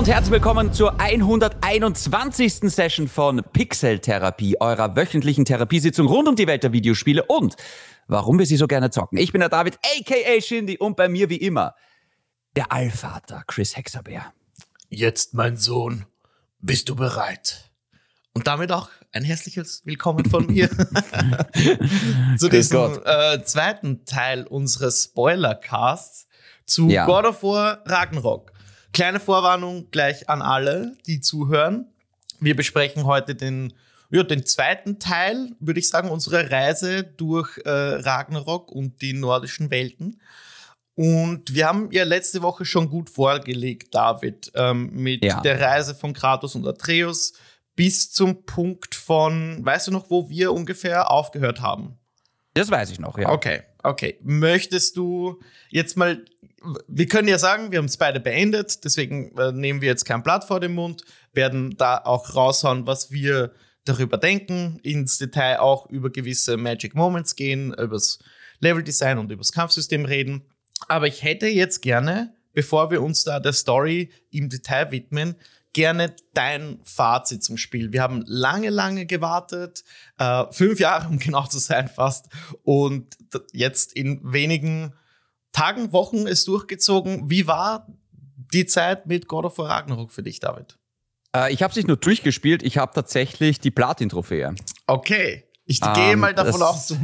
[0.00, 2.72] und herzlich willkommen zur 121.
[2.72, 7.56] Session von Pixel Therapie, eurer wöchentlichen Therapiesitzung rund um die Welt der Videospiele und
[8.08, 9.18] warum wir sie so gerne zocken.
[9.18, 11.74] Ich bin der David, aka Shindy, und bei mir wie immer
[12.56, 14.32] der Allvater Chris Hexabeer.
[14.88, 16.06] Jetzt, mein Sohn,
[16.60, 17.70] bist du bereit?
[18.32, 20.70] Und damit auch ein herzliches Willkommen von mir
[22.38, 26.26] zu diesem äh, zweiten Teil unseres Spoiler-Casts
[26.64, 27.04] zu ja.
[27.04, 28.52] God of War Ragnarok.
[28.92, 31.86] Kleine Vorwarnung gleich an alle, die zuhören.
[32.40, 33.72] Wir besprechen heute den,
[34.10, 39.70] ja, den zweiten Teil, würde ich sagen, unserer Reise durch äh, Ragnarok und die nordischen
[39.70, 40.20] Welten.
[40.94, 45.40] Und wir haben ja letzte Woche schon gut vorgelegt, David, ähm, mit ja.
[45.40, 47.32] der Reise von Kratos und Atreus
[47.76, 51.98] bis zum Punkt von, weißt du noch, wo wir ungefähr aufgehört haben?
[52.52, 53.30] Das weiß ich noch, ja.
[53.30, 54.18] Okay, okay.
[54.22, 56.24] Möchtest du jetzt mal
[56.88, 60.22] wir können ja sagen, wir haben es beide beendet, deswegen äh, nehmen wir jetzt kein
[60.22, 63.52] Blatt vor den Mund, werden da auch raushauen, was wir
[63.84, 68.18] darüber denken, ins Detail auch über gewisse Magic Moments gehen, übers
[68.60, 70.42] Leveldesign und übers Kampfsystem reden.
[70.88, 75.36] Aber ich hätte jetzt gerne, bevor wir uns da der Story im Detail widmen,
[75.72, 77.92] gerne dein Fazit zum Spiel.
[77.92, 79.84] Wir haben lange, lange gewartet,
[80.18, 82.26] äh, fünf Jahre, um genau zu sein fast,
[82.64, 83.16] und
[83.52, 84.92] jetzt in wenigen
[85.52, 87.30] Tagen, Wochen ist durchgezogen.
[87.30, 87.86] Wie war
[88.52, 90.78] die Zeit mit God of War Ragnarok für dich, David?
[91.34, 94.54] Äh, ich habe es nicht nur durchgespielt, ich habe tatsächlich die Platin-Trophäe.
[94.86, 95.44] Okay.
[95.70, 96.96] Ich ähm, gehe mal davon aus, du,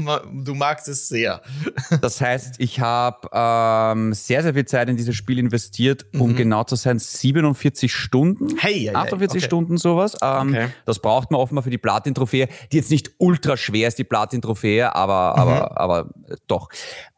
[0.42, 1.41] du, magst es sehr.
[2.00, 6.36] Das heißt, ich habe ähm, sehr, sehr viel Zeit in dieses Spiel investiert, um mhm.
[6.36, 9.47] genau zu sein, 47 Stunden, hey, hey 48 okay.
[9.47, 10.17] Stunden sowas.
[10.20, 10.69] Ähm, okay.
[10.84, 14.92] Das braucht man offenbar für die Platin-Trophäe, die jetzt nicht ultra schwer ist, die Platin-Trophäe,
[14.97, 15.41] aber, mhm.
[15.42, 16.69] aber, aber äh, doch.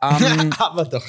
[0.02, 1.06] Ähm, aber doch.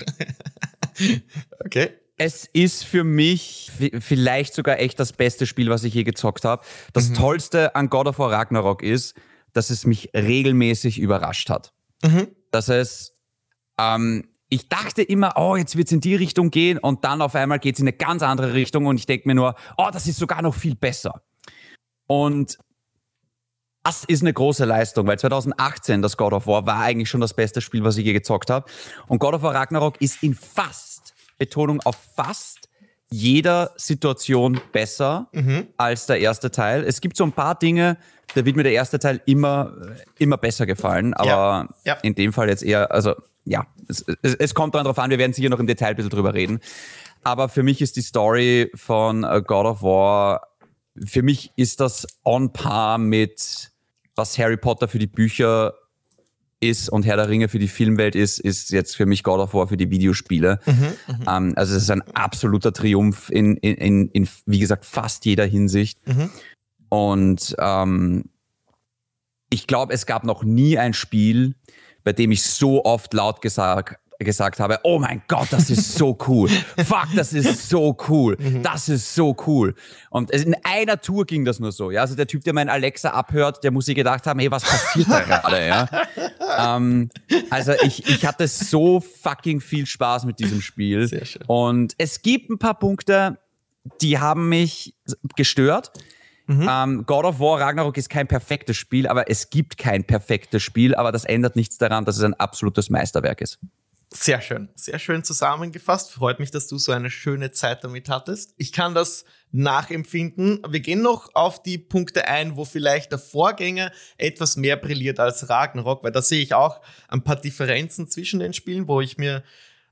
[1.66, 1.90] okay.
[2.18, 6.64] Es ist für mich vielleicht sogar echt das beste Spiel, was ich je gezockt habe.
[6.94, 7.16] Das mhm.
[7.16, 9.16] Tollste an God of War Ragnarok ist,
[9.54, 11.74] dass es mich regelmäßig überrascht hat.
[12.04, 12.28] Mhm.
[12.52, 13.18] Dass es,
[13.80, 17.36] ähm, ich dachte immer, oh, jetzt wird es in die Richtung gehen und dann auf
[17.36, 20.08] einmal geht es in eine ganz andere Richtung und ich denke mir nur, oh, das
[20.08, 21.22] ist sogar noch viel besser.
[22.08, 22.58] Und
[23.84, 27.34] das ist eine große Leistung, weil 2018 das God of War war eigentlich schon das
[27.34, 28.70] beste Spiel, was ich je gezockt habe.
[29.08, 32.59] Und God of War Ragnarok ist in fast, Betonung auf fast,
[33.12, 35.68] jeder Situation besser mhm.
[35.78, 36.84] als der erste Teil.
[36.84, 37.98] Es gibt so ein paar Dinge,
[38.36, 39.74] da wird mir der erste Teil immer,
[40.20, 41.94] immer besser gefallen, aber ja.
[41.94, 41.98] Ja.
[42.02, 43.16] in dem Fall jetzt eher, also
[43.46, 46.12] ja, es, es, es kommt darauf an, wir werden sicher noch im Detail ein bisschen
[46.12, 46.60] drüber reden.
[47.24, 50.48] Aber für mich ist die Story von äh, God of War,
[51.06, 53.72] für mich ist das on par mit
[54.16, 55.74] was Harry Potter für die Bücher
[56.60, 59.54] ist und Herr der Ringe für die Filmwelt ist, ist jetzt für mich God of
[59.54, 60.60] War für die Videospiele.
[60.66, 61.26] Mhm, mhm.
[61.28, 65.46] ähm, also es ist ein absoluter Triumph in, in, in, in wie gesagt, fast jeder
[65.46, 66.06] Hinsicht.
[66.08, 66.30] Mhm.
[66.90, 68.26] Und ähm,
[69.50, 71.56] ich glaube, es gab noch nie ein Spiel,
[72.04, 76.18] bei dem ich so oft laut gesagt gesagt habe, oh mein Gott, das ist so
[76.28, 76.50] cool.
[76.78, 78.38] Fuck, das ist so cool.
[78.38, 78.64] Mhm.
[78.64, 79.76] Das ist so cool.
[80.10, 81.90] Und in einer Tour ging das nur so.
[81.90, 84.64] Ja, also der Typ, der mein Alexa abhört, der muss sich gedacht haben, hey, was
[84.64, 85.66] passiert da gerade?
[85.66, 85.90] Ja.
[86.78, 87.10] ähm,
[87.50, 91.08] also ich, ich hatte so fucking viel Spaß mit diesem Spiel.
[91.08, 91.44] Sehr schön.
[91.48, 93.40] Und es gibt ein paar Punkte,
[94.02, 94.96] die haben mich
[95.36, 95.92] gestört.
[96.48, 96.68] Mhm.
[96.70, 100.96] Ähm, God of War Ragnarok ist kein perfektes Spiel, aber es gibt kein perfektes Spiel,
[100.96, 103.60] aber das ändert nichts daran, dass es ein absolutes Meisterwerk ist.
[104.12, 106.12] Sehr schön, sehr schön zusammengefasst.
[106.12, 108.56] Freut mich, dass du so eine schöne Zeit damit hattest.
[108.58, 110.64] Ich kann das nachempfinden.
[110.68, 115.48] Wir gehen noch auf die Punkte ein, wo vielleicht der Vorgänger etwas mehr brilliert als
[115.48, 119.44] Ragnarok, weil da sehe ich auch ein paar Differenzen zwischen den Spielen, wo ich mir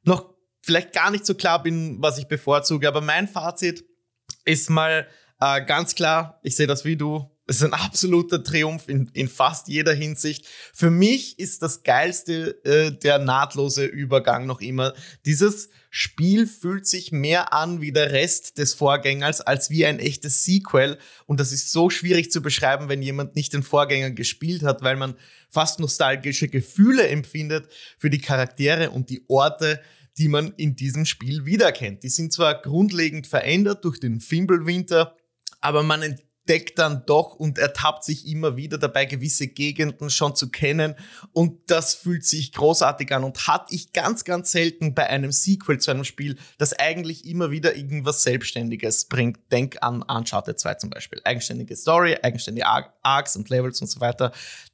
[0.04, 2.88] noch vielleicht gar nicht so klar bin, was ich bevorzuge.
[2.88, 3.86] Aber mein Fazit
[4.46, 5.08] ist mal
[5.40, 9.30] äh, ganz klar, ich sehe das wie du, es ist ein absoluter Triumph in, in
[9.30, 10.46] fast jeder Hinsicht.
[10.74, 14.94] Für mich ist das Geilste äh, der nahtlose Übergang noch immer.
[15.26, 20.44] Dieses Spiel fühlt sich mehr an wie der Rest des Vorgängers als wie ein echtes
[20.44, 20.98] Sequel.
[21.26, 24.98] Und das ist so schwierig zu beschreiben, wenn jemand nicht den Vorgänger gespielt hat, weil
[24.98, 25.16] man
[25.50, 29.82] fast nostalgische Gefühle empfindet für die Charaktere und die Orte,
[30.18, 32.04] die man in diesem Spiel wiederkennt.
[32.04, 35.16] Die sind zwar grundlegend verändert durch den Fimbulwinter,
[35.62, 36.18] aber man
[36.48, 40.96] entdeckt dann doch und ertappt sich immer wieder dabei, gewisse Gegenden schon zu kennen.
[41.34, 45.80] Und das fühlt sich großartig an und hatte ich ganz, ganz selten bei einem Sequel
[45.80, 49.40] zu einem Spiel, das eigentlich immer wieder irgendwas Selbstständiges bringt.
[49.52, 51.20] Denk an Uncharted 2 zum Beispiel.
[51.26, 52.66] Eigenständige Story, eigenständige
[53.04, 54.32] Arcs und Levels und so weiter.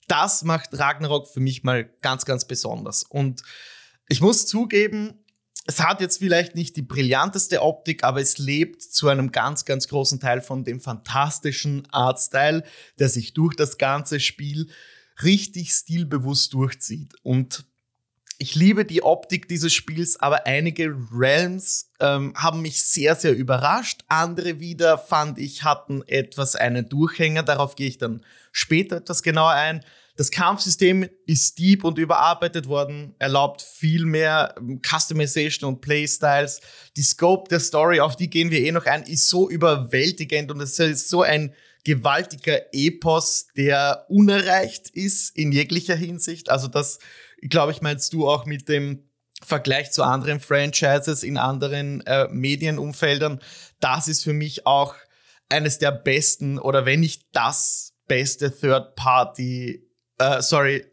[0.07, 3.01] Das macht Ragnarok für mich mal ganz, ganz besonders.
[3.03, 3.41] Und
[4.09, 5.22] ich muss zugeben,
[5.65, 9.87] es hat jetzt vielleicht nicht die brillanteste Optik, aber es lebt zu einem ganz, ganz
[9.87, 12.63] großen Teil von dem fantastischen Artstyle,
[12.99, 14.67] der sich durch das ganze Spiel
[15.23, 17.13] richtig stilbewusst durchzieht.
[17.23, 17.65] Und
[18.39, 24.03] ich liebe die Optik dieses Spiels, aber einige Realms ähm, haben mich sehr, sehr überrascht.
[24.09, 27.43] Andere wieder fand ich hatten etwas einen Durchhänger.
[27.43, 29.85] Darauf gehe ich dann später etwas genauer ein.
[30.15, 36.61] Das Kampfsystem ist deep und überarbeitet worden, erlaubt viel mehr ähm, Customization und Playstyles.
[36.95, 40.61] Die Scope der Story, auf die gehen wir eh noch ein, ist so überwältigend und
[40.61, 46.49] es ist so ein gewaltiger Epos, der unerreicht ist in jeglicher Hinsicht.
[46.49, 46.99] Also das,
[47.41, 49.09] glaube ich, meinst du auch mit dem
[49.43, 53.41] Vergleich zu anderen Franchises in anderen äh, Medienumfeldern.
[53.79, 54.95] Das ist für mich auch
[55.49, 59.89] eines der besten oder wenn nicht das beste Third-Party
[60.23, 60.85] äh, sorry,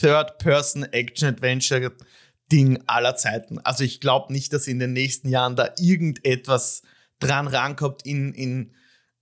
[0.00, 3.58] Third-Person-Action-Adventure-Ding aller Zeiten.
[3.60, 6.82] Also ich glaube nicht, dass in den nächsten Jahren da irgendetwas
[7.18, 8.74] dran rankommt in, in,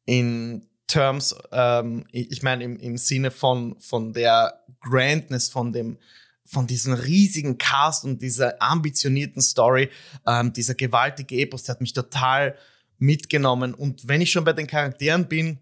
[0.04, 5.98] in Terms, ähm, ich meine im, im Sinne von, von der Grandness, von dem,
[6.44, 9.88] von diesem riesigen Cast und dieser ambitionierten Story,
[10.26, 12.54] ähm, dieser gewaltige Epos, der hat mich total
[12.98, 13.74] mitgenommen.
[13.74, 15.58] Und wenn ich schon bei den Charakteren bin,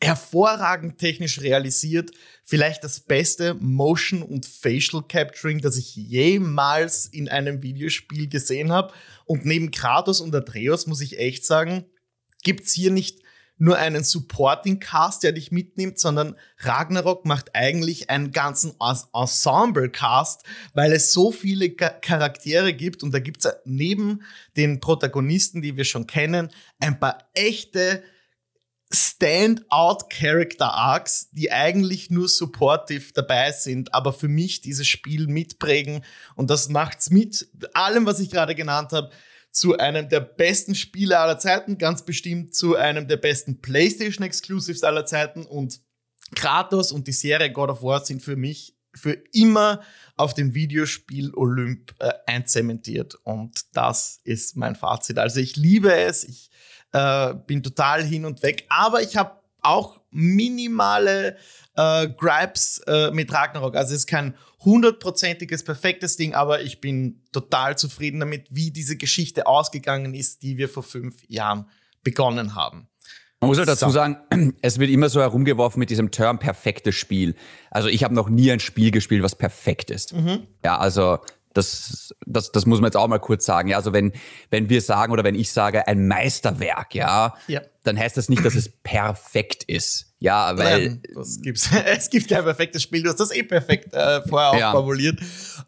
[0.00, 2.12] hervorragend technisch realisiert,
[2.44, 8.92] vielleicht das beste Motion und Facial Capturing, das ich jemals in einem Videospiel gesehen habe.
[9.24, 11.84] Und neben Kratos und Atreus muss ich echt sagen,
[12.44, 13.20] gibt's hier nicht
[13.58, 18.74] nur einen Supporting Cast, der dich mitnimmt, sondern Ragnarok macht eigentlich einen ganzen
[19.12, 24.22] Ensemble Cast, weil es so viele Charaktere gibt und da gibt's neben
[24.56, 28.04] den Protagonisten, die wir schon kennen, ein paar echte
[28.90, 36.04] Standout-Character-Arcs, die eigentlich nur supportive dabei sind, aber für mich dieses Spiel mitprägen.
[36.36, 39.10] Und das macht's mit allem, was ich gerade genannt habe,
[39.50, 44.84] zu einem der besten Spiele aller Zeiten, ganz bestimmt zu einem der besten PlayStation Exclusives
[44.84, 45.44] aller Zeiten.
[45.44, 45.80] Und
[46.34, 49.80] Kratos und die Serie God of War sind für mich für immer
[50.16, 53.16] auf dem Videospiel Olymp äh, einzementiert.
[53.22, 55.18] Und das ist mein Fazit.
[55.18, 56.24] Also ich liebe es.
[56.24, 56.47] Ich
[56.92, 58.66] äh, bin total hin und weg.
[58.68, 59.32] Aber ich habe
[59.62, 61.36] auch minimale
[61.76, 63.76] äh, Gripes äh, mit Ragnarok.
[63.76, 68.96] Also es ist kein hundertprozentiges, perfektes Ding, aber ich bin total zufrieden damit, wie diese
[68.96, 71.66] Geschichte ausgegangen ist, die wir vor fünf Jahren
[72.02, 72.88] begonnen haben.
[73.40, 74.16] Man muss halt dazu sagen,
[74.62, 77.36] es wird immer so herumgeworfen mit diesem Term perfektes Spiel.
[77.70, 80.12] Also ich habe noch nie ein Spiel gespielt, was perfekt ist.
[80.12, 80.48] Mhm.
[80.64, 81.18] Ja, also
[81.54, 83.68] das, das, das muss man jetzt auch mal kurz sagen.
[83.68, 84.12] Ja, also wenn,
[84.50, 87.62] wenn wir sagen oder wenn ich sage ein Meisterwerk, ja, ja.
[87.84, 90.14] dann heißt das nicht, dass es perfekt ist.
[90.20, 90.88] Ja, weil.
[90.88, 91.70] Nein, das gibt's.
[91.86, 94.72] es gibt kein perfektes Spiel, du hast das eh perfekt äh, vorher auch ja.
[94.72, 95.20] formuliert.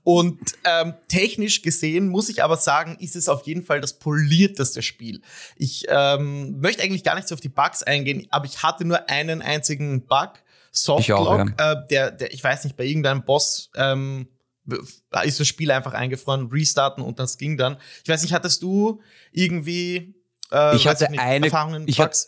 [0.02, 4.82] Und ähm, technisch gesehen muss ich aber sagen, ist es auf jeden Fall das polierteste
[4.82, 5.22] Spiel.
[5.56, 9.08] Ich ähm, möchte eigentlich gar nicht so auf die Bugs eingehen, aber ich hatte nur
[9.08, 10.32] einen einzigen Bug.
[10.72, 11.72] Softlock, ja.
[11.72, 14.28] äh, der, der, ich weiß nicht, bei irgendeinem Boss ähm,
[15.24, 17.76] ist das Spiel einfach eingefroren, restarten und das ging dann.
[18.02, 19.00] Ich weiß nicht, hattest du
[19.32, 20.14] irgendwie
[20.52, 22.18] äh, ich hatte nicht, eine, Erfahrungen, ich hatte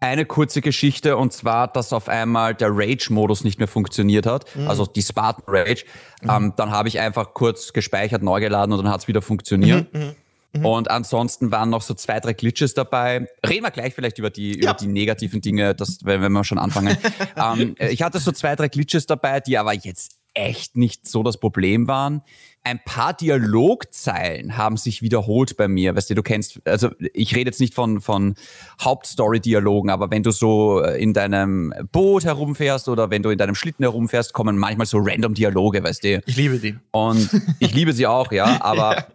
[0.00, 4.68] eine kurze Geschichte und zwar, dass auf einmal der Rage-Modus nicht mehr funktioniert hat, mhm.
[4.68, 5.84] also die Spartan Rage.
[6.22, 6.30] Mhm.
[6.30, 9.92] Ähm, dann habe ich einfach kurz gespeichert, neu geladen und dann hat es wieder funktioniert.
[9.92, 10.00] Mhm.
[10.00, 10.14] mhm.
[10.54, 10.64] Mhm.
[10.64, 13.28] Und ansonsten waren noch so zwei, drei Glitches dabei.
[13.46, 14.70] Reden wir gleich vielleicht über die, ja.
[14.70, 16.96] über die negativen Dinge, das, wenn, wenn wir schon anfangen.
[17.36, 21.38] ähm, ich hatte so zwei, drei Glitches dabei, die aber jetzt echt nicht so das
[21.38, 22.22] Problem waren.
[22.64, 25.96] Ein paar Dialogzeilen haben sich wiederholt bei mir.
[25.96, 28.34] Weißt du, du kennst, also ich rede jetzt nicht von, von
[28.80, 33.84] Hauptstory-Dialogen, aber wenn du so in deinem Boot herumfährst oder wenn du in deinem Schlitten
[33.84, 36.20] herumfährst, kommen manchmal so random Dialoge, weißt du.
[36.26, 36.76] Ich liebe die.
[36.90, 39.06] Und ich liebe sie auch, ja, aber ja.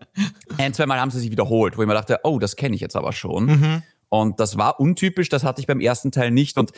[0.58, 2.82] ein, zwei Mal haben sie sich wiederholt, wo ich mir dachte, oh, das kenne ich
[2.82, 3.46] jetzt aber schon.
[3.46, 3.84] Mhm.
[4.10, 6.58] Und das war untypisch, das hatte ich beim ersten Teil nicht.
[6.58, 6.72] Und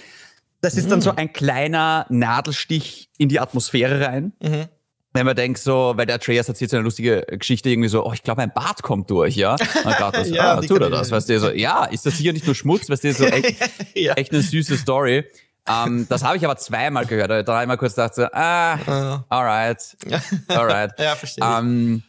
[0.65, 1.17] das ist dann so mhm.
[1.19, 4.33] ein kleiner Nadelstich in die Atmosphäre rein.
[4.41, 4.65] Mhm.
[5.13, 8.11] Wenn man denkt so, weil der Atreus erzählt so eine lustige Geschichte irgendwie so, oh,
[8.11, 9.51] ich glaube, ein Bart kommt durch, ja.
[9.85, 12.33] Und gerade das, ja, ah, tut er das, weißt du, so, ja, ist das hier
[12.33, 13.55] nicht nur Schmutz, weißt du, so echt,
[13.93, 14.13] ja.
[14.15, 15.23] echt eine süße Story.
[15.67, 17.47] Um, ähm, das habe ich aber zweimal gehört.
[17.47, 19.97] Da habe ich mal kurz gedacht, so, ah, alright,
[20.47, 20.91] alright.
[20.99, 21.43] ja, verstehe.
[21.43, 22.03] Um, ähm,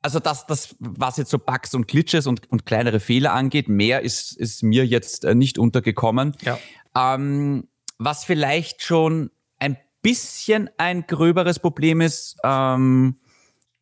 [0.00, 4.02] also das, das, was jetzt so Bugs und Glitches und, und kleinere Fehler angeht, mehr
[4.02, 6.36] ist, ist mir jetzt äh, nicht untergekommen.
[6.42, 6.58] Ja.
[6.96, 13.18] Ähm, was vielleicht schon ein bisschen ein gröberes Problem ist, ähm,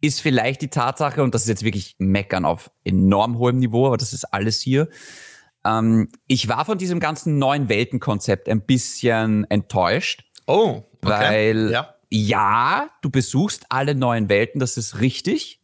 [0.00, 3.96] ist vielleicht die Tatsache, und das ist jetzt wirklich Meckern auf enorm hohem Niveau, aber
[3.96, 4.88] das ist alles hier.
[5.64, 10.24] Ähm, ich war von diesem ganzen neuen Weltenkonzept ein bisschen enttäuscht.
[10.46, 11.02] Oh, okay.
[11.02, 11.94] weil ja.
[12.10, 15.60] ja, du besuchst alle neuen Welten, das ist richtig.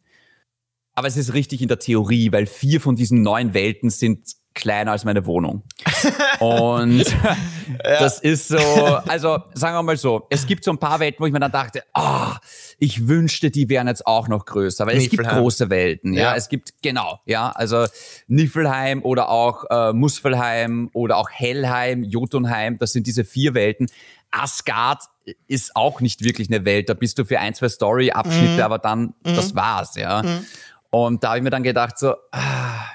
[0.99, 4.91] aber es ist richtig in der Theorie, weil vier von diesen neun Welten sind kleiner
[4.91, 5.63] als meine Wohnung.
[6.39, 7.37] Und ja.
[7.83, 11.25] das ist so, also sagen wir mal so, es gibt so ein paar Welten, wo
[11.27, 12.37] ich mir dann dachte, ah, oh,
[12.79, 16.21] ich wünschte, die wären jetzt auch noch größer, weil es gibt große Welten, ja?
[16.21, 17.85] ja, es gibt, genau, ja, also
[18.27, 23.87] Niffelheim oder auch äh, Muspelheim oder auch Hellheim, Jotunheim, das sind diese vier Welten.
[24.31, 25.03] Asgard
[25.47, 28.61] ist auch nicht wirklich eine Welt, da bist du für ein, zwei Story-Abschnitte, mhm.
[28.61, 29.35] aber dann, mhm.
[29.35, 30.21] das war's, ja.
[30.23, 30.45] Mhm.
[30.91, 32.85] Und da habe ich mir dann gedacht, so, ah,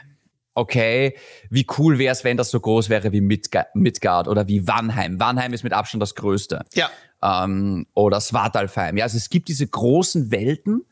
[0.55, 1.17] okay,
[1.51, 5.19] wie cool wäre es, wenn das so groß wäre wie Midgard oder wie Wannheim.
[5.21, 6.65] Wannheim ist mit Abstand das Größte.
[6.75, 6.91] Ja.
[7.23, 8.97] Ähm, oder Svartalfheim.
[8.97, 10.85] Ja, also es gibt diese großen Welten,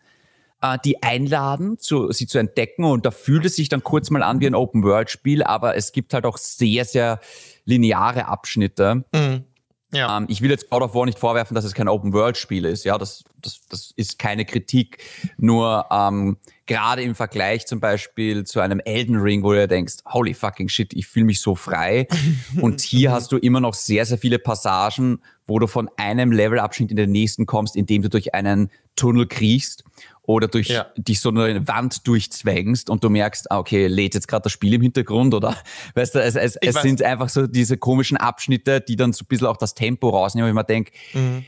[0.61, 4.23] äh, die einladen, zu, sie zu entdecken und da fühlt es sich dann kurz mal
[4.23, 7.21] an wie ein Open-World-Spiel, aber es gibt halt auch sehr, sehr
[7.65, 9.05] lineare Abschnitte.
[9.13, 9.45] Mhm.
[9.93, 10.17] Ja.
[10.17, 12.85] Ähm, ich will jetzt God of War nicht vorwerfen, dass es kein Open-World-Spiel ist.
[12.85, 14.99] Ja, das, das, das ist keine Kritik.
[15.37, 20.33] Nur ähm, gerade im Vergleich zum Beispiel zu einem Elden Ring, wo du denkst, holy
[20.33, 22.09] fucking shit, ich fühle mich so frei.
[22.61, 26.91] Und hier hast du immer noch sehr, sehr viele Passagen, wo du von einem Levelabschnitt
[26.91, 29.85] in den nächsten kommst, indem du durch einen Tunnel kriechst
[30.25, 30.87] oder durch ja.
[30.97, 34.75] dich so eine Wand durchzwängst und du merkst, ah, okay, lädt jetzt gerade das Spiel
[34.75, 35.57] im Hintergrund oder
[35.95, 39.27] weißt du, es, es, es sind einfach so diese komischen Abschnitte, die dann so ein
[39.27, 41.45] bisschen auch das Tempo rausnehmen, ich mir denke, mhm.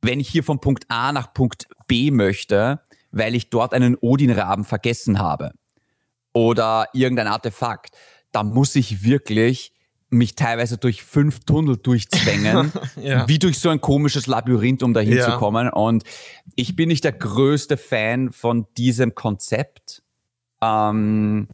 [0.00, 4.64] wenn ich hier von Punkt A nach Punkt B möchte, weil ich dort einen Odin-Raben
[4.64, 5.52] vergessen habe
[6.32, 7.94] oder irgendein Artefakt,
[8.32, 9.73] dann muss ich wirklich
[10.14, 13.28] mich teilweise durch fünf Tunnel durchzwängen, ja.
[13.28, 15.30] wie durch so ein komisches Labyrinth, um dahin ja.
[15.30, 15.68] zu kommen.
[15.68, 16.04] Und
[16.54, 20.02] ich bin nicht der größte Fan von diesem Konzept.
[20.62, 21.48] Ähm,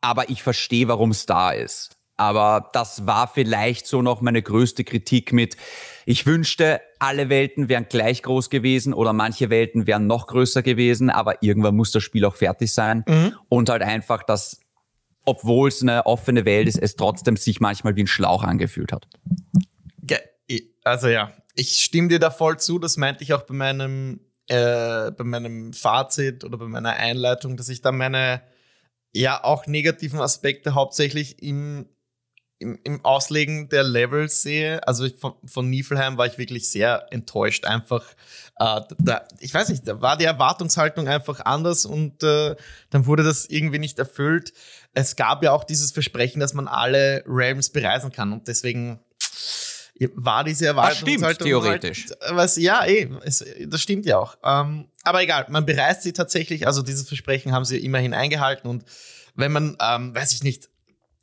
[0.00, 1.96] aber ich verstehe, warum es da ist.
[2.16, 5.56] Aber das war vielleicht so noch meine größte Kritik mit,
[6.04, 11.10] ich wünschte, alle Welten wären gleich groß gewesen oder manche Welten wären noch größer gewesen,
[11.10, 13.04] aber irgendwann muss das Spiel auch fertig sein.
[13.08, 13.34] Mhm.
[13.48, 14.61] Und halt einfach, dass
[15.24, 19.06] obwohl es eine offene Welt ist, es trotzdem sich manchmal wie ein Schlauch angefühlt hat.
[20.84, 22.78] Also ja, ich stimme dir da voll zu.
[22.78, 27.68] Das meinte ich auch bei meinem, äh, bei meinem Fazit oder bei meiner Einleitung, dass
[27.68, 28.42] ich da meine
[29.12, 31.88] ja auch negativen Aspekte hauptsächlich im,
[32.62, 34.86] im, im Auslegen der Levels sehe.
[34.86, 37.66] Also ich, von, von Niflheim war ich wirklich sehr enttäuscht.
[37.66, 38.04] Einfach,
[38.58, 42.56] äh, da, ich weiß nicht, da war die Erwartungshaltung einfach anders und äh,
[42.90, 44.52] dann wurde das irgendwie nicht erfüllt
[44.94, 49.00] es gab ja auch dieses Versprechen, dass man alle Realms bereisen kann und deswegen
[50.14, 51.20] war diese Erwartungshaltung.
[51.22, 52.06] Das stimmt, theoretisch.
[52.20, 54.36] Halt, was, ja, eh, es, das stimmt ja auch.
[54.42, 58.84] Ähm, aber egal, man bereist sie tatsächlich, also dieses Versprechen haben sie immerhin eingehalten und
[59.34, 60.68] wenn man, ähm, weiß ich nicht,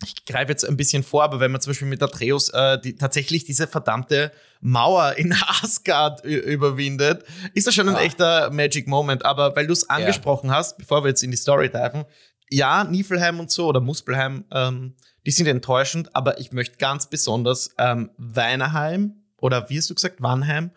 [0.03, 2.95] ich greife jetzt ein bisschen vor, aber wenn man zum Beispiel mit Atreus äh, die,
[2.95, 8.01] tatsächlich diese verdammte Mauer in Asgard überwindet, ist das schon ein ja.
[8.01, 9.25] echter Magic Moment.
[9.25, 10.55] Aber weil du es angesprochen ja.
[10.55, 12.05] hast, bevor wir jetzt in die Story diven,
[12.49, 17.71] ja, Niflheim und so oder Muspelheim, ähm, die sind enttäuschend, aber ich möchte ganz besonders
[17.77, 20.71] ähm, Weinerheim oder wie hast du gesagt, Wannheim?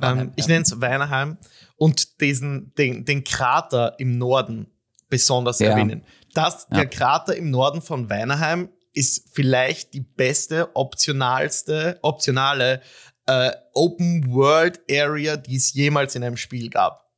[0.00, 1.36] Ähm, ich nenne es Weinerheim
[1.76, 4.68] und diesen, den, den Krater im Norden
[5.10, 5.70] besonders ja.
[5.70, 6.04] erwähnen.
[6.34, 6.78] Das, ja.
[6.78, 12.82] Der Krater im Norden von Weinerheim ist vielleicht die beste, optionalste, optionale
[13.26, 17.08] äh, Open World Area, die es jemals in einem Spiel gab.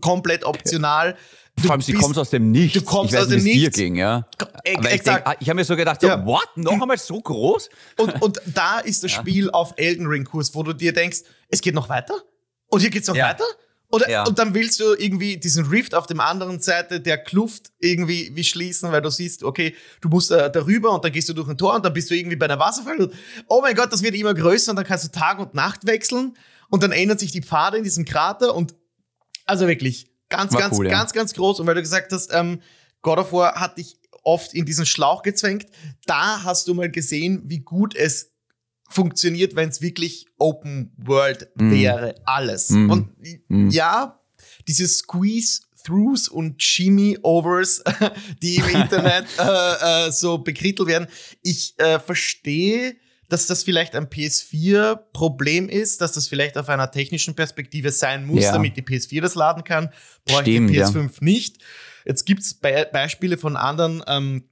[0.00, 1.16] Komplett optional.
[1.58, 2.78] Vor allem, sie kommt aus dem Nichts.
[2.78, 3.60] Du kommst ich weiß, aus dem Nichts.
[3.60, 4.26] dir ging, ja.
[4.38, 6.26] Aber ich, denk, ich habe mir so gedacht, so, ja.
[6.26, 6.48] what?
[6.56, 7.70] Noch einmal so groß?
[7.96, 9.20] Und, und da ist das ja.
[9.20, 12.14] Spiel auf Elden Ring Kurs, wo du dir denkst, es geht noch weiter?
[12.68, 13.28] Und hier geht's noch ja.
[13.28, 13.44] weiter?
[13.90, 14.24] Oder, ja.
[14.26, 18.44] Und dann willst du irgendwie diesen Rift auf der anderen Seite der Kluft irgendwie wie
[18.44, 21.56] schließen, weil du siehst, okay, du musst äh, darüber und dann gehst du durch ein
[21.56, 22.98] Tor und dann bist du irgendwie bei einer Wasserfall.
[22.98, 23.14] Und,
[23.48, 26.36] oh mein Gott, das wird immer größer und dann kannst du Tag und Nacht wechseln
[26.68, 28.74] und dann ändern sich die Pfade in diesem Krater und
[29.44, 31.20] also wirklich Ganz, War ganz, cool, ganz, ja.
[31.20, 31.60] ganz groß.
[31.60, 32.60] Und weil du gesagt hast, ähm,
[33.02, 35.66] God of War hat dich oft in diesen Schlauch gezwängt,
[36.06, 38.32] da hast du mal gesehen, wie gut es
[38.88, 41.70] funktioniert, wenn es wirklich Open World mm.
[41.70, 42.14] wäre.
[42.24, 42.70] Alles.
[42.70, 42.90] Mm.
[42.90, 43.08] Und
[43.48, 43.70] mm.
[43.70, 44.20] ja,
[44.68, 47.82] diese Squeeze-Throughs und Jimmy-Overs,
[48.42, 51.08] die im Internet äh, äh, so bekrittelt werden,
[51.42, 52.96] ich äh, verstehe
[53.28, 58.44] dass das vielleicht ein PS4-Problem ist, dass das vielleicht auf einer technischen Perspektive sein muss,
[58.44, 58.52] ja.
[58.52, 59.90] damit die PS4 das laden kann.
[60.24, 61.10] Brauche ich die PS5 ja.
[61.20, 61.58] nicht.
[62.04, 64.48] Jetzt gibt's Be Beispiele von anderen ähm,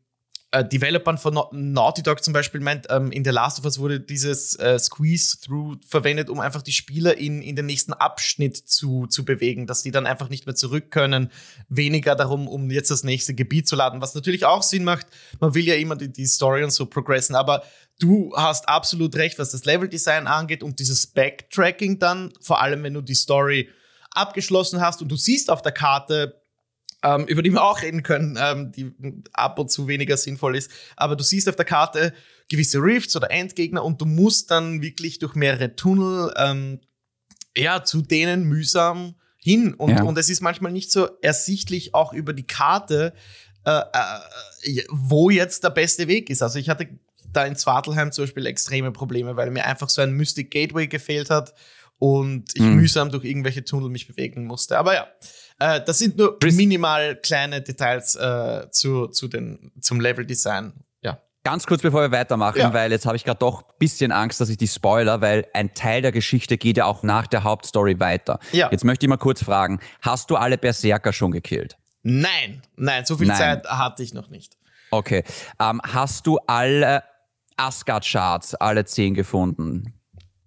[0.55, 3.99] äh, Developern von Naughty Dog zum Beispiel meint, ähm, in The Last of Us wurde
[3.99, 9.25] dieses äh, Squeeze-Through verwendet, um einfach die Spieler in, in den nächsten Abschnitt zu, zu
[9.25, 11.33] bewegen, dass die dann einfach nicht mehr zurück können.
[11.69, 15.09] Weniger darum, um jetzt das nächste Gebiet zu laden, was natürlich auch Sinn macht.
[15.41, 17.65] Man will ja immer die, die Story und so progressen, aber
[17.99, 22.95] du hast absolut recht, was das Leveldesign angeht und dieses Backtracking dann, vor allem wenn
[22.95, 23.71] du die Story
[24.13, 26.44] abgeschlossen hast und du siehst auf der Karte,
[27.05, 28.93] ähm, über die wir auch reden können, ähm, die
[29.35, 30.71] ab und zu weniger sinnvoll ist.
[30.97, 32.15] Aber du siehst auf der Karte
[32.49, 36.81] gewisse Rifts oder Endgegner und du musst dann wirklich durch mehrere Tunnel ähm,
[37.57, 39.75] ja, zu denen mühsam hin.
[39.75, 40.03] Und, ja.
[40.03, 43.13] und es ist manchmal nicht so ersichtlich auch über die Karte,
[43.65, 46.43] äh, äh, wo jetzt der beste Weg ist.
[46.43, 46.89] Also ich hatte
[47.33, 51.31] da in Zwartelheim zum Beispiel extreme Probleme, weil mir einfach so ein Mystic Gateway gefehlt
[51.31, 51.55] hat
[51.99, 52.77] und ich mhm.
[52.77, 54.79] mühsam durch irgendwelche Tunnel mich bewegen musste.
[54.79, 55.07] Aber ja,
[55.59, 60.73] äh, das sind nur minimal kleine Details äh, zu, zu den, zum Level-Design.
[61.03, 61.21] Ja.
[61.45, 62.73] Ganz kurz, bevor wir weitermachen, ja.
[62.73, 65.75] weil jetzt habe ich gerade doch ein bisschen Angst, dass ich die spoiler, weil ein
[65.75, 68.39] Teil der Geschichte geht ja auch nach der Hauptstory weiter.
[68.53, 68.69] Ja.
[68.71, 71.77] Jetzt möchte ich mal kurz fragen, hast du alle Berserker schon gekillt?
[72.03, 73.37] Nein, nein, so viel nein.
[73.37, 74.57] Zeit hatte ich noch nicht.
[74.91, 75.25] Okay.
[75.59, 77.03] Ähm, hast du alle
[77.57, 79.95] Asgard-Charts, alle zehn gefunden?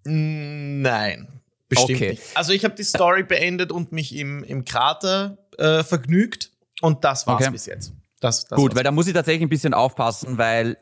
[0.04, 1.37] Nein.
[1.70, 2.10] Bestimmt okay.
[2.12, 2.24] nicht.
[2.36, 7.28] Also ich habe die Story beendet und mich im, im Krater äh, vergnügt und das
[7.28, 7.52] war's okay.
[7.52, 7.94] bis jetzt.
[8.20, 10.78] Das, das Gut, weil da muss ich tatsächlich ein bisschen aufpassen, weil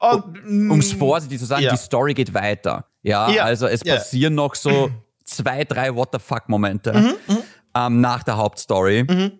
[0.00, 1.72] oh, um es mm, vorsichtig zu sagen, ja.
[1.72, 2.86] die Story geht weiter.
[3.02, 3.44] Ja, ja.
[3.44, 3.96] also es ja.
[3.96, 4.90] passieren noch so
[5.24, 7.42] zwei, drei What the fuck Momente mhm, mhm,
[7.74, 9.04] ähm, nach der Hauptstory.
[9.04, 9.32] Mhm.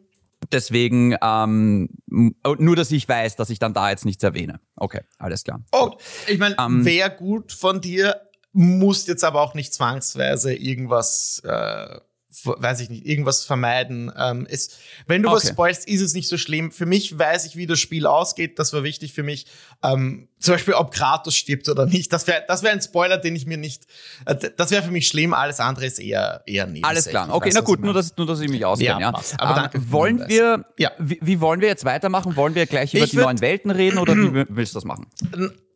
[0.51, 4.61] Deswegen ähm, nur, dass ich weiß, dass ich dann da jetzt nichts erwähne.
[4.75, 5.63] Okay, alles klar.
[5.71, 5.93] Oh,
[6.27, 8.21] ich meine, ähm, wäre gut von dir,
[8.53, 11.99] musst jetzt aber auch nicht zwangsweise irgendwas, äh,
[12.45, 14.13] weiß ich nicht, irgendwas vermeiden.
[14.17, 15.37] Ähm, es, wenn du okay.
[15.37, 16.71] was spoilst, ist es nicht so schlimm.
[16.71, 18.59] Für mich weiß ich, wie das Spiel ausgeht.
[18.59, 19.47] Das war wichtig für mich.
[19.83, 22.13] Ähm, zum Beispiel, ob Kratos stirbt oder nicht.
[22.13, 23.87] Das wäre das wär ein Spoiler, den ich mir nicht.
[24.25, 25.35] Äh, das wäre für mich schlimm.
[25.35, 26.85] Alles andere ist eher eher nicht.
[26.85, 27.29] Alles klar.
[27.31, 29.01] Okay, weiß, na gut, nur dass, nur dass ich mich auskenne.
[29.01, 29.23] Ja, ja.
[29.39, 29.91] Aber ähm, danke.
[29.91, 30.65] Wollen wir?
[30.79, 30.93] Ja.
[30.99, 32.37] Wie, wie, wollen wir jetzt weitermachen?
[32.37, 35.07] Wollen wir gleich über ich die neuen Welten reden oder wie willst du das machen?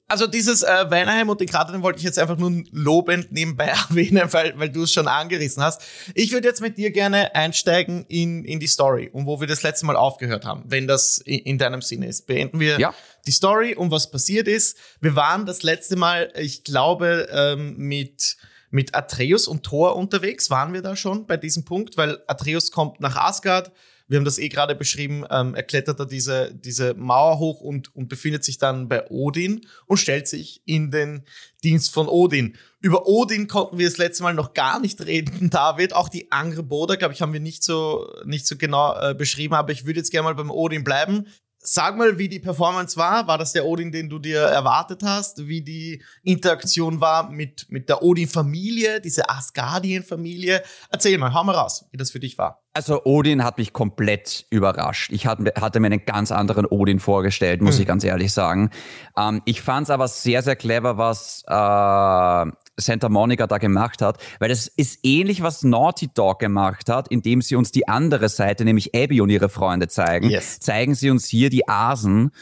[0.08, 4.32] Also dieses äh, Weinheim und den Krater, wollte ich jetzt einfach nur lobend nebenbei erwähnen,
[4.32, 5.82] weil, weil du es schon angerissen hast.
[6.14, 9.62] Ich würde jetzt mit dir gerne einsteigen in, in die Story und wo wir das
[9.62, 12.26] letzte Mal aufgehört haben, wenn das in, in deinem Sinne ist.
[12.26, 12.94] Beenden wir ja.
[13.26, 14.76] die Story und was passiert ist.
[15.00, 18.36] Wir waren das letzte Mal, ich glaube, ähm, mit
[18.70, 20.50] mit Atreus und Thor unterwegs.
[20.50, 21.96] Waren wir da schon bei diesem Punkt?
[21.96, 23.70] Weil Atreus kommt nach Asgard
[24.08, 27.94] wir haben das eh gerade beschrieben, ähm, er klettert da diese, diese Mauer hoch und,
[27.94, 31.24] und befindet sich dann bei Odin und stellt sich in den
[31.64, 32.56] Dienst von Odin.
[32.80, 35.92] Über Odin konnten wir das letzte Mal noch gar nicht reden, David.
[35.92, 39.72] Auch die Angre glaube ich, haben wir nicht so, nicht so genau äh, beschrieben, aber
[39.72, 41.26] ich würde jetzt gerne mal beim Odin bleiben.
[41.68, 43.26] Sag mal, wie die Performance war.
[43.26, 45.48] War das der Odin, den du dir erwartet hast?
[45.48, 50.62] Wie die Interaktion war mit, mit der Odin-Familie, diese Asgardien-Familie?
[50.90, 52.62] Erzähl mal, hau mal raus, wie das für dich war.
[52.72, 55.10] Also Odin hat mich komplett überrascht.
[55.10, 57.80] Ich hatte, hatte mir einen ganz anderen Odin vorgestellt, muss mhm.
[57.80, 58.70] ich ganz ehrlich sagen.
[59.16, 64.18] Ähm, ich fand es aber sehr, sehr clever, was äh, Santa Monica da gemacht hat,
[64.38, 68.64] weil das ist ähnlich, was Naughty Dog gemacht hat, indem sie uns die andere Seite,
[68.64, 70.28] nämlich Abby und ihre Freunde zeigen.
[70.28, 70.60] Yes.
[70.60, 72.32] Zeigen sie uns hier die Asen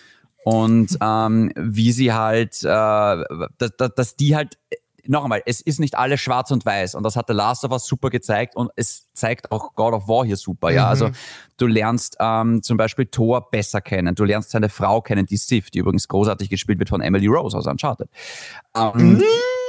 [0.45, 2.67] und ähm, wie sie halt, äh,
[3.59, 4.59] dass, dass die halt
[5.07, 7.73] noch einmal, es ist nicht alles schwarz und weiß und das hat The Last of
[7.73, 10.89] Us super gezeigt und es zeigt auch God of War hier super, ja.
[10.89, 11.15] Also mhm.
[11.57, 15.71] du lernst ähm, zum Beispiel Thor besser kennen, du lernst seine Frau kennen, die Sif,
[15.71, 18.09] die übrigens großartig gespielt wird von Emily Rose aus Uncharted.
[18.77, 19.23] Ähm, mhm.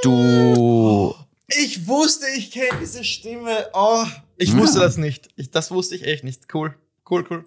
[0.03, 1.15] Du...
[1.47, 3.67] Ich wusste, ich kenne diese Stimme.
[3.73, 4.03] Oh,
[4.35, 4.85] ich wusste ja.
[4.85, 5.29] das nicht.
[5.35, 6.51] Ich, das wusste ich echt nicht.
[6.51, 6.73] Cool,
[7.09, 7.45] cool, cool.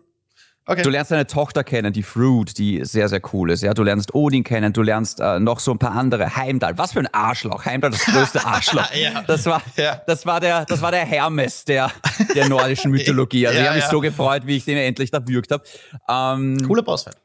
[0.70, 0.82] Okay.
[0.82, 3.62] Du lernst deine Tochter kennen, die Fruit, die sehr, sehr cool ist.
[3.62, 6.36] Ja, du lernst Odin kennen, du lernst äh, noch so ein paar andere.
[6.36, 7.64] Heimdall, was für ein Arschloch.
[7.64, 8.92] Heimdall, das größte Arschloch.
[8.94, 9.22] ja.
[9.26, 10.02] Das war, ja.
[10.06, 11.90] das war der, das war der Hermes der,
[12.34, 13.46] der nordischen Mythologie.
[13.46, 15.64] Also ja, ich habe mich so gefreut, wie ich den endlich da würgt habe.
[16.06, 17.16] Ähm, Cooler Bossfight.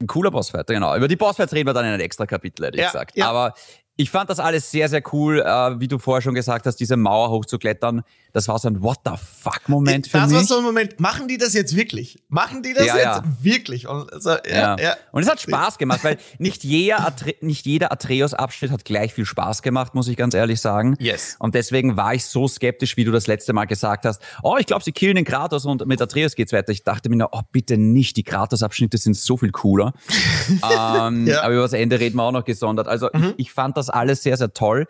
[0.00, 0.94] Ein cooler Bossfight, genau.
[0.94, 3.20] Über die Bossfights reden wir dann in einem extra Kapitel, hätte ich gesagt.
[3.20, 3.54] Aber
[3.96, 6.96] ich fand das alles sehr, sehr cool, äh, wie du vorher schon gesagt hast, diese
[6.96, 8.02] Mauer hochzuklettern.
[8.32, 10.26] Das war so ein What the fuck Moment für mich.
[10.30, 10.98] Das war so ein Moment.
[10.98, 12.18] Machen die das jetzt wirklich?
[12.28, 13.24] Machen die das ja, jetzt ja.
[13.40, 13.86] wirklich?
[13.86, 14.96] Und, also, ja, ja.
[15.12, 19.26] Und es hat Spaß gemacht, weil nicht jeder, Atre nicht jeder Atreus-Abschnitt hat gleich viel
[19.26, 20.96] Spaß gemacht, muss ich ganz ehrlich sagen.
[20.98, 21.36] Yes.
[21.38, 24.20] Und deswegen war ich so skeptisch, wie du das letzte Mal gesagt hast.
[24.42, 26.72] Oh, ich glaube, sie killen den Kratos und mit Atreus geht's weiter.
[26.72, 28.16] Ich dachte mir nur, oh, bitte nicht.
[28.16, 29.92] Die Kratos-Abschnitte sind so viel cooler.
[30.50, 32.88] ähm, aber über das Ende reden wir auch noch gesondert.
[32.88, 33.34] Also mhm.
[33.36, 34.86] ich, ich fand das alles sehr, sehr toll.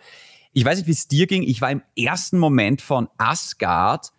[0.52, 1.42] Ich weiß nicht, wie es dir ging.
[1.42, 4.12] Ich war im ersten Moment von Asgard,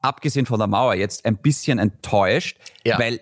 [0.00, 2.98] abgesehen von der Mauer jetzt, ein bisschen enttäuscht, ja.
[2.98, 3.20] weil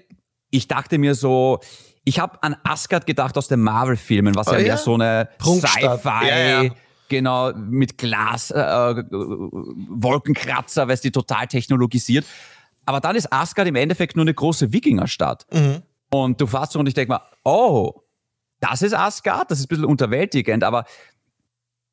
[0.50, 1.60] ich dachte mir so,
[2.04, 6.26] ich habe an Asgard gedacht aus den Marvel-Filmen, was oh, ja, ja so eine Sci-Fi,
[6.26, 6.70] ja, ja.
[7.08, 12.24] genau, mit Glas, äh, äh, Wolkenkratzer, weißt du, total technologisiert.
[12.86, 15.46] Aber dann ist Asgard im Endeffekt nur eine große Wikingerstadt.
[15.52, 15.82] Mhm.
[16.10, 17.92] Und du fährst so und ich denke mal, oh,
[18.60, 20.84] das ist Asgard, das ist ein bisschen unterwältigend, aber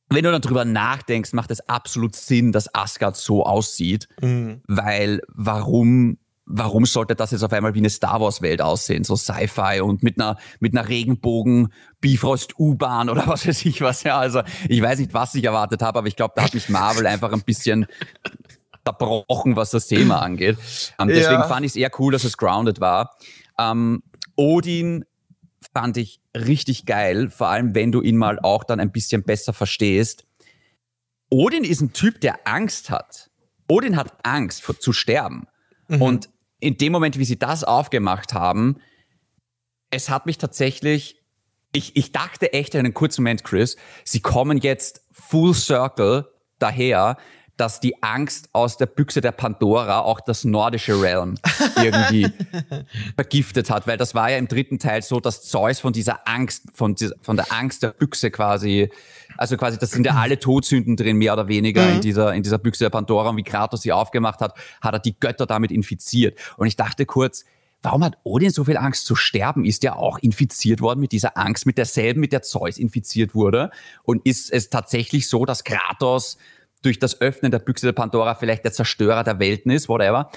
[0.09, 4.61] wenn du dann drüber nachdenkst, macht es absolut Sinn, dass Asgard so aussieht, mhm.
[4.67, 9.15] weil warum warum sollte das jetzt auf einmal wie eine Star Wars Welt aussehen, so
[9.15, 11.69] Sci-Fi und mit einer mit einer Regenbogen
[12.01, 15.81] Bifrost U-Bahn oder was weiß ich was ja, also ich weiß nicht, was ich erwartet
[15.81, 17.87] habe, aber ich glaube, da hat mich Marvel einfach ein bisschen
[18.85, 20.57] zerbrochen, was das Thema angeht.
[20.99, 21.47] Ähm, deswegen ja.
[21.47, 23.15] fand ich es eher cool, dass es grounded war.
[23.57, 24.03] Ähm,
[24.35, 25.05] Odin
[25.75, 29.51] fand ich richtig geil, vor allem wenn du ihn mal auch dann ein bisschen besser
[29.51, 30.25] verstehst.
[31.29, 33.29] Odin ist ein Typ, der Angst hat.
[33.67, 35.47] Odin hat Angst vor, zu sterben.
[35.89, 36.01] Mhm.
[36.01, 36.29] Und
[36.61, 38.77] in dem Moment, wie sie das aufgemacht haben,
[39.91, 41.21] es hat mich tatsächlich,
[41.73, 47.17] ich, ich dachte echt einen kurzen Moment, Chris, sie kommen jetzt full circle daher,
[47.57, 51.35] dass die Angst aus der Büchse der Pandora auch das nordische Realm
[51.77, 52.27] irgendwie
[53.15, 56.65] vergiftet hat, weil das war ja im dritten Teil so, dass Zeus von dieser Angst,
[56.73, 58.89] von, dieser, von der Angst der Büchse quasi,
[59.37, 61.95] also quasi, das sind ja alle Todsünden drin, mehr oder weniger mhm.
[61.95, 64.99] in dieser, in dieser Büchse der Pandora und wie Kratos sie aufgemacht hat, hat er
[64.99, 66.37] die Götter damit infiziert.
[66.57, 67.45] Und ich dachte kurz,
[67.85, 69.63] Warum hat Odin so viel Angst zu sterben?
[69.63, 73.69] Ist er auch infiziert worden mit dieser Angst, mit derselben, mit der Zeus infiziert wurde?
[74.01, 76.39] Und ist es tatsächlich so, dass Kratos
[76.85, 80.29] durch das Öffnen der Büchse der Pandora vielleicht der Zerstörer der Welten ist, whatever.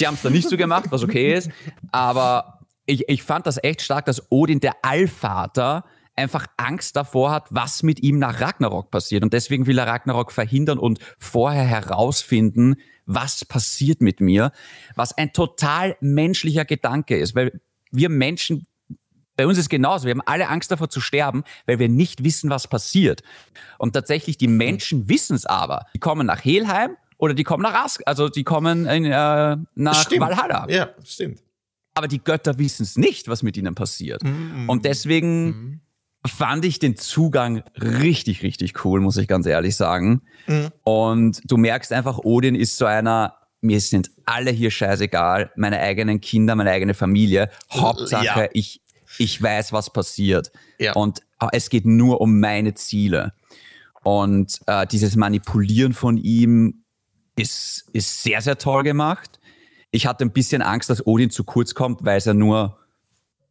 [0.00, 1.50] Die haben es dann nicht so gemacht, was okay ist.
[1.92, 5.84] Aber ich, ich fand das echt stark, dass Odin, der Allvater,
[6.16, 9.22] einfach Angst davor hat, was mit ihm nach Ragnarok passiert.
[9.22, 14.52] Und deswegen will er Ragnarok verhindern und vorher herausfinden, was passiert mit mir.
[14.96, 18.66] Was ein total menschlicher Gedanke ist, weil wir Menschen
[19.40, 20.04] bei uns ist genauso.
[20.04, 23.22] Wir haben alle Angst davor zu sterben, weil wir nicht wissen, was passiert.
[23.78, 25.86] Und tatsächlich, die Menschen wissen es aber.
[25.94, 30.02] Die kommen nach Helheim oder die kommen nach Ask, also die kommen in, äh, nach
[30.02, 30.20] stimmt.
[30.20, 30.66] Valhalla.
[30.68, 31.42] Ja, stimmt.
[31.94, 34.22] Aber die Götter wissen es nicht, was mit ihnen passiert.
[34.22, 34.68] Mhm.
[34.68, 35.80] Und deswegen mhm.
[36.26, 40.20] fand ich den Zugang richtig, richtig cool, muss ich ganz ehrlich sagen.
[40.48, 40.68] Mhm.
[40.84, 46.20] Und du merkst einfach, Odin ist so einer, mir sind alle hier scheißegal, meine eigenen
[46.20, 47.48] Kinder, meine eigene Familie.
[47.72, 48.48] Hauptsache, ja.
[48.52, 48.82] ich,
[49.18, 50.50] ich weiß, was passiert.
[50.78, 50.94] Ja.
[50.94, 53.32] Und äh, es geht nur um meine Ziele.
[54.02, 56.84] Und äh, dieses Manipulieren von ihm
[57.36, 59.38] ist, ist sehr, sehr toll gemacht.
[59.90, 62.78] Ich hatte ein bisschen Angst, dass Odin zu kurz kommt, weil es ja nur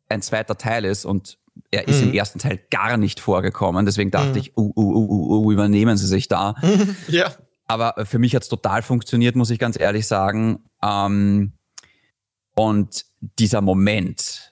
[0.08, 1.38] ein zweiter Teil ist und
[1.72, 2.10] er ist mhm.
[2.10, 3.86] im ersten Teil gar nicht vorgekommen.
[3.86, 4.38] Deswegen dachte mhm.
[4.38, 6.56] ich, uh, uh, uh, uh, uh, übernehmen sie sich da.
[7.08, 7.32] ja.
[7.67, 10.63] Aber für mich hat es total funktioniert, muss ich ganz ehrlich sagen.
[10.82, 11.54] Ähm,
[12.56, 13.06] und
[13.38, 14.49] dieser Moment,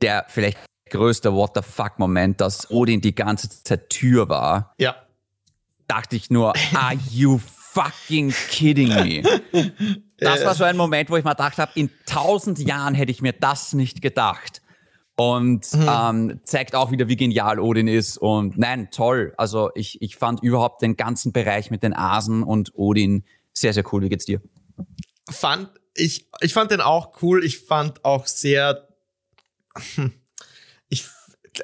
[0.00, 0.58] der vielleicht
[0.90, 4.74] größte What the fuck Moment, dass Odin die ganze Zeit Tür war.
[4.78, 4.96] Ja.
[5.86, 9.22] Dachte ich nur, are you fucking kidding me?
[10.20, 13.22] Das war so ein Moment, wo ich mal gedacht habe, in tausend Jahren hätte ich
[13.22, 14.62] mir das nicht gedacht.
[15.14, 15.88] Und mhm.
[15.88, 18.18] ähm, zeigt auch wieder, wie genial Odin ist.
[18.18, 19.32] Und nein, toll.
[19.36, 23.84] Also ich, ich fand überhaupt den ganzen Bereich mit den Asen und Odin sehr, sehr
[23.92, 24.02] cool.
[24.02, 24.40] Wie geht's dir?
[25.30, 27.44] Fand ich, ich fand den auch cool.
[27.44, 28.87] Ich fand auch sehr
[30.88, 31.06] ich,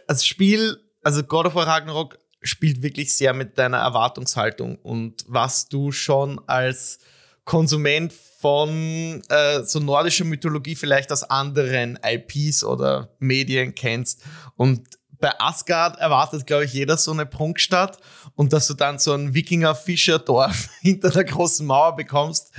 [0.07, 5.69] das Spiel, also God of War Ragnarok spielt wirklich sehr mit deiner Erwartungshaltung und was
[5.69, 6.99] du schon als
[7.45, 14.23] Konsument von äh, so nordischer Mythologie vielleicht aus anderen IPs oder Medien kennst.
[14.57, 14.87] Und
[15.19, 17.99] bei Asgard erwartet, glaube ich, jeder so eine Prunkstadt
[18.35, 22.53] und dass du dann so ein Wikinger-Fischerdorf hinter der großen Mauer bekommst,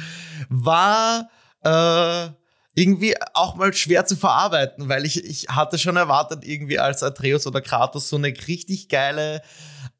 [0.50, 1.30] war
[1.64, 2.30] äh,
[2.76, 7.48] irgendwie auch mal schwer zu verarbeiten, weil ich, ich hatte schon erwartet, irgendwie als Atreus
[7.48, 9.42] oder Kratos so eine richtig geile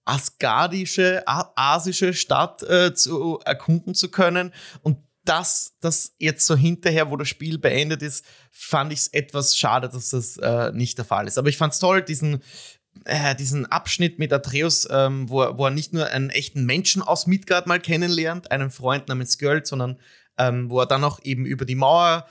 [0.04, 4.54] asgardische, asische Stadt äh, zu erkunden zu können.
[4.84, 9.58] Und das, das jetzt so hinterher, wo das Spiel beendet ist, fand ich es etwas
[9.58, 11.40] schade, dass das äh, nicht der Fall ist.
[11.40, 12.44] Aber ich fand es toll, diesen,
[13.06, 17.26] äh, diesen Abschnitt mit Atreus, ähm, wo, wo er nicht nur einen echten Menschen aus
[17.26, 19.98] Midgard mal kennenlernt, einen Freund namens Göld, sondern
[20.38, 22.28] ähm, wo er dann auch eben über die Mauer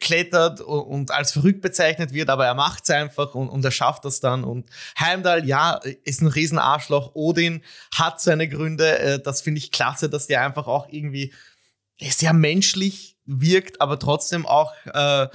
[0.00, 4.04] klettert und als verrückt bezeichnet wird, aber er macht es einfach und, und er schafft
[4.04, 4.44] das dann.
[4.44, 7.14] Und Heimdall, ja, ist ein Riesenarschloch.
[7.14, 7.62] Odin
[7.94, 8.98] hat seine Gründe.
[8.98, 11.32] Äh, das finde ich klasse, dass der einfach auch irgendwie
[12.00, 15.28] sehr menschlich wirkt, aber trotzdem auch äh,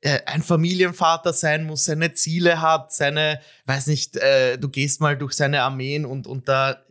[0.00, 5.18] äh, ein Familienvater sein muss, seine Ziele hat, seine, weiß nicht, äh, du gehst mal
[5.18, 6.84] durch seine Armeen und, und da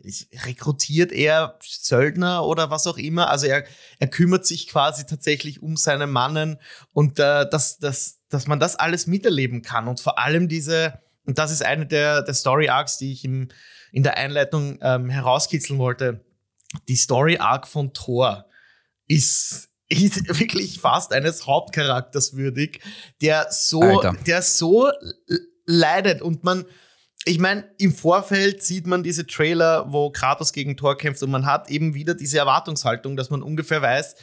[0.44, 3.30] rekrutiert er Söldner oder was auch immer.
[3.30, 3.64] Also er,
[3.98, 6.58] er kümmert sich quasi tatsächlich um seine Mannen
[6.92, 11.38] und äh, dass, dass, dass man das alles miterleben kann und vor allem diese, und
[11.38, 13.48] das ist eine der, der Story Arcs, die ich im,
[13.90, 16.24] in der Einleitung ähm, herauskitzeln wollte.
[16.88, 18.44] Die Story Arc von Thor
[19.06, 22.80] ist ist wirklich fast eines Hauptcharakters würdig,
[23.20, 24.16] der so, Alter.
[24.26, 24.90] der so
[25.66, 26.64] leidet und man,
[27.24, 31.46] ich meine, im Vorfeld sieht man diese Trailer, wo Kratos gegen Thor kämpft und man
[31.46, 34.14] hat eben wieder diese Erwartungshaltung, dass man ungefähr weiß,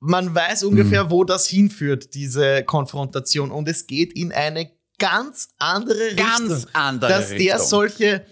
[0.00, 1.10] man weiß ungefähr, mhm.
[1.10, 3.50] wo das hinführt, diese Konfrontation.
[3.50, 6.48] Und es geht in eine ganz andere ganz Richtung.
[6.48, 7.46] Ganz andere dass Richtung.
[7.46, 8.26] der solche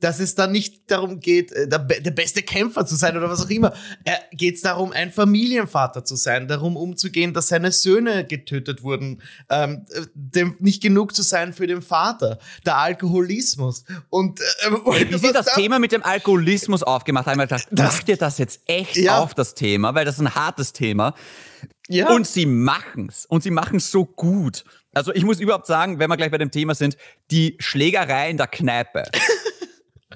[0.00, 3.44] dass es dann nicht darum geht, äh, der, der beste Kämpfer zu sein oder was
[3.44, 3.72] auch immer.
[4.04, 9.22] Er geht es darum, ein Familienvater zu sein, darum umzugehen, dass seine Söhne getötet wurden,
[9.50, 13.84] ähm, dem, nicht genug zu sein für den Vater, der Alkoholismus.
[14.08, 18.16] Und äh, wie sie das da Thema mit dem Alkoholismus aufgemacht haben, gedacht, macht ihr
[18.16, 19.18] das jetzt echt ja.
[19.18, 21.14] auf, das Thema, weil das ist ein hartes Thema.
[21.88, 22.08] Ja.
[22.14, 23.26] Und sie machen's.
[23.26, 24.64] Und sie machen's so gut.
[24.92, 26.96] Also ich muss überhaupt sagen, wenn wir gleich bei dem Thema sind,
[27.30, 29.04] die Schlägerei in der Kneipe.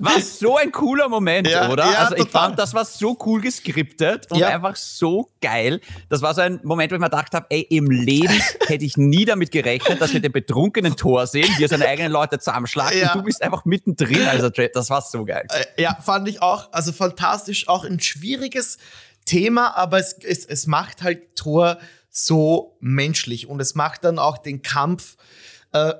[0.00, 1.84] War so ein cooler Moment, ja, oder?
[1.84, 2.42] Ja, also ich total.
[2.42, 4.48] fand, das war so cool geskriptet und ja.
[4.48, 5.80] einfach so geil.
[6.08, 8.96] Das war so ein Moment, wo ich mir gedacht habe, ey, im Leben hätte ich
[8.96, 13.02] nie damit gerechnet, dass wir den betrunkenen Tor sehen, wie er seine eigenen Leute zusammenschlagen
[13.02, 14.26] und du bist einfach mittendrin.
[14.26, 15.46] Also das war so geil.
[15.50, 16.72] Äh, ja, fand ich auch.
[16.72, 18.78] Also fantastisch, auch ein schwieriges
[19.26, 21.78] Thema, aber es, es, es macht halt Tor
[22.10, 25.16] so menschlich und es macht dann auch den Kampf
[25.74, 25.94] äh,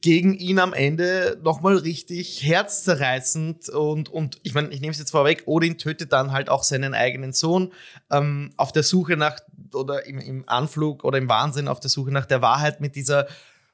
[0.00, 5.10] gegen ihn am Ende nochmal richtig herzzerreißend und, und ich meine, ich nehme es jetzt
[5.10, 7.74] vorweg, Odin tötet dann halt auch seinen eigenen Sohn
[8.10, 9.38] ähm, auf der Suche nach
[9.74, 13.26] oder im, im Anflug oder im Wahnsinn auf der Suche nach der Wahrheit mit dieser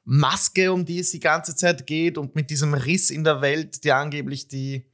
[0.03, 3.85] Maske, um die es die ganze Zeit geht und mit diesem Riss in der Welt,
[3.85, 4.85] der angeblich die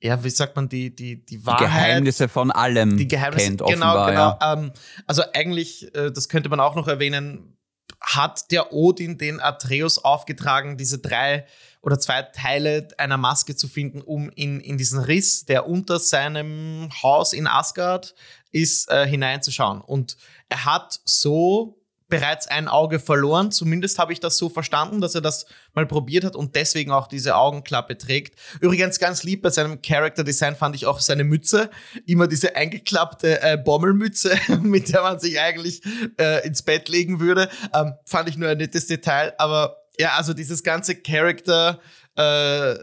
[0.00, 1.60] ja, wie sagt man, die, die, die Wahrheit.
[1.60, 4.38] Die Geheimnisse von allem die Geheimnisse, kennt, genau, offenbar, genau.
[4.40, 4.52] Ja.
[4.52, 4.72] Ähm,
[5.06, 7.55] also eigentlich, äh, das könnte man auch noch erwähnen,
[8.00, 11.46] hat der Odin den Atreus aufgetragen, diese drei
[11.82, 16.90] oder zwei Teile einer Maske zu finden, um in, in diesen Riss, der unter seinem
[17.02, 18.14] Haus in Asgard
[18.50, 19.80] ist, äh, hineinzuschauen.
[19.80, 20.16] Und
[20.48, 23.50] er hat so bereits ein Auge verloren.
[23.50, 27.08] Zumindest habe ich das so verstanden, dass er das mal probiert hat und deswegen auch
[27.08, 28.38] diese Augenklappe trägt.
[28.60, 31.70] Übrigens ganz lieb bei seinem Character Design fand ich auch seine Mütze.
[32.06, 35.82] Immer diese eingeklappte äh, Bommelmütze, mit der man sich eigentlich
[36.20, 37.48] äh, ins Bett legen würde.
[37.74, 39.34] Ähm, fand ich nur ein nettes Detail.
[39.38, 41.80] Aber ja, also dieses ganze Character,
[42.16, 42.76] äh,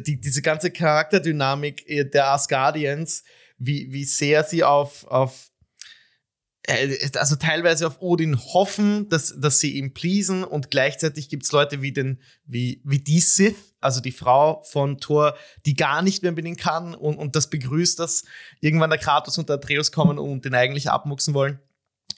[0.00, 3.24] die, diese ganze Charakterdynamik äh, der Asgardians,
[3.58, 5.55] wie, wie sehr sie auf, auf äh,
[6.68, 11.92] also teilweise auf Odin hoffen, dass, dass sie ihn pleasen und gleichzeitig gibt's Leute wie
[11.92, 16.44] den, wie, wie die Sith, also die Frau von Thor, die gar nicht mehr mit
[16.44, 18.24] ihm kann und, und das begrüßt, dass
[18.60, 21.60] irgendwann der Kratos und der Atreus kommen und den eigentlich abmuxen wollen.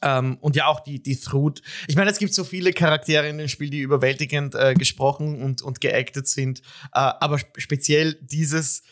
[0.01, 1.61] Ähm, und ja, auch die, die Thrud.
[1.89, 5.61] Ich meine, es gibt so viele Charaktere in dem Spiel, die überwältigend äh, gesprochen und,
[5.63, 6.61] und geactet sind.
[6.93, 8.83] Äh, aber speziell dieses,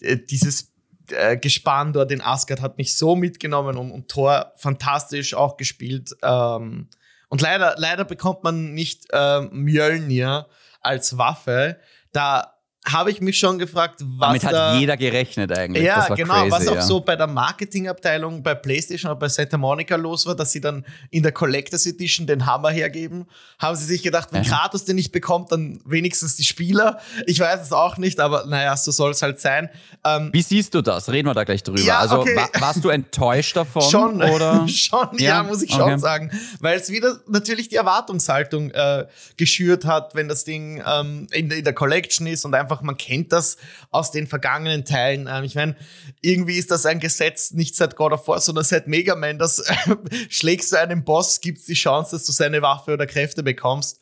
[0.00, 0.72] äh, dieses
[1.12, 6.10] äh, Gespann dort in Asgard hat mich so mitgenommen und, und Thor fantastisch auch gespielt.
[6.22, 6.88] Ähm,
[7.28, 10.46] und leider, leider bekommt man nicht ähm, Mjölnir
[10.80, 11.78] als Waffe.
[12.12, 12.55] Da
[12.88, 15.84] habe ich mich schon gefragt, was Damit da, hat jeder gerechnet eigentlich.
[15.84, 16.82] Ja, genau, crazy, was auch ja.
[16.82, 20.84] so bei der Marketingabteilung bei PlayStation oder bei Santa Monica los war, dass sie dann
[21.10, 23.26] in der Collectors Edition den Hammer hergeben.
[23.58, 27.00] Haben sie sich gedacht, wenn Kratos den nicht bekommt, dann wenigstens die Spieler.
[27.26, 29.68] Ich weiß es auch nicht, aber naja, so soll es halt sein.
[30.04, 31.08] Ähm, Wie siehst du das?
[31.10, 31.80] Reden wir da gleich drüber.
[31.80, 32.36] Ja, also okay.
[32.36, 33.82] war, warst du enttäuscht davon?
[33.82, 34.66] schon, oder?
[34.68, 35.98] schon, ja, ja muss ich schon okay.
[35.98, 36.30] sagen.
[36.60, 41.64] Weil es wieder natürlich die Erwartungshaltung äh, geschürt hat, wenn das Ding ähm, in, in
[41.64, 43.56] der Collection ist und einfach einfach, man kennt das
[43.90, 45.28] aus den vergangenen Teilen.
[45.30, 45.76] Ähm, ich meine,
[46.20, 49.64] irgendwie ist das ein Gesetz nicht seit God of War, sondern seit Mega Man, dass
[50.28, 54.00] schlägst du einen Boss, gibt es die Chance, dass du seine Waffe oder Kräfte bekommst.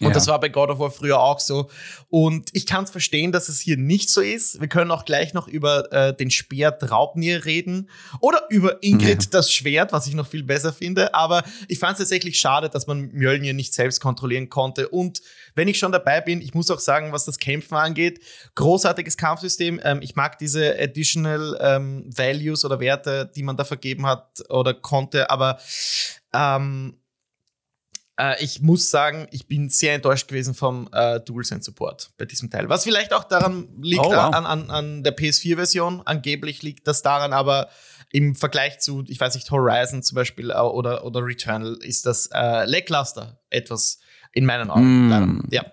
[0.00, 0.12] Und ja.
[0.12, 1.70] das war bei God of War früher auch so.
[2.08, 4.60] Und ich kann es verstehen, dass es hier nicht so ist.
[4.60, 7.88] Wir können auch gleich noch über äh, den Speer Draupnir reden
[8.20, 9.30] oder über Ingrid ja.
[9.30, 11.14] das Schwert, was ich noch viel besser finde.
[11.14, 14.88] Aber ich fand es tatsächlich schade, dass man Mjölnir nicht selbst kontrollieren konnte.
[14.88, 15.22] Und
[15.54, 18.20] wenn ich schon dabei bin, ich muss auch sagen, was das Kämpfen angeht,
[18.56, 19.80] großartiges Kampfsystem.
[19.84, 24.74] Ähm, ich mag diese Additional ähm, Values oder Werte, die man da vergeben hat oder
[24.74, 25.30] konnte.
[25.30, 25.60] Aber
[26.32, 26.98] ähm,
[28.18, 32.50] äh, ich muss sagen, ich bin sehr enttäuscht gewesen vom äh, DualSense Support bei diesem
[32.50, 32.68] Teil.
[32.68, 34.34] Was vielleicht auch daran liegt, oh, wow.
[34.34, 36.02] an, an, an der PS4-Version.
[36.04, 37.68] Angeblich liegt das daran, aber
[38.10, 42.28] im Vergleich zu, ich weiß nicht, Horizon zum Beispiel äh, oder, oder Returnal ist das
[42.32, 43.98] äh, lackluster etwas
[44.32, 45.08] in meinen Augen.
[45.08, 45.48] Mm.
[45.50, 45.62] Ja.
[45.62, 45.66] Äh,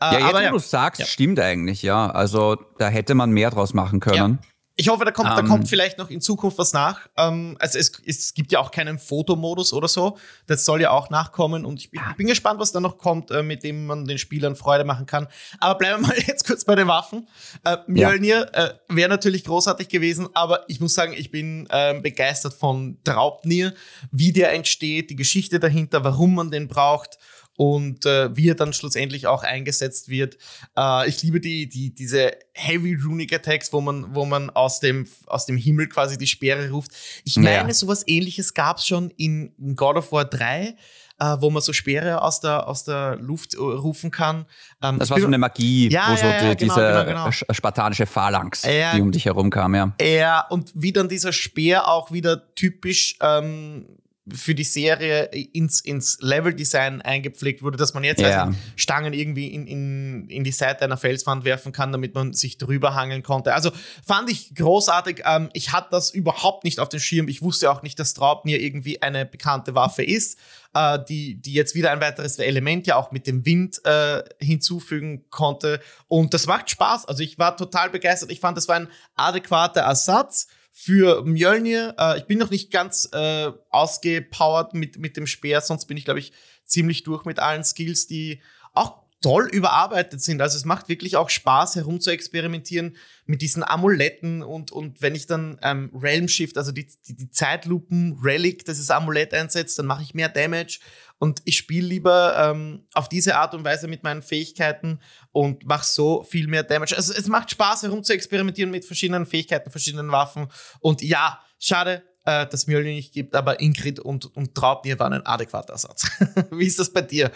[0.00, 0.50] ja, jetzt, aber, wo ja.
[0.50, 1.06] du sagst, ja.
[1.06, 2.10] stimmt eigentlich, ja.
[2.10, 4.38] Also da hätte man mehr draus machen können.
[4.42, 4.49] Ja.
[4.76, 5.68] Ich hoffe, da kommt, um, da kommt ähm.
[5.68, 7.08] vielleicht noch in Zukunft was nach.
[7.16, 10.16] Ähm, also es, es gibt ja auch keinen Fotomodus oder so.
[10.46, 13.30] Das soll ja auch nachkommen und ich bin, ich bin gespannt, was da noch kommt,
[13.30, 15.26] äh, mit dem man den Spielern Freude machen kann.
[15.58, 17.28] Aber bleiben wir mal jetzt kurz bei den Waffen.
[17.64, 18.66] Äh, Mjölnir ja.
[18.66, 23.74] äh, wäre natürlich großartig gewesen, aber ich muss sagen, ich bin äh, begeistert von Draupnir,
[24.10, 27.18] wie der entsteht, die Geschichte dahinter, warum man den braucht
[27.60, 30.38] und äh, wie er dann schlussendlich auch eingesetzt wird.
[30.78, 35.06] Äh, ich liebe die, die, diese Heavy Runic Attacks, wo man, wo man aus dem,
[35.26, 36.92] aus dem Himmel quasi die Speere ruft.
[37.22, 37.74] Ich meine, ja.
[37.74, 40.74] sowas ähnliches gab es schon in, in God of War 3
[41.18, 44.46] äh, wo man so Speere aus der, aus der Luft äh, rufen kann.
[44.82, 47.24] Ähm, das war so eine Magie, ja, wo so ja, ja, die, genau, diese genau,
[47.24, 47.52] genau.
[47.52, 49.92] spartanische Phalanx, die um dich herum kam, ja.
[50.00, 53.84] Ja, und wie dann dieser Speer auch wieder typisch ähm,
[54.28, 58.44] für die Serie ins, ins Level-Design eingepflegt wurde, dass man jetzt yeah.
[58.44, 62.58] also Stangen irgendwie in, in, in die Seite einer Felswand werfen kann, damit man sich
[62.58, 63.54] drüber hangeln konnte.
[63.54, 63.70] Also
[64.06, 65.22] fand ich großartig.
[65.24, 67.28] Ähm, ich hatte das überhaupt nicht auf dem Schirm.
[67.28, 70.38] Ich wusste auch nicht, dass Draupnir irgendwie eine bekannte Waffe ist,
[70.74, 75.24] äh, die, die jetzt wieder ein weiteres Element ja auch mit dem Wind äh, hinzufügen
[75.30, 75.80] konnte.
[76.08, 77.06] Und das macht Spaß.
[77.06, 78.30] Also ich war total begeistert.
[78.30, 81.94] Ich fand, das war ein adäquater Ersatz für Mjölnir.
[81.98, 86.04] Äh, ich bin noch nicht ganz äh, ausgepowert mit, mit dem Speer, sonst bin ich,
[86.04, 86.32] glaube ich,
[86.64, 88.40] ziemlich durch mit allen Skills, die
[88.72, 90.40] auch toll überarbeitet sind.
[90.40, 95.14] Also es macht wirklich auch Spaß, herum zu experimentieren mit diesen Amuletten und, und wenn
[95.14, 99.86] ich dann ähm, Realm Shift, also die, die, die Zeitlupen Relic, dieses Amulett einsetzt, dann
[99.86, 100.80] mache ich mehr Damage
[101.20, 105.00] und ich spiele lieber ähm, auf diese Art und Weise mit meinen Fähigkeiten
[105.32, 106.96] und mache so viel mehr Damage.
[106.96, 110.48] Also es macht Spaß, herum zu experimentieren mit verschiedenen Fähigkeiten, verschiedenen Waffen
[110.80, 115.26] und ja, schade, äh, dass Mjölnir nicht gibt, aber Ingrid und, und Traubnir waren ein
[115.26, 116.10] adäquater Ersatz.
[116.50, 117.30] Wie ist das bei dir?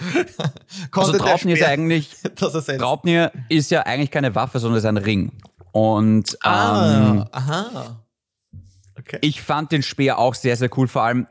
[0.91, 5.31] also Traubnir ist eigentlich, Traubnir ist ja eigentlich keine Waffe, sondern ist ein Ring.
[5.73, 8.01] Und ah, ähm, aha.
[8.99, 9.19] Okay.
[9.21, 10.89] ich fand den Speer auch sehr, sehr cool.
[10.89, 11.27] Vor allem,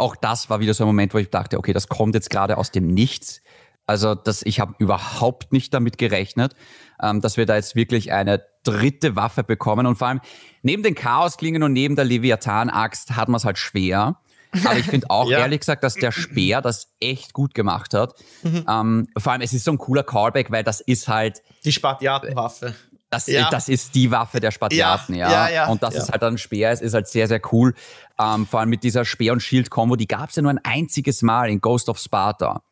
[0.00, 2.58] auch das war wieder so ein Moment, wo ich dachte, okay, das kommt jetzt gerade
[2.58, 3.40] aus dem Nichts.
[3.86, 6.54] Also das, ich habe überhaupt nicht damit gerechnet,
[7.02, 9.86] ähm, dass wir da jetzt wirklich eine dritte Waffe bekommen.
[9.86, 10.20] Und vor allem
[10.62, 14.20] neben den Chaosklingen und neben der Leviathan-Axt hat man es halt schwer.
[14.64, 15.40] Aber ich finde auch ja.
[15.40, 18.14] ehrlich gesagt, dass der Speer das echt gut gemacht hat.
[18.42, 18.64] Mhm.
[18.68, 21.42] Ähm, vor allem, es ist so ein cooler Callback, weil das ist halt.
[21.64, 22.74] Die Spartiatenwaffe.
[23.14, 23.48] Das, ja.
[23.50, 25.30] das ist die Waffe der Spartiaten, ja.
[25.30, 25.48] ja.
[25.48, 27.74] ja und dass es halt ein Speer ist, ist halt sehr, sehr cool.
[28.18, 31.22] Ähm, vor allem mit dieser Speer- und Schild-Kombo, die gab es ja nur ein einziges
[31.22, 32.62] Mal in Ghost of Sparta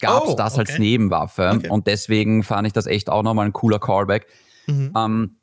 [0.00, 0.60] gab es oh, das okay.
[0.60, 1.52] als Nebenwaffe.
[1.54, 1.68] Okay.
[1.68, 4.26] Und deswegen fand ich das echt auch nochmal ein cooler Callback.
[4.66, 4.92] Mhm.
[4.96, 5.36] Ähm,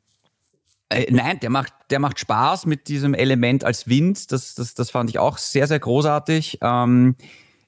[0.90, 4.30] äh, nein, der macht, der macht Spaß mit diesem Element als Wind.
[4.30, 6.58] Das, das, das fand ich auch sehr, sehr großartig.
[6.62, 7.16] Ähm,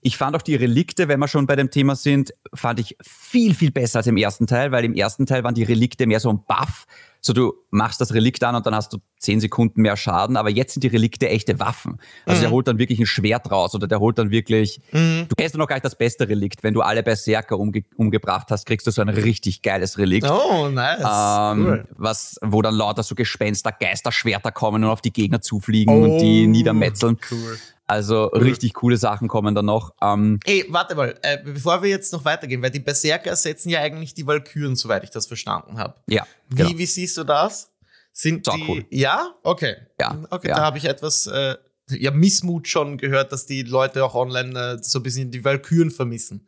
[0.02, 3.54] ich fand auch die Relikte, wenn wir schon bei dem Thema sind, fand ich viel,
[3.54, 6.28] viel besser als im ersten Teil, weil im ersten Teil waren die Relikte mehr so
[6.28, 6.86] ein Buff.
[7.20, 10.50] So, du machst das Relikt an und dann hast du zehn Sekunden mehr Schaden, aber
[10.50, 11.98] jetzt sind die Relikte echte Waffen.
[12.26, 12.42] Also mhm.
[12.42, 15.26] der holt dann wirklich ein Schwert raus oder der holt dann wirklich, mhm.
[15.28, 16.62] du kennst noch gar nicht das beste Relikt.
[16.62, 20.28] Wenn du alle Berserker umge umgebracht hast, kriegst du so ein richtig geiles Relikt.
[20.28, 21.00] Oh, nice.
[21.00, 21.84] Ähm, cool.
[21.96, 26.18] was, wo dann lauter so Gespenster, Geisterschwerter kommen und auf die Gegner zufliegen oh, und
[26.18, 27.18] die oh, niedermetzeln.
[27.30, 27.58] Cool.
[27.86, 28.42] Also cool.
[28.42, 29.92] richtig coole Sachen kommen dann noch.
[30.00, 33.80] Ähm, Ey, warte mal, äh, bevor wir jetzt noch weitergehen, weil die Berserker ersetzen ja
[33.80, 35.94] eigentlich die Valkyren, soweit ich das verstanden habe.
[36.08, 36.26] Ja.
[36.48, 36.78] Wie, genau.
[36.78, 37.71] wie siehst du das?
[38.12, 38.64] Sind Sau die.
[38.68, 38.84] Cool.
[38.90, 39.34] Ja?
[39.42, 39.76] Okay.
[40.00, 40.22] Ja.
[40.30, 40.56] Okay, ja.
[40.56, 41.26] da habe ich etwas.
[41.26, 41.56] Äh,
[41.90, 45.90] ja, Missmut schon gehört, dass die Leute auch online äh, so ein bisschen die Valkyren
[45.90, 46.46] vermissen.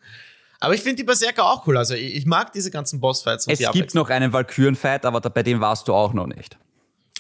[0.60, 1.76] Aber ich finde die Berserker auch cool.
[1.76, 3.46] Also ich, ich mag diese ganzen Bossfights.
[3.48, 6.56] es gibt noch einen Valkyren-Fight, aber da, bei dem warst du auch noch nicht.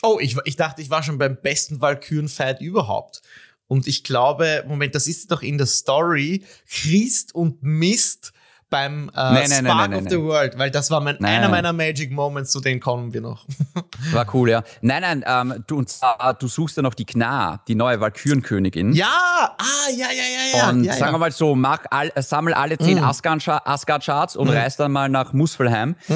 [0.02, 3.22] Oh, ich, ich dachte, ich war schon beim besten Valkyren-Fight überhaupt.
[3.66, 8.32] Und ich glaube, Moment, das ist doch in der Story Christ und Mist
[8.74, 11.72] beim äh, nein, nein, Spark nein, of the World, weil das war mein, einer meiner
[11.72, 13.46] Magic Moments, zu denen kommen wir noch.
[14.12, 14.64] War cool, ja.
[14.80, 18.92] Nein, nein, ähm, du, und, äh, du suchst ja noch die Gna, die neue Valkyrenkönigin.
[18.92, 20.70] Ja, ah, ja, ja, ja, ja.
[20.70, 23.04] Und ja, sagen wir mal so, mach all, sammel alle zehn mm.
[23.04, 24.56] Asgard-Charts und mm.
[24.56, 25.94] reist dann mal nach Muspelheim.
[26.08, 26.14] Mm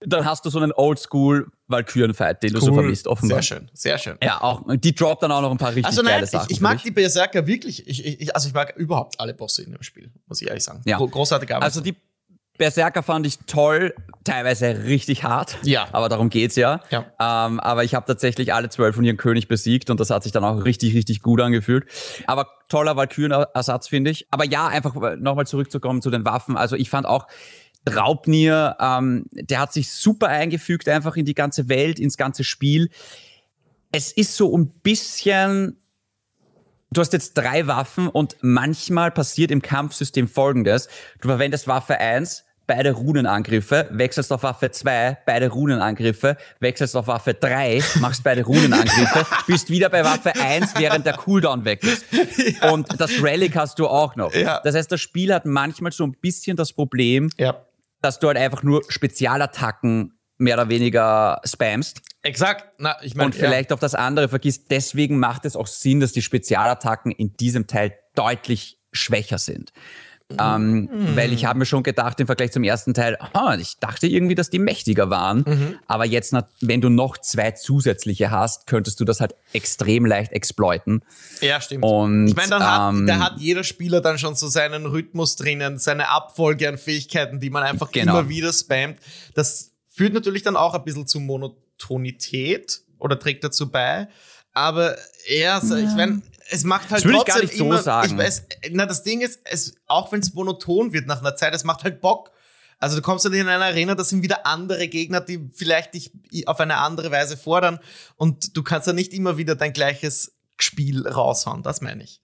[0.00, 2.60] dann hast du so einen Oldschool Valkyren-Fight, den cool.
[2.60, 3.42] du so vermisst, offenbar.
[3.42, 4.18] Sehr schön, sehr schön.
[4.22, 6.46] Ja, auch, die droppt dann auch noch ein paar richtig also nein, geile Sachen.
[6.48, 9.72] Ich, ich mag die Berserker wirklich, ich, ich, also ich mag überhaupt alle Bosse in
[9.72, 10.82] dem Spiel, muss ich ehrlich sagen.
[10.84, 10.98] Ja.
[10.98, 11.64] Großartige Arbeit.
[11.64, 11.94] Also die
[12.58, 15.56] Berserker fand ich toll, teilweise richtig hart.
[15.62, 15.88] Ja.
[15.92, 16.80] Aber darum geht's ja.
[16.90, 17.06] ja.
[17.18, 20.32] Ähm, aber ich habe tatsächlich alle zwölf von ihren König besiegt und das hat sich
[20.32, 21.86] dann auch richtig, richtig gut angefühlt.
[22.26, 24.26] Aber toller Valkyren-Ersatz, finde ich.
[24.30, 26.56] Aber ja, einfach nochmal zurückzukommen zu den Waffen.
[26.56, 27.26] Also ich fand auch,
[27.96, 32.90] Raubnier, ähm, der hat sich super eingefügt einfach in die ganze Welt, ins ganze Spiel.
[33.92, 35.78] Es ist so ein bisschen,
[36.90, 40.88] du hast jetzt drei Waffen und manchmal passiert im Kampfsystem folgendes.
[41.20, 47.34] Du verwendest Waffe 1, beide Runenangriffe, wechselst auf Waffe 2, beide Runenangriffe, wechselst auf Waffe
[47.34, 52.04] 3, machst beide Runenangriffe, bist wieder bei Waffe 1, während der Cooldown weg ist.
[52.62, 52.70] Ja.
[52.70, 54.32] Und das Relic hast du auch noch.
[54.34, 54.60] Ja.
[54.62, 57.64] Das heißt, das Spiel hat manchmal so ein bisschen das Problem, ja
[58.00, 62.00] dass du halt einfach nur Spezialattacken mehr oder weniger spamst.
[62.22, 62.66] Exakt.
[62.78, 63.74] Na, ich mein, und vielleicht ja.
[63.74, 64.70] auf das andere vergisst.
[64.70, 69.72] Deswegen macht es auch Sinn, dass die Spezialattacken in diesem Teil deutlich schwächer sind.
[70.38, 71.16] Ähm, mhm.
[71.16, 74.34] Weil ich habe mir schon gedacht im Vergleich zum ersten Teil, ah, ich dachte irgendwie,
[74.34, 75.44] dass die mächtiger waren.
[75.46, 75.78] Mhm.
[75.86, 81.02] Aber jetzt, wenn du noch zwei zusätzliche hast, könntest du das halt extrem leicht exploiten.
[81.40, 81.84] Ja, stimmt.
[81.84, 85.36] Und, ich meine, dann hat, ähm, da hat jeder Spieler dann schon so seinen Rhythmus
[85.36, 88.18] drinnen, seine Abfolge an Fähigkeiten, die man einfach genau.
[88.18, 88.98] immer wieder spammt.
[89.34, 94.08] Das führt natürlich dann auch ein bisschen zu Monotonität oder trägt dazu bei.
[94.58, 94.96] Aber
[95.28, 95.88] ja, so, ja.
[95.88, 98.10] ich meine, es macht halt das trotzdem ich gar nicht so immer, sagen.
[98.10, 98.42] Ich weiß,
[98.72, 101.84] na, das Ding ist, es, auch wenn es monoton wird nach einer Zeit, es macht
[101.84, 102.32] halt Bock.
[102.80, 106.10] Also du kommst dann in eine Arena, das sind wieder andere Gegner, die vielleicht dich
[106.46, 107.78] auf eine andere Weise fordern
[108.16, 112.20] und du kannst ja nicht immer wieder dein gleiches Spiel raushauen, das meine ich.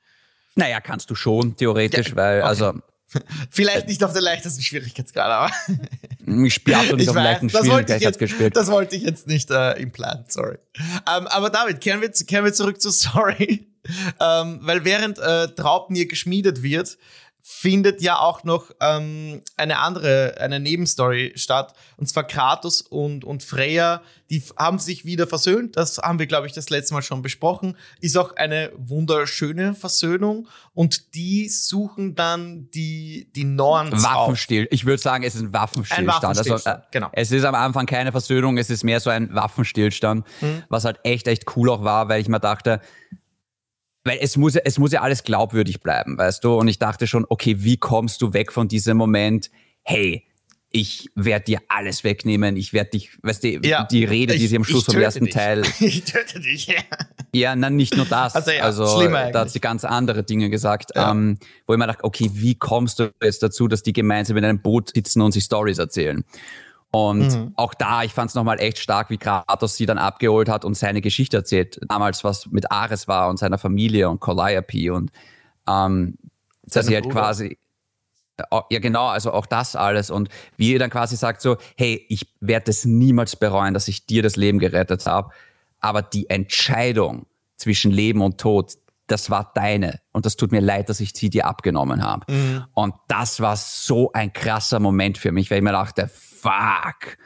[0.56, 2.48] Naja, kannst du schon, theoretisch, ja, weil, okay.
[2.48, 2.72] also
[3.50, 5.52] Vielleicht nicht auf der leichtesten Schwierigkeitsgrad, aber.
[6.44, 8.56] ich spiele absolut nicht auf der leichten Schwierigkeitsgrad gespielt.
[8.56, 10.58] Das wollte ich jetzt nicht äh, im Plan, sorry.
[10.78, 13.66] Ähm, aber David, kehren wir, kehren wir zurück zu Sorry.
[14.20, 16.96] ähm, weil während äh, Traubnir geschmiedet wird,
[17.46, 21.74] findet ja auch noch ähm, eine andere, eine Nebenstory statt.
[21.98, 25.76] Und zwar Kratos und, und Freya, die haben sich wieder versöhnt.
[25.76, 27.76] Das haben wir, glaube ich, das letzte Mal schon besprochen.
[28.00, 30.48] Ist auch eine wunderschöne Versöhnung.
[30.72, 34.62] Und die suchen dann die, die Norns Waffenstill.
[34.62, 34.68] Auf.
[34.72, 36.08] Ich würde sagen, es ist ein Waffenstillstand.
[36.08, 36.66] Ein Waffenstillstand.
[36.66, 37.10] Also, äh, genau.
[37.12, 40.62] Es ist am Anfang keine Versöhnung, es ist mehr so ein Waffenstillstand, mhm.
[40.70, 42.80] was halt echt, echt cool auch war, weil ich mir dachte,
[44.04, 46.54] weil es muss, es muss ja alles glaubwürdig bleiben, weißt du?
[46.54, 49.50] Und ich dachte schon, okay, wie kommst du weg von diesem Moment,
[49.82, 50.24] hey,
[50.70, 54.56] ich werde dir alles wegnehmen, ich werde dich, weißt du, ja, die Rede, die sie
[54.56, 55.34] am Schluss vom ersten dich.
[55.34, 55.62] Teil.
[55.80, 56.80] Ich töte dich, ja.
[57.32, 58.34] Ja, nein, nicht nur das.
[58.34, 61.12] Also, ja, also da hat sie ganz andere Dinge gesagt, ja.
[61.12, 64.44] ähm, wo ich mir dachte, okay, wie kommst du jetzt dazu, dass die gemeinsam in
[64.44, 66.24] einem Boot sitzen und sich Stories erzählen?
[66.94, 67.52] Und mhm.
[67.56, 70.74] auch da, ich fand es nochmal echt stark, wie Kratos sie dann abgeholt hat und
[70.76, 71.80] seine Geschichte erzählt.
[71.88, 75.10] Damals, was mit Ares war und seiner Familie und Calliope und
[75.68, 76.16] ähm,
[76.62, 77.22] dass sie halt Bruder.
[77.22, 77.58] quasi,
[78.70, 80.08] ja genau, also auch das alles.
[80.08, 84.06] Und wie ihr dann quasi sagt so, hey, ich werde es niemals bereuen, dass ich
[84.06, 85.30] dir das Leben gerettet habe.
[85.80, 87.26] Aber die Entscheidung
[87.56, 88.74] zwischen Leben und Tod,
[89.08, 89.98] das war deine.
[90.12, 92.32] Und das tut mir leid, dass ich sie dir abgenommen habe.
[92.32, 92.64] Mhm.
[92.72, 96.08] Und das war so ein krasser Moment für mich, weil ich mir dachte,
[96.44, 97.16] fuck,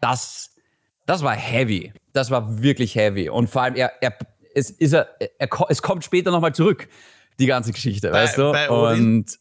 [0.00, 0.54] das,
[1.06, 1.92] das war heavy.
[2.12, 3.28] Das war wirklich heavy.
[3.28, 4.16] Und vor allem, er, er,
[4.54, 5.08] es, ist er,
[5.38, 6.88] er, es kommt später nochmal zurück,
[7.38, 8.52] die ganze Geschichte, bei, weißt du?
[8.52, 9.38] Bei und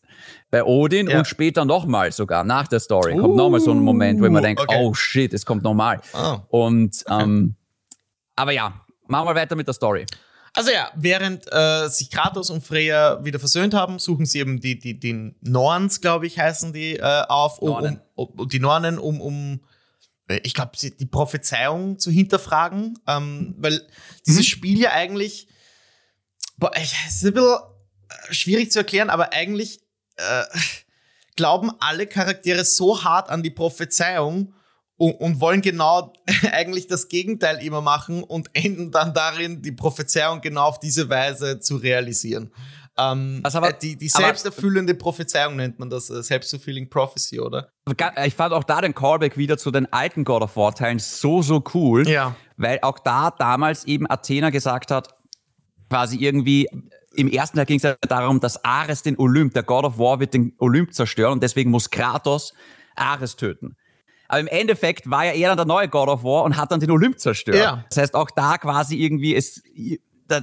[0.50, 1.20] bei Odin ja.
[1.20, 4.44] und später nochmal sogar, nach der Story, uh, kommt nochmal so ein Moment, wo man
[4.44, 4.78] denkt, okay.
[4.80, 6.02] oh shit, es kommt nochmal.
[6.14, 6.38] Oh.
[6.50, 7.56] Und, ähm,
[8.36, 8.74] aber ja,
[9.08, 10.06] machen wir weiter mit der Story.
[10.58, 14.80] Also ja, während äh, sich Kratos und Freya wieder versöhnt haben, suchen sie eben die,
[14.80, 19.22] die, die Norns, glaube ich, heißen die, äh, auf, um, um, um, die Nornen, um,
[19.22, 19.60] um
[20.28, 23.88] äh, ich glaube, die Prophezeiung zu hinterfragen, ähm, weil
[24.26, 24.50] dieses mhm.
[24.50, 25.48] Spiel ja eigentlich,
[26.58, 27.60] boah, es ist ein bisschen
[28.10, 29.82] äh, schwierig zu erklären, aber eigentlich
[30.16, 30.44] äh,
[31.36, 34.56] glauben alle Charaktere so hart an die Prophezeiung,
[34.98, 36.14] und, und wollen genau
[36.52, 41.60] eigentlich das Gegenteil immer machen und enden dann darin, die Prophezeiung genau auf diese Weise
[41.60, 42.52] zu realisieren.
[42.98, 47.70] Ähm, also aber, die, die selbsterfüllende aber, Prophezeiung nennt man das, äh, Self-fulfilling Prophecy, oder?
[48.26, 51.44] Ich fand auch da den Callback wieder zu den alten God of War Teilen so,
[51.44, 52.36] so cool, ja.
[52.58, 55.10] weil auch da damals eben Athena gesagt hat,
[55.90, 56.68] quasi irgendwie,
[57.14, 60.20] im ersten Teil ging es ja darum, dass Ares den Olymp, der God of War
[60.20, 62.54] wird den Olymp zerstören und deswegen muss Kratos
[62.96, 63.78] Ares töten.
[64.28, 66.80] Aber im Endeffekt war ja er dann der neue God of War und hat dann
[66.80, 67.58] den Olymp zerstört.
[67.58, 67.86] Ja.
[67.90, 69.64] Das heißt, auch da quasi irgendwie ist,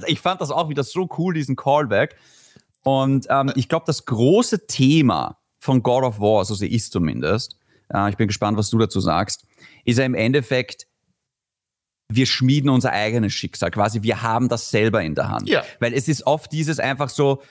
[0.07, 2.15] ich fand das auch wieder so cool, diesen Callback.
[2.83, 6.89] Und ähm, ich glaube, das große Thema von God of War, so sehe ich es
[6.89, 7.57] zumindest,
[7.93, 9.45] äh, ich bin gespannt, was du dazu sagst,
[9.83, 10.87] ist ja im Endeffekt,
[12.07, 13.71] wir schmieden unser eigenes Schicksal.
[13.71, 15.49] Quasi, wir haben das selber in der Hand.
[15.49, 15.63] Ja.
[15.79, 17.41] Weil es ist oft dieses einfach so,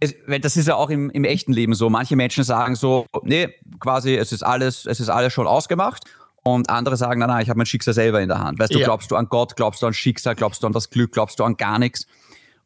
[0.00, 1.90] es, das ist ja auch im, im echten Leben so.
[1.90, 3.48] Manche Menschen sagen so, nee,
[3.80, 6.04] quasi, es ist alles, es ist alles schon ausgemacht.
[6.44, 8.58] Und andere sagen, nein, nein, ich habe mein Schicksal selber in der Hand.
[8.58, 8.84] Weißt du, ja.
[8.84, 11.44] glaubst du an Gott, glaubst du an Schicksal, glaubst du an das Glück, glaubst du
[11.44, 12.06] an gar nichts.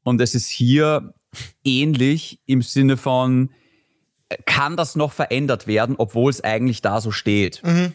[0.05, 1.15] Und es ist hier
[1.65, 3.51] ähnlich im Sinne von,
[4.45, 7.63] kann das noch verändert werden, obwohl es eigentlich da so steht.
[7.65, 7.93] Mhm.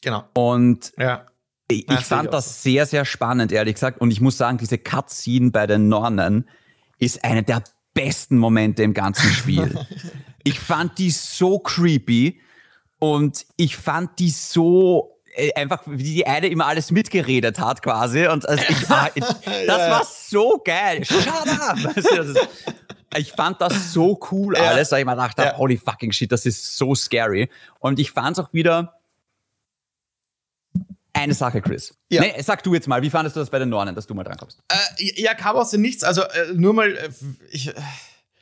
[0.00, 0.24] Genau.
[0.34, 1.26] Und ja.
[1.68, 4.00] ich, ich fand das sehr, sehr spannend, ehrlich gesagt.
[4.00, 6.48] Und ich muss sagen, diese Cutscene bei den Nornen
[6.98, 7.62] ist eine der
[7.98, 9.78] besten Momente im ganzen Spiel.
[10.44, 12.40] ich fand die so creepy
[12.98, 18.26] und ich fand die so äh, einfach, wie die eine immer alles mitgeredet hat quasi.
[18.26, 19.10] Und also ich, war,
[19.66, 21.04] das war so geil.
[21.04, 21.78] Shut up!
[23.16, 25.56] ich fand das so cool alles, weil ich mir dachte, ja.
[25.56, 27.50] holy fucking shit, das ist so scary.
[27.80, 28.97] Und ich fand es auch wieder
[31.12, 31.94] eine Sache, Chris.
[32.10, 32.22] Ja.
[32.22, 34.24] Nee, sag du jetzt mal, wie fandest du das bei den Nornen, dass du mal
[34.24, 34.60] drankommst?
[34.68, 36.04] Äh, ja, kam aus dem Nichts.
[36.04, 37.10] Also äh, nur mal, äh,
[37.50, 37.72] ich,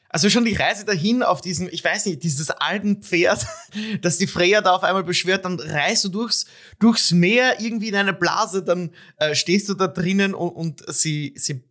[0.09, 3.47] also schon die Reise dahin auf diesem, ich weiß nicht, dieses alten Pferd,
[4.03, 6.47] dass die Freya da auf einmal beschwört, dann reist du durchs,
[6.79, 11.35] durchs Meer irgendwie in eine Blase, dann äh, stehst du da drinnen und, und sie,
[11.37, 11.65] sie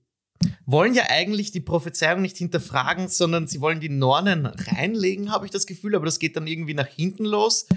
[0.65, 5.51] wollen ja eigentlich die Prophezeiung nicht hinterfragen, sondern sie wollen die Nornen reinlegen, habe ich
[5.51, 7.67] das Gefühl, aber das geht dann irgendwie nach hinten los.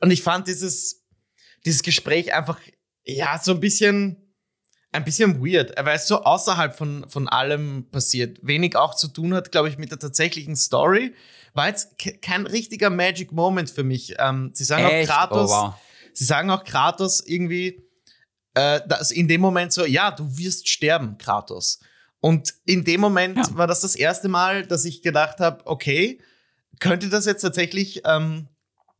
[0.00, 0.97] Und ich fand dieses,
[1.64, 2.58] dieses Gespräch einfach,
[3.04, 4.34] ja, so ein bisschen,
[4.92, 8.38] ein bisschen weird, weil es so außerhalb von, von allem passiert.
[8.42, 11.14] Wenig auch zu tun hat, glaube ich, mit der tatsächlichen Story.
[11.54, 14.14] War jetzt kein richtiger Magic Moment für mich.
[14.18, 15.10] Ähm, sie sagen Echt?
[15.10, 15.74] auch Kratos, oh, wow.
[16.12, 17.82] sie sagen auch Kratos irgendwie,
[18.54, 21.80] äh, dass in dem Moment so, ja, du wirst sterben, Kratos.
[22.20, 23.56] Und in dem Moment ja.
[23.56, 26.20] war das das erste Mal, dass ich gedacht habe, okay,
[26.80, 28.48] könnte das jetzt tatsächlich ähm,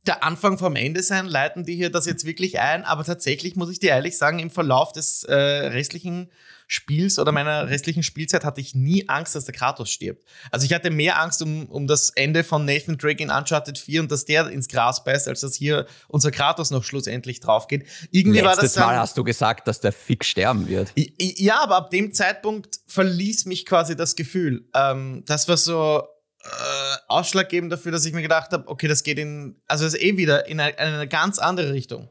[0.09, 1.27] der Anfang vom Ende sein?
[1.27, 2.85] Leiten die hier das jetzt wirklich ein?
[2.85, 6.31] Aber tatsächlich muss ich dir ehrlich sagen, im Verlauf des äh, restlichen
[6.71, 10.23] Spiels oder meiner restlichen Spielzeit hatte ich nie Angst, dass der Kratos stirbt.
[10.51, 14.03] Also ich hatte mehr Angst um, um das Ende von Nathan Drake in Uncharted 4
[14.03, 17.87] und dass der ins Gras beißt, als dass hier unser Kratos noch schlussendlich drauf geht.
[18.11, 20.93] Irgendwie Letztes war das dann, Mal hast du gesagt, dass der fix sterben wird.
[21.19, 24.69] Ja, aber ab dem Zeitpunkt verließ mich quasi das Gefühl.
[24.75, 26.03] Ähm, das war so,
[26.43, 30.03] äh, ausschlaggebend dafür, dass ich mir gedacht habe, okay, das geht in, also das ist
[30.03, 32.09] eh wieder in eine, eine ganz andere Richtung.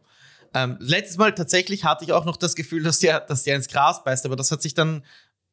[0.54, 3.68] Ähm, letztes Mal tatsächlich hatte ich auch noch das Gefühl, dass der, dass der ins
[3.68, 5.04] Gras beißt, aber das hat sich dann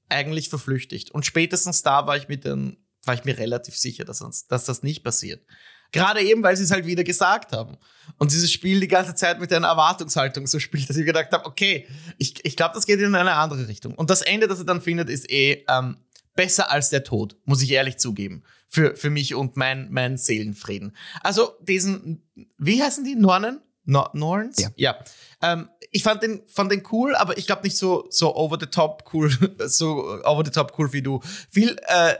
[0.08, 1.10] eigentlich verflüchtigt.
[1.10, 4.64] Und spätestens da war ich mit den, war ich mir relativ sicher, dass, uns, dass
[4.64, 5.44] das nicht passiert.
[5.92, 7.76] Gerade eben, weil sie es halt wieder gesagt haben.
[8.18, 11.46] Und dieses Spiel die ganze Zeit mit einer Erwartungshaltung so spielt, dass ich gedacht habe,
[11.46, 11.86] okay,
[12.18, 13.94] ich, ich glaube, das geht in eine andere Richtung.
[13.94, 15.96] Und das Ende, das er dann findet, ist eh ähm,
[16.34, 18.42] besser als der Tod, muss ich ehrlich zugeben.
[18.68, 20.96] Für, für mich und mein, mein Seelenfrieden.
[21.22, 22.22] Also diesen,
[22.58, 23.14] wie heißen die?
[23.14, 23.60] Nornen?
[23.84, 24.60] No Norns?
[24.60, 24.70] Ja.
[24.76, 25.04] ja.
[25.42, 28.66] Ähm, ich fand den, fand den cool, aber ich glaube nicht so, so over the
[28.66, 29.30] top cool,
[29.66, 31.20] so over the top cool wie du.
[31.50, 32.14] Viel, äh,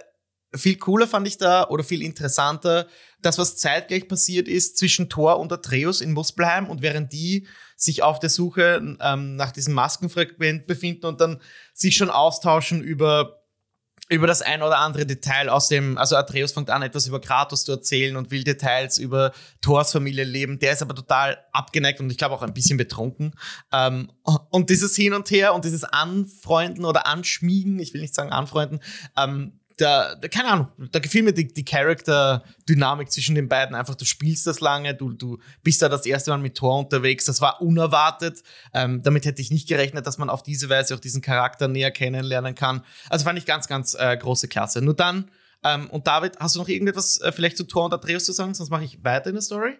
[0.54, 2.86] viel cooler fand ich da oder viel interessanter,
[3.20, 7.46] das, was zeitgleich passiert ist zwischen Thor und Atreus in Muspelheim und während die
[7.76, 11.40] sich auf der Suche ähm, nach diesem Maskenfragment befinden und dann
[11.72, 13.43] sich schon austauschen über
[14.10, 17.64] über das ein oder andere Detail aus dem, also Atreus fängt an, etwas über Kratos
[17.64, 19.32] zu erzählen und will Details über
[19.62, 20.58] Thors Familienleben.
[20.58, 23.32] Der ist aber total abgeneigt und ich glaube auch ein bisschen betrunken.
[23.72, 24.10] Ähm,
[24.50, 28.80] und dieses Hin und Her und dieses Anfreunden oder Anschmiegen, ich will nicht sagen Anfreunden,
[29.16, 33.74] ähm, da, da, keine Ahnung, da gefiel mir die, die Charakter-Dynamik zwischen den beiden.
[33.74, 37.24] Einfach, du spielst das lange, du, du bist da das erste Mal mit Thor unterwegs.
[37.24, 38.42] Das war unerwartet.
[38.72, 41.90] Ähm, damit hätte ich nicht gerechnet, dass man auf diese Weise auch diesen Charakter näher
[41.90, 42.82] kennenlernen kann.
[43.10, 44.80] Also fand ich ganz, ganz äh, große Klasse.
[44.80, 45.30] Nur dann,
[45.64, 48.54] ähm, und David, hast du noch irgendetwas äh, vielleicht zu Thor und Atreus zu sagen?
[48.54, 49.78] Sonst mache ich weiter in der Story.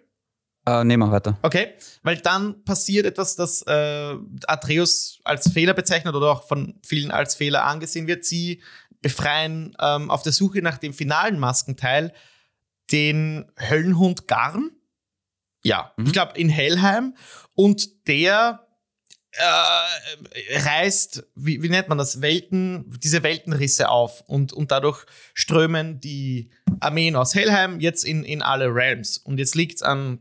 [0.67, 1.37] Uh, nee, mach weiter.
[1.43, 4.15] Okay, weil dann passiert etwas, das äh,
[4.47, 8.25] Atreus als Fehler bezeichnet oder auch von vielen als Fehler angesehen wird.
[8.25, 8.63] Sie
[9.05, 12.11] befreien ähm, auf der Suche nach dem finalen Maskenteil
[12.91, 14.71] den Höllenhund Garn.
[15.63, 16.07] Ja, mhm.
[16.07, 17.15] ich glaube in Hellheim.
[17.53, 18.67] Und der
[19.33, 25.99] äh, reißt, wie, wie, nennt man das, Welten, diese Weltenrisse auf und, und dadurch strömen
[25.99, 26.49] die
[26.79, 29.19] Armeen aus Hellheim jetzt in, in alle Realms.
[29.19, 30.17] Und jetzt liegt es an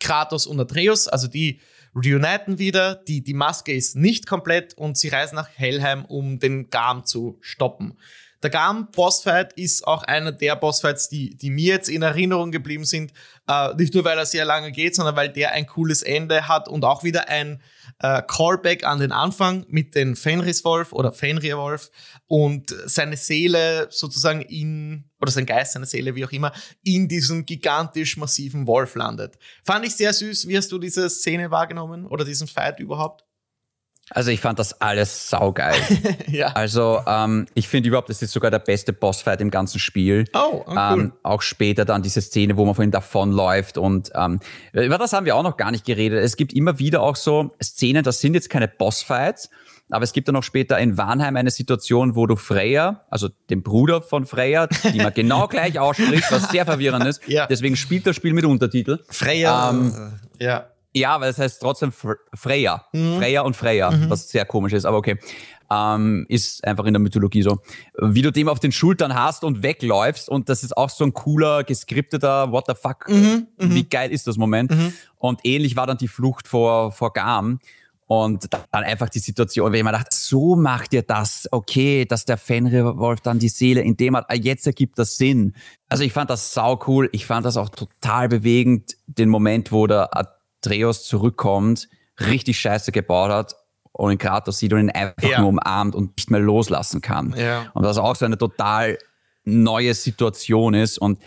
[0.00, 1.60] Kratos und Atreus, also die
[1.94, 6.70] reuniten wieder, die, die Maske ist nicht komplett und sie reisen nach Hellheim, um den
[6.70, 7.98] Garm zu stoppen.
[8.42, 13.12] Der Garm-Bossfight ist auch einer der Bossfights, die, die mir jetzt in Erinnerung geblieben sind.
[13.48, 16.68] Äh, nicht nur, weil er sehr lange geht, sondern weil der ein cooles Ende hat
[16.68, 17.60] und auch wieder ein
[17.98, 21.90] äh, Callback an den Anfang mit dem Fenris-Wolf oder Fenrir-Wolf
[22.28, 26.52] und seine Seele sozusagen in, oder sein Geist, seine Seele, wie auch immer,
[26.84, 29.36] in diesem gigantisch massiven Wolf landet.
[29.64, 30.46] Fand ich sehr süß.
[30.46, 33.24] Wie hast du diese Szene wahrgenommen oder diesen Fight überhaupt?
[34.10, 35.74] Also ich fand das alles saugeil.
[36.26, 36.48] ja.
[36.48, 40.24] Also ähm, ich finde überhaupt, das ist sogar der beste Bossfight im ganzen Spiel.
[40.34, 40.76] Oh, oh cool.
[40.76, 44.40] ähm, auch später dann diese Szene, wo man von ihm davonläuft und ähm,
[44.72, 46.22] über das haben wir auch noch gar nicht geredet.
[46.22, 49.48] Es gibt immer wieder auch so Szenen, das sind jetzt keine Bossfights,
[49.90, 53.62] aber es gibt dann auch später in Warnheim eine Situation, wo du Freya, also den
[53.62, 57.22] Bruder von Freya, die man genau gleich ausspricht, was sehr verwirrend ist.
[57.32, 57.46] Ja.
[57.46, 58.98] Deswegen spielt das Spiel mit Untertitel.
[59.08, 59.70] Freya.
[59.70, 60.66] Ähm, ja.
[60.94, 61.92] Ja, weil es heißt trotzdem
[62.34, 62.84] Freya.
[62.92, 63.18] Mhm.
[63.18, 64.10] Freya und Freya, mhm.
[64.10, 65.18] was sehr komisch ist, aber okay.
[65.70, 67.60] Ähm, ist einfach in der Mythologie so.
[67.98, 71.14] Wie du dem auf den Schultern hast und wegläufst und das ist auch so ein
[71.14, 73.46] cooler, geskripteter, what the fuck, mhm.
[73.58, 73.74] mhm.
[73.74, 74.70] wie geil ist das Moment.
[74.70, 74.92] Mhm.
[75.16, 77.58] Und ähnlich war dann die Flucht vor, vor Garm.
[78.06, 82.26] Und dann einfach die Situation, wenn ich mir dachte, so macht ihr das, okay, dass
[82.26, 85.54] der Fenrir-Wolf dann die Seele in dem hat, ah, jetzt ergibt das Sinn.
[85.88, 89.86] Also ich fand das sau cool, ich fand das auch total bewegend, den Moment, wo
[89.86, 90.10] der
[90.64, 91.88] Atreus zurückkommt,
[92.20, 93.56] richtig scheiße gebaut hat
[93.92, 95.40] und in Kratos sieht und ihn einfach ja.
[95.40, 97.34] nur umarmt und nicht mehr loslassen kann.
[97.36, 97.70] Ja.
[97.74, 98.98] Und das auch so eine total
[99.44, 101.18] neue Situation ist und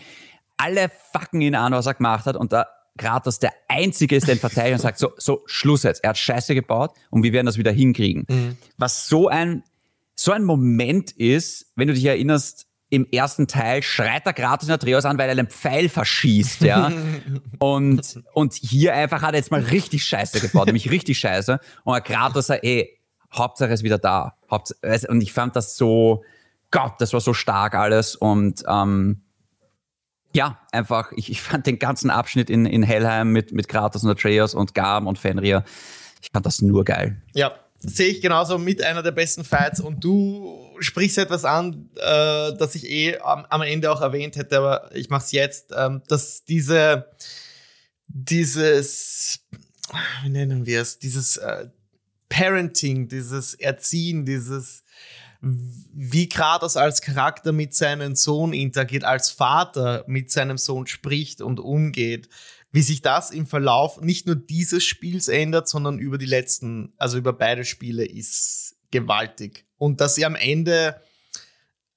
[0.57, 2.65] alle fucken ihn an, was er gemacht hat und da
[2.97, 6.01] Kratos der Einzige ist, der ihn verteidigt und sagt, so, so, Schluss jetzt.
[6.03, 8.25] Er hat Scheiße gebaut und wir werden das wieder hinkriegen.
[8.29, 8.57] Mhm.
[8.77, 9.63] Was so ein,
[10.15, 14.73] so ein Moment ist, wenn du dich erinnerst, im ersten Teil schreit er Kratos in
[14.73, 16.91] Atreus an, weil er einen Pfeil verschießt, ja.
[17.59, 21.59] und, und hier einfach hat er jetzt mal richtig Scheiße gebaut, nämlich richtig Scheiße.
[21.83, 22.99] Und Kratos sagt, ey,
[23.33, 24.37] Hauptsache ist wieder da.
[24.49, 26.23] und ich fand das so,
[26.71, 29.21] Gott, das war so stark alles und, ähm,
[30.33, 34.09] ja, einfach, ich, ich fand den ganzen Abschnitt in, in Helheim mit, mit Kratos und
[34.09, 35.63] Atreus und Garm und Fenrir,
[36.21, 37.21] ich fand das nur geil.
[37.33, 37.53] Ja,
[37.87, 39.79] sehe ich genauso mit einer der besten Fights.
[39.79, 44.57] Und du sprichst etwas an, äh, das ich eh am, am, Ende auch erwähnt hätte,
[44.57, 47.07] aber ich mache es jetzt, ähm, dass diese,
[48.07, 49.39] dieses,
[50.23, 51.67] wie nennen wir es, dieses äh,
[52.29, 54.83] Parenting, dieses Erziehen, dieses
[55.47, 61.59] wie Kratos als Charakter mit seinem Sohn interagiert, als Vater mit seinem Sohn spricht und
[61.59, 62.29] umgeht,
[62.75, 67.17] wie sich das im Verlauf nicht nur dieses Spiels ändert, sondern über die letzten, also
[67.17, 69.65] über beide Spiele, ist gewaltig.
[69.77, 70.99] Und dass sie am Ende,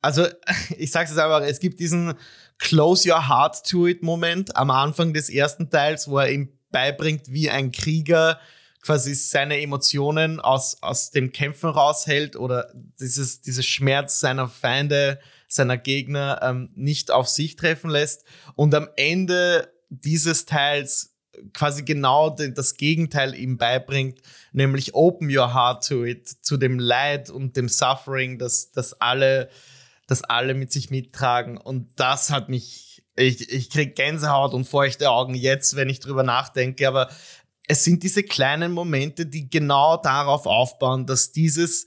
[0.00, 0.24] also
[0.78, 2.14] ich sage es einfach, es gibt diesen
[2.58, 7.22] Close Your Heart to It Moment am Anfang des ersten Teils, wo er ihm beibringt,
[7.26, 8.38] wie ein Krieger
[8.80, 15.18] quasi seine Emotionen aus, aus dem Kämpfen raushält oder dieses, dieses Schmerz seiner Feinde,
[15.48, 18.22] seiner Gegner ähm, nicht auf sich treffen lässt
[18.54, 21.14] und am Ende dieses Teils
[21.52, 24.20] quasi genau das Gegenteil ihm beibringt,
[24.52, 29.48] nämlich open your heart to it, zu dem Leid und dem Suffering, das, das alle,
[30.06, 31.56] das alle mit sich mittragen.
[31.56, 36.22] Und das hat mich, ich, ich krieg Gänsehaut und feuchte Augen jetzt, wenn ich drüber
[36.22, 37.08] nachdenke, aber
[37.68, 41.86] es sind diese kleinen Momente, die genau darauf aufbauen, dass dieses,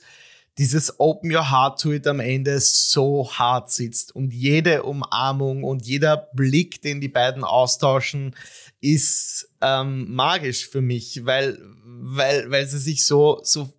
[0.62, 5.88] dieses Open Your Heart to It am Ende so hart sitzt und jede Umarmung und
[5.88, 8.36] jeder Blick, den die beiden austauschen,
[8.80, 13.74] ist ähm, magisch für mich, weil, weil, weil sie sich so, so,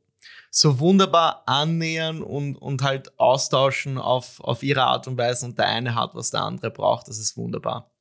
[0.51, 5.69] so wunderbar annähern und, und halt austauschen auf, auf ihre Art und Weise und der
[5.69, 7.07] eine hat, was der andere braucht.
[7.07, 7.92] Das ist wunderbar.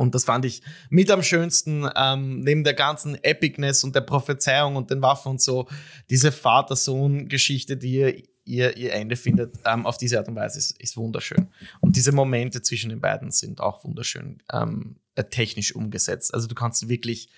[0.00, 4.76] Und das fand ich mit am schönsten, ähm, neben der ganzen Epicness und der Prophezeiung
[4.76, 5.68] und den Waffen und so,
[6.08, 10.80] diese Vater-Sohn-Geschichte, die ihr, ihr, ihr Ende findet, ähm, auf diese Art und Weise ist,
[10.80, 11.48] ist wunderschön.
[11.80, 16.32] Und diese Momente zwischen den beiden sind auch wunderschön ähm, äh, technisch umgesetzt.
[16.32, 17.28] Also du kannst wirklich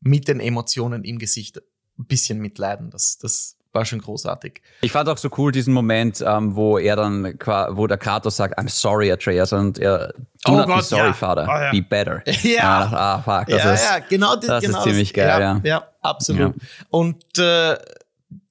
[0.00, 1.62] mit den Emotionen im Gesicht
[1.98, 2.90] ein bisschen mitleiden.
[2.90, 4.60] Das, das war schon großartig.
[4.80, 7.34] Ich fand auch so cool diesen Moment, ähm, wo er dann,
[7.70, 10.12] wo der Kratos sagt, I'm sorry, Atreus, und er,
[10.44, 11.12] do oh not Gott, be sorry, ja.
[11.12, 11.70] Father, oh, ja.
[11.70, 12.22] be better.
[12.42, 15.60] Ja, ah, fuck, das ja, ist, ja, genau, das genau ist ziemlich das, geil, ja.
[15.62, 16.54] Ja, absolut.
[16.90, 17.76] Und äh,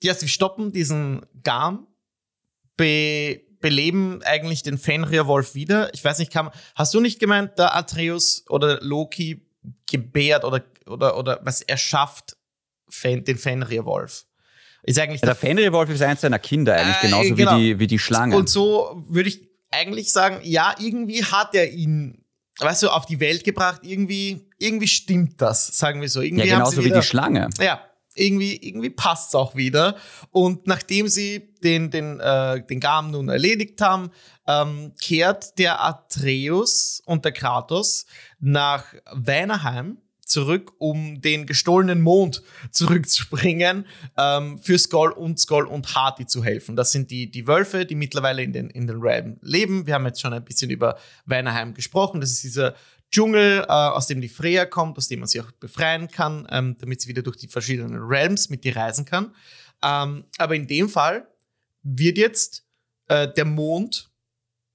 [0.02, 1.88] ja, sie stoppen diesen Garm,
[2.78, 5.92] be beleben eigentlich den Fenrir-Wolf wieder.
[5.96, 9.44] Ich weiß nicht, kam, hast du nicht gemeint, der Atreus oder Loki
[9.90, 12.38] gebärt oder, oder, oder was erschafft
[13.04, 14.26] den Fenrir-Wolf?
[14.86, 17.58] Ist eigentlich der, der Fenrir-Wolf ist eins seiner Kinder eigentlich, äh, genauso genau.
[17.58, 18.38] wie, die, wie die Schlange.
[18.38, 22.24] Und so würde ich eigentlich sagen, ja, irgendwie hat er ihn,
[22.60, 23.82] weißt du, auf die Welt gebracht.
[23.84, 26.22] Irgendwie, irgendwie stimmt das, sagen wir so.
[26.22, 27.50] Irgendwie ja, genauso wieder, wie die Schlange.
[27.60, 27.82] Ja,
[28.14, 29.96] irgendwie, irgendwie passt es auch wieder.
[30.30, 34.12] Und nachdem sie den, den, äh, den Garm nun erledigt haben,
[34.48, 38.06] ähm, kehrt der Atreus und der Kratos
[38.40, 43.86] nach Weinerheim zurück, um den gestohlenen Mond zurückzuspringen,
[44.18, 46.76] ähm, für Skoll und Skoll und Harty zu helfen.
[46.76, 49.86] Das sind die, die Wölfe, die mittlerweile in den, in den Realm leben.
[49.86, 52.20] Wir haben jetzt schon ein bisschen über Weinerheim gesprochen.
[52.20, 52.76] Das ist dieser
[53.12, 56.76] Dschungel, äh, aus dem die Freya kommt, aus dem man sie auch befreien kann, ähm,
[56.80, 59.34] damit sie wieder durch die verschiedenen Realms mit dir reisen kann.
[59.84, 61.28] Ähm, aber in dem Fall
[61.84, 62.66] wird jetzt
[63.08, 64.10] äh, der Mond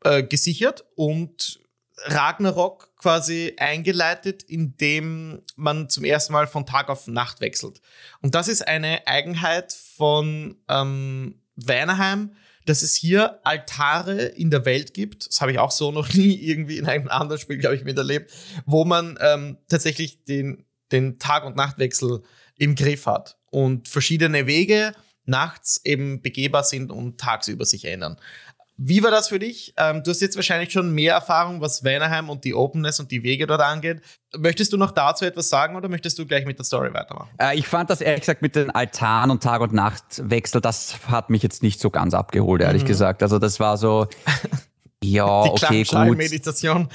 [0.04, 1.59] äh, gesichert und
[2.04, 7.80] Ragnarok quasi eingeleitet, indem man zum ersten Mal von Tag auf Nacht wechselt.
[8.22, 12.32] Und das ist eine Eigenheit von ähm, Weinerheim,
[12.66, 15.28] dass es hier Altare in der Welt gibt.
[15.28, 18.32] Das habe ich auch so noch nie irgendwie in einem anderen Spiel, glaube ich, miterlebt,
[18.66, 22.22] wo man ähm, tatsächlich den, den Tag- und Nachtwechsel
[22.56, 24.92] im Griff hat und verschiedene Wege
[25.24, 28.18] nachts eben begehbar sind und tagsüber sich ändern.
[28.82, 29.74] Wie war das für dich?
[29.76, 33.22] Ähm, du hast jetzt wahrscheinlich schon mehr Erfahrung, was Weinerheim und die Openness und die
[33.22, 34.00] Wege dort angeht.
[34.34, 37.28] Möchtest du noch dazu etwas sagen oder möchtest du gleich mit der Story weitermachen?
[37.38, 41.28] Äh, ich fand das ehrlich gesagt mit den Altaren und Tag- und Nachtwechsel, das hat
[41.28, 42.86] mich jetzt nicht so ganz abgeholt, ehrlich mhm.
[42.86, 43.22] gesagt.
[43.22, 44.06] Also das war so,
[45.02, 46.18] Ja, die okay, gut.
[46.18, 46.88] Meditation.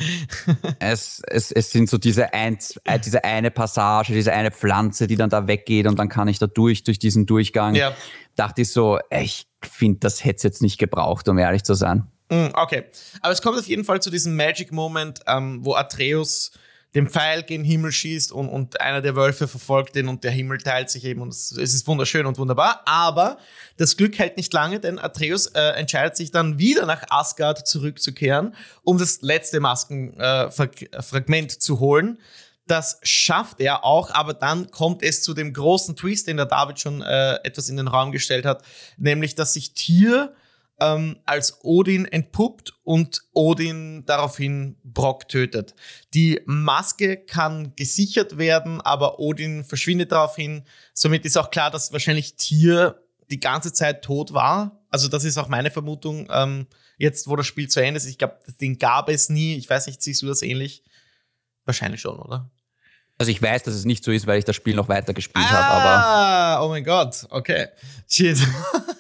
[0.79, 5.15] es, es, es sind so diese, ein, äh, diese eine Passage, diese eine Pflanze, die
[5.15, 7.73] dann da weggeht und dann kann ich da durch, durch diesen Durchgang.
[7.73, 7.95] Ja.
[8.35, 12.07] Dachte ich so, ich finde, das hätte es jetzt nicht gebraucht, um ehrlich zu sein.
[12.29, 12.83] Mm, okay.
[13.21, 16.51] Aber es kommt auf jeden Fall zu diesem Magic Moment, ähm, wo Atreus
[16.95, 20.59] den Pfeil gen Himmel schießt und, und einer der Wölfe verfolgt ihn und der Himmel
[20.59, 22.81] teilt sich eben und es, es ist wunderschön und wunderbar.
[22.85, 23.37] Aber
[23.75, 28.55] das Glück hält nicht lange, denn Atreus äh, entscheidet sich dann wieder nach Asgard zurückzukehren,
[28.83, 32.17] um das letzte Maskenfragment äh, zu holen.
[32.65, 36.79] Das schafft er auch, aber dann kommt es zu dem großen Twist, den der David
[36.79, 38.63] schon äh, etwas in den Raum gestellt hat,
[38.97, 40.33] nämlich dass sich Tier
[40.79, 45.73] ähm, als Odin entpuppt und Odin daraufhin Brock tötet.
[46.13, 50.63] Die Maske kann gesichert werden, aber Odin verschwindet daraufhin.
[50.93, 53.01] Somit ist auch klar, dass wahrscheinlich Tier
[53.31, 54.83] die ganze Zeit tot war.
[54.89, 56.27] Also das ist auch meine Vermutung.
[56.29, 56.67] Ähm,
[56.97, 59.55] jetzt, wo das Spiel zu Ende ist, ich glaube, den gab es nie.
[59.55, 60.83] Ich weiß nicht, siehst du das ähnlich?
[61.65, 62.51] Wahrscheinlich schon, oder?
[63.17, 65.45] Also ich weiß, dass es nicht so ist, weil ich das Spiel noch weiter gespielt
[65.47, 66.65] ah, habe, aber.
[66.65, 67.67] Oh mein Gott, okay.
[68.09, 68.37] Shit.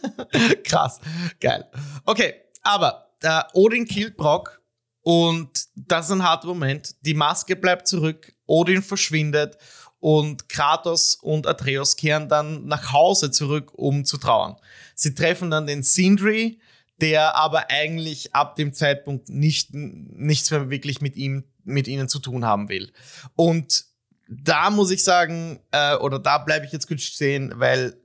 [0.63, 0.99] Krass.
[1.39, 1.69] Geil.
[2.05, 4.61] Okay, aber äh, Odin killt Brock
[5.01, 6.95] und das ist ein harter Moment.
[7.01, 9.57] Die Maske bleibt zurück, Odin verschwindet
[9.99, 14.55] und Kratos und Atreus kehren dann nach Hause zurück, um zu trauern.
[14.93, 16.59] Sie treffen dann den Sindri,
[17.01, 22.19] der aber eigentlich ab dem Zeitpunkt nicht, nichts mehr wirklich mit ihm, mit ihnen zu
[22.19, 22.91] tun haben will.
[23.35, 23.85] Und
[24.27, 27.99] da muss ich sagen, äh, oder da bleibe ich jetzt kurz stehen, weil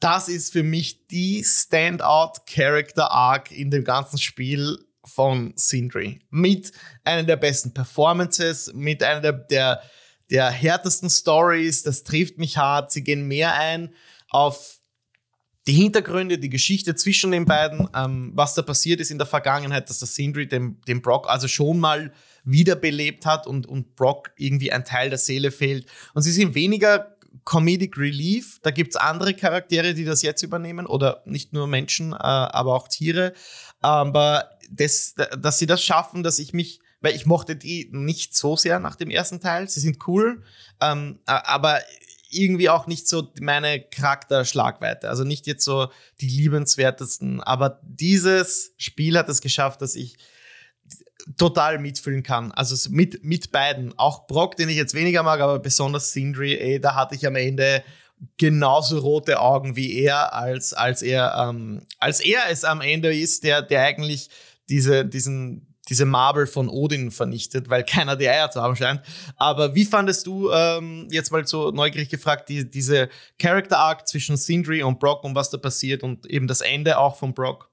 [0.00, 6.20] das ist für mich die Standout-Character-Arc in dem ganzen Spiel von Sindri.
[6.30, 6.72] Mit
[7.04, 9.82] einer der besten Performances, mit einer der, der,
[10.30, 11.82] der härtesten Stories.
[11.82, 12.92] Das trifft mich hart.
[12.92, 13.94] Sie gehen mehr ein
[14.28, 14.80] auf
[15.66, 19.90] die Hintergründe, die Geschichte zwischen den beiden, ähm, was da passiert ist in der Vergangenheit,
[19.90, 22.12] dass der Sindri dem, dem Brock also schon mal
[22.46, 25.86] wiederbelebt hat und, und Brock irgendwie ein Teil der Seele fehlt.
[26.14, 28.60] Und sie sind weniger Comedic Relief.
[28.62, 32.74] Da gibt es andere Charaktere, die das jetzt übernehmen oder nicht nur Menschen, äh, aber
[32.74, 33.34] auch Tiere.
[33.82, 38.56] Aber das, dass sie das schaffen, dass ich mich, weil ich mochte die nicht so
[38.56, 39.68] sehr nach dem ersten Teil.
[39.68, 40.42] Sie sind cool,
[40.80, 41.80] ähm, aber
[42.30, 45.08] irgendwie auch nicht so meine Charakterschlagweite.
[45.08, 45.88] Also nicht jetzt so
[46.20, 47.40] die liebenswertesten.
[47.40, 50.16] Aber dieses Spiel hat es geschafft, dass ich
[51.36, 52.52] total mitfühlen kann.
[52.52, 53.98] Also mit, mit beiden.
[53.98, 57.36] Auch Brock, den ich jetzt weniger mag, aber besonders Sindri, ey, da hatte ich am
[57.36, 57.82] Ende
[58.38, 63.44] genauso rote Augen wie er, als, als er, ähm, als er es am Ende ist,
[63.44, 64.30] der, der eigentlich
[64.68, 69.02] diese, diesen, diese Marble von Odin vernichtet, weil keiner die Eier zu haben scheint.
[69.36, 73.08] Aber wie fandest du, ähm, jetzt mal so neugierig gefragt, die, diese
[73.38, 77.16] Character Arc zwischen Sindri und Brock und was da passiert und eben das Ende auch
[77.16, 77.70] von Brock?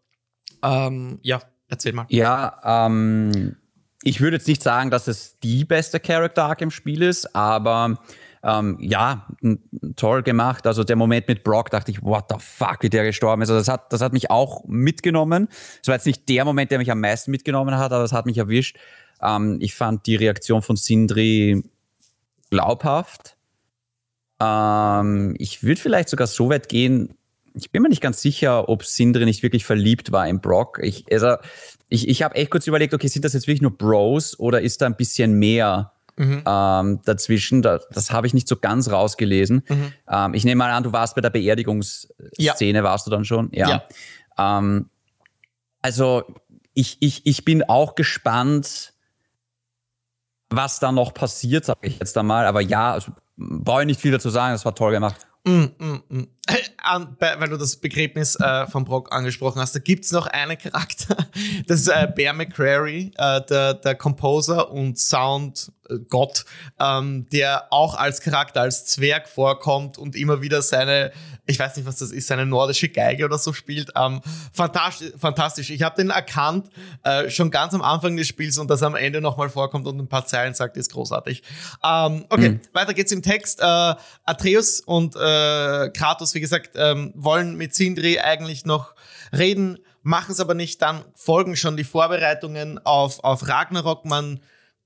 [0.61, 1.41] Ähm, ja,
[1.73, 2.05] Erzähl mal.
[2.09, 3.55] Ja, ähm,
[4.03, 7.97] ich würde jetzt nicht sagen, dass es die beste Character Arc im Spiel ist, aber
[8.43, 9.25] ähm, ja,
[9.95, 10.67] toll gemacht.
[10.67, 13.49] Also der Moment mit Brock dachte ich, what the fuck, wie der gestorben ist.
[13.49, 15.47] Also das hat, das hat mich auch mitgenommen.
[15.81, 18.27] Es war jetzt nicht der Moment, der mich am meisten mitgenommen hat, aber es hat
[18.27, 18.77] mich erwischt.
[19.19, 21.63] Ähm, ich fand die Reaktion von Sindri
[22.51, 23.35] glaubhaft.
[24.39, 27.15] Ähm, ich würde vielleicht sogar so weit gehen,
[27.55, 30.79] ich bin mir nicht ganz sicher, ob Sindri nicht wirklich verliebt war in Brock.
[30.81, 31.35] Ich, also,
[31.89, 34.81] ich, ich habe echt kurz überlegt, okay, sind das jetzt wirklich nur Bros oder ist
[34.81, 36.43] da ein bisschen mehr mhm.
[36.45, 37.61] ähm, dazwischen?
[37.61, 39.63] Das, das habe ich nicht so ganz rausgelesen.
[39.67, 39.93] Mhm.
[40.09, 42.83] Ähm, ich nehme mal an, du warst bei der Beerdigungsszene, ja.
[42.83, 43.49] warst du dann schon?
[43.51, 43.69] Ja.
[43.69, 44.57] ja.
[44.57, 44.89] Ähm,
[45.81, 46.23] also
[46.73, 48.93] ich, ich, ich bin auch gespannt,
[50.49, 52.45] was da noch passiert, sage ich jetzt einmal.
[52.45, 55.27] Aber ja, also, brauche ich nicht viel dazu sagen, das war toll gemacht.
[55.45, 56.27] Mm, mm, mm.
[56.47, 61.15] Weil du das Begräbnis äh, von Brock angesprochen hast, da gibt es noch einen Charakter.
[61.67, 66.45] Das ist äh, Bear McCreary, äh, der, der Composer und Soundgott,
[66.79, 71.11] ähm, der auch als Charakter, als Zwerg vorkommt und immer wieder seine
[71.45, 73.91] ich weiß nicht, was das ist, seine nordische Geige oder so spielt.
[73.95, 74.21] Ähm,
[74.53, 75.69] fantastisch, fantastisch.
[75.71, 76.69] Ich habe den erkannt,
[77.03, 79.99] äh, schon ganz am Anfang des Spiels und dass er am Ende nochmal vorkommt und
[79.99, 81.43] ein paar Zeilen sagt, ist großartig.
[81.83, 82.59] Ähm, okay, mhm.
[82.71, 83.59] weiter geht's im Text.
[83.59, 88.95] Äh, Atreus und äh, Kratos, wie gesagt, ähm, wollen mit Sindri eigentlich noch
[89.31, 90.81] reden, machen es aber nicht.
[90.81, 94.05] Dann folgen schon die Vorbereitungen auf, auf Ragnarok.
[94.05, 94.39] Man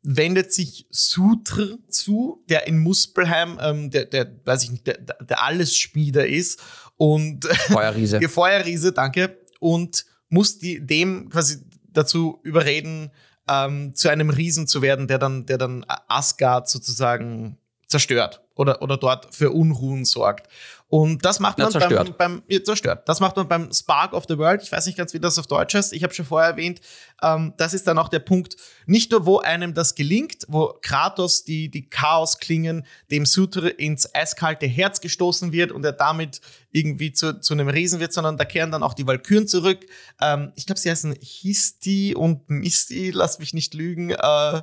[0.03, 5.43] wendet sich Sutr zu, der in Muspelheim, ähm, der, der, weiß ich nicht, der, der
[5.43, 6.61] Allesspieder ist
[6.95, 8.19] und Feuerriese.
[8.19, 11.57] der Feuerriese, danke, und muss die, dem quasi
[11.89, 13.11] dazu überreden,
[13.49, 18.97] ähm, zu einem Riesen zu werden, der dann, der dann Asgard sozusagen zerstört oder, oder
[18.97, 20.47] dort für Unruhen sorgt.
[20.89, 22.17] Und das macht man ja, zerstört.
[22.17, 23.09] beim, beim zerstört.
[23.09, 24.63] Das macht man beim Spark of the World.
[24.63, 25.91] Ich weiß nicht ganz, wie das auf Deutsch heißt.
[25.91, 26.79] Ich habe schon vorher erwähnt.
[27.21, 31.43] Ähm, das ist dann auch der Punkt, nicht nur, wo einem das gelingt, wo Kratos
[31.43, 36.39] die, die Chaos-Klingen dem Sutre ins eiskalte Herz gestoßen wird und er damit
[36.71, 39.85] irgendwie zu, zu einem Riesen wird, sondern da kehren dann auch die Valkyren zurück.
[40.21, 44.11] Ähm, ich glaube, sie heißen Histi und Misty, lass mich nicht lügen.
[44.11, 44.61] Äh,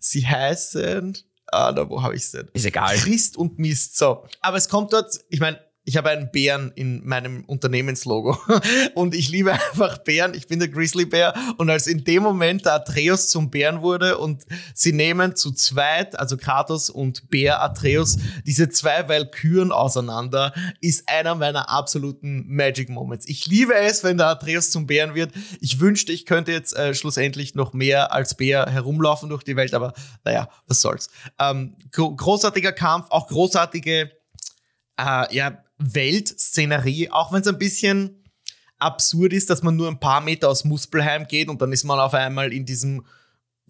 [0.00, 1.18] sie heißen
[1.48, 2.48] Ah, da, wo habe ich es denn?
[2.52, 2.96] Ist egal.
[2.96, 3.96] Christ und Mist.
[3.96, 4.24] So.
[4.40, 8.36] Aber es kommt dort, ich meine, ich habe einen Bären in meinem Unternehmenslogo
[8.94, 10.34] und ich liebe einfach Bären.
[10.34, 14.44] Ich bin der Grizzlybär und als in dem Moment der Atreus zum Bären wurde und
[14.74, 21.36] sie nehmen zu zweit, also Kratos und Bär Atreus, diese zwei Valkyren auseinander, ist einer
[21.36, 23.28] meiner absoluten Magic Moments.
[23.28, 25.32] Ich liebe es, wenn der Atreus zum Bären wird.
[25.60, 29.72] Ich wünschte, ich könnte jetzt äh, schlussendlich noch mehr als Bär herumlaufen durch die Welt,
[29.72, 29.92] aber
[30.24, 31.10] naja, was soll's.
[31.38, 34.10] Ähm, großartiger Kampf, auch großartige
[34.98, 38.22] äh, ja, Weltszenerie, auch wenn es ein bisschen
[38.78, 41.98] absurd ist, dass man nur ein paar Meter aus Muspelheim geht und dann ist man
[41.98, 43.04] auf einmal in diesem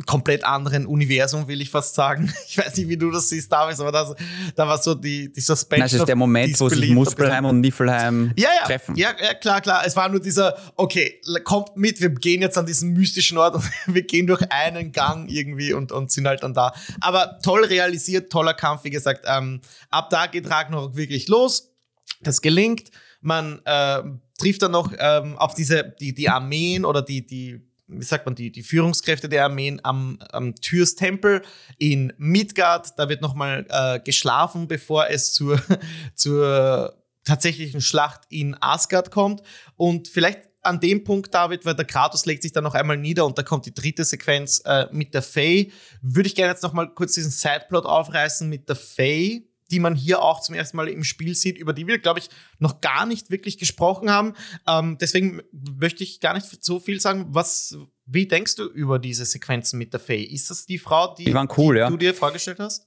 [0.05, 2.33] komplett anderen Universum, will ich fast sagen.
[2.49, 4.15] Ich weiß nicht, wie du das siehst, David, aber das,
[4.55, 5.85] da war so die, die Suspension.
[5.85, 8.97] Das ist der Moment, wo sich Muspelheim und Niflheim ja, ja, treffen.
[8.97, 9.83] Ja, ja, klar, klar.
[9.85, 13.65] Es war nur dieser, okay, kommt mit, wir gehen jetzt an diesen mystischen Ort und
[13.95, 16.73] wir gehen durch einen Gang irgendwie und, und sind halt dann da.
[17.01, 19.25] Aber toll realisiert, toller Kampf, wie gesagt.
[19.27, 21.76] Ähm, ab da geht Ragnarok wirklich los.
[22.23, 22.91] Das gelingt.
[23.21, 24.03] Man äh,
[24.39, 28.35] trifft dann noch ähm, auf diese, die, die Armeen oder die, die wie sagt man,
[28.35, 31.43] die, die Führungskräfte der Armeen am, am Türs Tempel
[31.79, 32.99] in Midgard.
[32.99, 35.61] Da wird nochmal äh, geschlafen, bevor es zur,
[36.15, 39.43] zur tatsächlichen Schlacht in Asgard kommt.
[39.77, 43.25] Und vielleicht an dem Punkt, David, weil der Kratos legt sich dann noch einmal nieder
[43.25, 45.71] und da kommt die dritte Sequenz äh, mit der Faye.
[46.03, 50.23] Würde ich gerne jetzt nochmal kurz diesen Sideplot aufreißen mit der Faye die man hier
[50.23, 53.31] auch zum ersten Mal im Spiel sieht, über die wir, glaube ich, noch gar nicht
[53.31, 54.35] wirklich gesprochen haben.
[54.67, 57.27] Ähm, deswegen möchte ich gar nicht so viel sagen.
[57.31, 60.25] Was, wie denkst du über diese Sequenzen mit der Faye?
[60.25, 61.91] Ist das die Frau, die, die, cool, die ja.
[61.91, 62.87] du dir vorgestellt hast?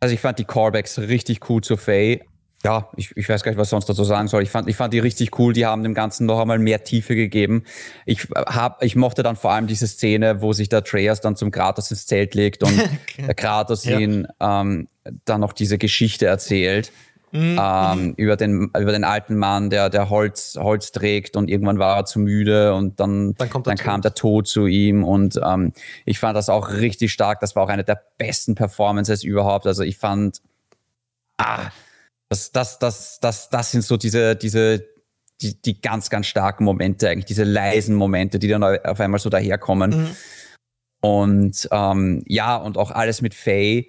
[0.00, 2.20] Also ich fand die Callbacks richtig cool zur Faye
[2.64, 4.42] ja, ich, ich weiß gar nicht, was sonst dazu sagen soll.
[4.42, 5.52] Ich fand, ich fand die richtig cool.
[5.52, 7.64] Die haben dem Ganzen noch einmal mehr Tiefe gegeben.
[8.06, 11.50] Ich hab, ich mochte dann vor allem diese Szene, wo sich der Atreus dann zum
[11.50, 12.72] Kratos ins Zelt legt und
[13.18, 13.98] der Kratos ja.
[13.98, 14.88] ihn ähm,
[15.26, 16.90] dann noch diese Geschichte erzählt.
[17.32, 17.60] Mhm.
[17.60, 21.96] Ähm, über, den, über den alten Mann, der, der Holz, Holz trägt und irgendwann war
[21.96, 25.72] er zu müde und dann, dann, dann kam der Tod zu ihm und ähm,
[26.04, 27.40] ich fand das auch richtig stark.
[27.40, 29.66] Das war auch eine der besten Performances überhaupt.
[29.66, 30.40] Also ich fand,
[31.36, 31.70] ah,
[32.28, 34.86] das, das, das, das, das sind so diese, diese,
[35.40, 39.30] die, die ganz, ganz starken Momente eigentlich, diese leisen Momente, die dann auf einmal so
[39.30, 39.90] daherkommen.
[39.90, 40.16] Mhm.
[41.00, 43.88] Und ähm, ja, und auch alles mit Faye.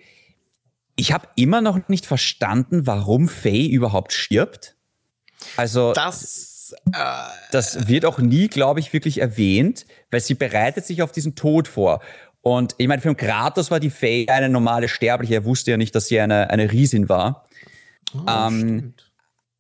[0.97, 4.75] Ich habe immer noch nicht verstanden, warum Faye überhaupt stirbt.
[5.55, 6.99] Also das, äh,
[7.51, 11.67] das wird auch nie, glaube ich, wirklich erwähnt, weil sie bereitet sich auf diesen Tod
[11.67, 12.01] vor.
[12.41, 15.35] Und ich meine, für Kratos war die Faye eine normale Sterbliche.
[15.35, 17.44] Er wusste ja nicht, dass sie eine, eine Riesin war.
[18.13, 18.93] Oh, ähm,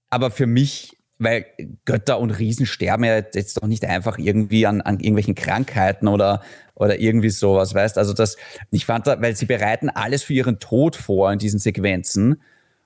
[0.09, 1.45] aber für mich, weil
[1.85, 6.41] Götter und Riesen sterben ja jetzt doch nicht einfach irgendwie an, an irgendwelchen Krankheiten oder,
[6.73, 8.37] oder irgendwie sowas, weißt Also das,
[8.71, 12.41] ich fand da, weil sie bereiten alles für ihren Tod vor in diesen Sequenzen.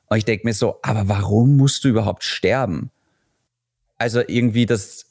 [0.07, 2.91] Und ich denke mir so, aber warum musst du überhaupt sterben?
[3.97, 5.05] Also irgendwie das,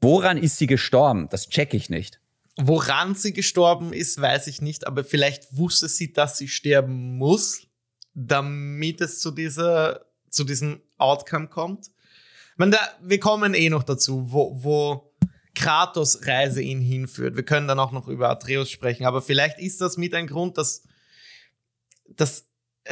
[0.00, 1.28] woran ist sie gestorben?
[1.30, 2.20] Das check ich nicht.
[2.60, 7.67] Woran sie gestorben ist, weiß ich nicht, aber vielleicht wusste sie, dass sie sterben muss
[8.18, 11.90] damit es zu dieser, zu diesem Outcome kommt.
[12.56, 15.14] Meine, da, wir kommen eh noch dazu, wo, wo
[15.54, 17.36] Kratos Reise ihn hinführt.
[17.36, 20.58] Wir können dann auch noch über Atreus sprechen, aber vielleicht ist das mit ein Grund,
[20.58, 20.82] dass,
[22.08, 22.48] dass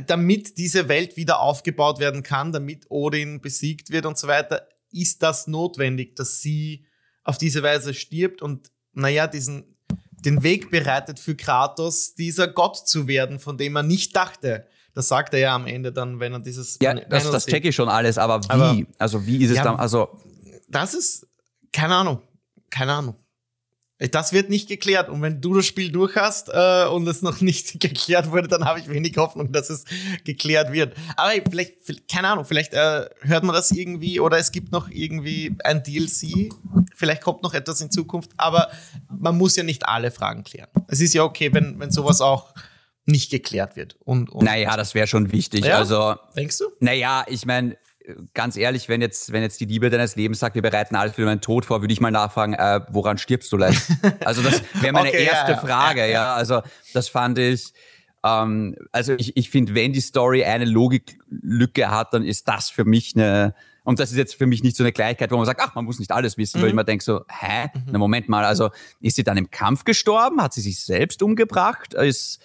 [0.07, 5.23] damit diese Welt wieder aufgebaut werden kann, damit Odin besiegt wird und so weiter, ist
[5.23, 6.87] das notwendig, dass sie
[7.25, 9.77] auf diese Weise stirbt und naja, diesen,
[10.13, 14.69] den Weg bereitet für Kratos, dieser Gott zu werden, von dem er nicht dachte.
[14.97, 16.79] Das sagt er ja am Ende dann, wenn er dieses.
[16.81, 18.49] Ja, das, das checke ich schon alles, aber wie?
[18.49, 19.77] Aber, also wie ist es ja, dann?
[19.77, 20.09] Also
[20.69, 21.27] das ist
[21.71, 22.23] keine Ahnung,
[22.71, 23.15] keine Ahnung.
[23.99, 25.11] Das wird nicht geklärt.
[25.11, 28.65] Und wenn du das Spiel durch hast äh, und es noch nicht geklärt wurde, dann
[28.65, 29.85] habe ich wenig Hoffnung, dass es
[30.25, 30.97] geklärt wird.
[31.19, 34.89] Aber vielleicht, vielleicht keine Ahnung, vielleicht äh, hört man das irgendwie oder es gibt noch
[34.89, 36.55] irgendwie ein DLC.
[36.95, 38.31] Vielleicht kommt noch etwas in Zukunft.
[38.39, 38.71] Aber
[39.11, 40.71] man muss ja nicht alle Fragen klären.
[40.89, 42.55] Es ist ja okay, wenn, wenn sowas auch
[43.07, 43.97] nicht geklärt wird.
[44.05, 45.65] Und, und naja, das wäre schon wichtig.
[45.65, 45.79] Ja?
[45.79, 46.65] Also, Denkst du?
[46.81, 47.77] Naja, ich meine,
[48.35, 51.25] ganz ehrlich, wenn jetzt, wenn jetzt die Liebe deines Lebens sagt, wir bereiten alles für
[51.25, 53.83] deinen Tod vor, würde ich mal nachfragen, äh, woran stirbst du leicht?
[54.25, 55.67] Also das wäre meine okay, erste ja, ja.
[55.67, 57.73] Frage, ja, Also das fand ich,
[58.25, 62.85] Ähm, also ich, ich finde, wenn die Story eine Logiklücke hat, dann ist das für
[62.85, 63.55] mich eine,
[63.85, 65.85] und das ist jetzt für mich nicht so eine Gleichheit, wo man sagt, ach, man
[65.85, 66.63] muss nicht alles wissen, mhm.
[66.63, 67.71] weil ich mir denke so, hä?
[67.73, 67.83] Mhm.
[67.93, 70.43] Na, Moment mal, also ist sie dann im Kampf gestorben?
[70.43, 71.95] Hat sie sich selbst umgebracht?
[71.95, 72.41] Ist,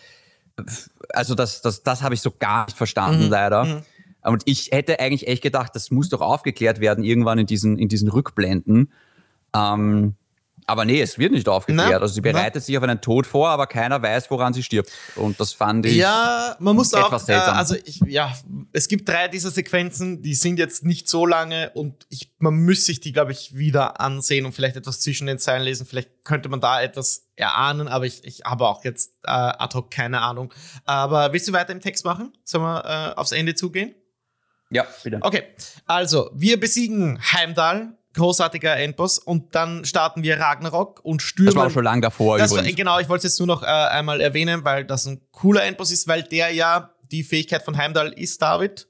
[1.09, 3.29] also das, das, das habe ich so gar nicht verstanden, mhm.
[3.29, 3.65] leider.
[3.65, 3.81] Mhm.
[4.23, 7.87] Und ich hätte eigentlich echt gedacht, das muss doch aufgeklärt werden, irgendwann in diesen, in
[7.87, 8.91] diesen Rückblenden.
[9.55, 10.15] Ähm,
[10.67, 11.89] aber nee, es wird nicht aufgeklärt.
[11.89, 12.61] Na, also sie bereitet na.
[12.61, 14.91] sich auf einen Tod vor, aber keiner weiß, woran sie stirbt.
[15.15, 17.57] Und das fand ich ja, man muss etwas auch, äh, seltsam.
[17.57, 18.33] Also ich, ja,
[18.71, 22.87] es gibt drei dieser Sequenzen, die sind jetzt nicht so lange und ich, man müsste
[22.87, 25.85] sich die, glaube ich, wieder ansehen und vielleicht etwas zwischen den Zeilen lesen.
[25.85, 29.91] Vielleicht könnte man da etwas erahnen, aber ich, ich habe auch jetzt äh, ad hoc
[29.91, 30.53] keine Ahnung.
[30.85, 32.33] Aber willst du weiter im Text machen?
[32.43, 33.95] Sollen wir äh, aufs Ende zugehen?
[34.69, 35.19] Ja, bitte.
[35.21, 35.43] Okay,
[35.85, 41.47] also wir besiegen Heimdall, großartiger Endboss, und dann starten wir Ragnarok und stürmen.
[41.47, 42.69] Das war auch schon lange davor das übrigens.
[42.69, 45.63] War, genau, ich wollte es jetzt nur noch äh, einmal erwähnen, weil das ein cooler
[45.63, 48.87] Endboss ist, weil der ja die Fähigkeit von Heimdall ist, David.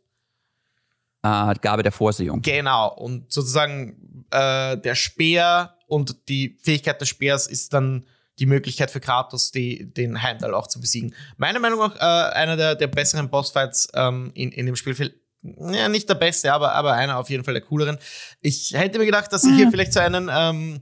[1.23, 2.41] Äh, Gabe der Vorsehung.
[2.41, 8.05] Genau, und sozusagen äh, der Speer und die Fähigkeit des Speers ist dann
[8.39, 11.13] die Möglichkeit für Kratos, die, den Heimdall auch zu besiegen.
[11.37, 14.95] Meiner Meinung nach äh, einer der, der besseren Bossfights ähm, in, in dem Spiel
[15.43, 17.97] ja, nicht der beste, aber, aber einer auf jeden Fall der cooleren.
[18.41, 19.71] Ich hätte mir gedacht, dass sie hier mhm.
[19.71, 20.81] vielleicht so einen, ähm,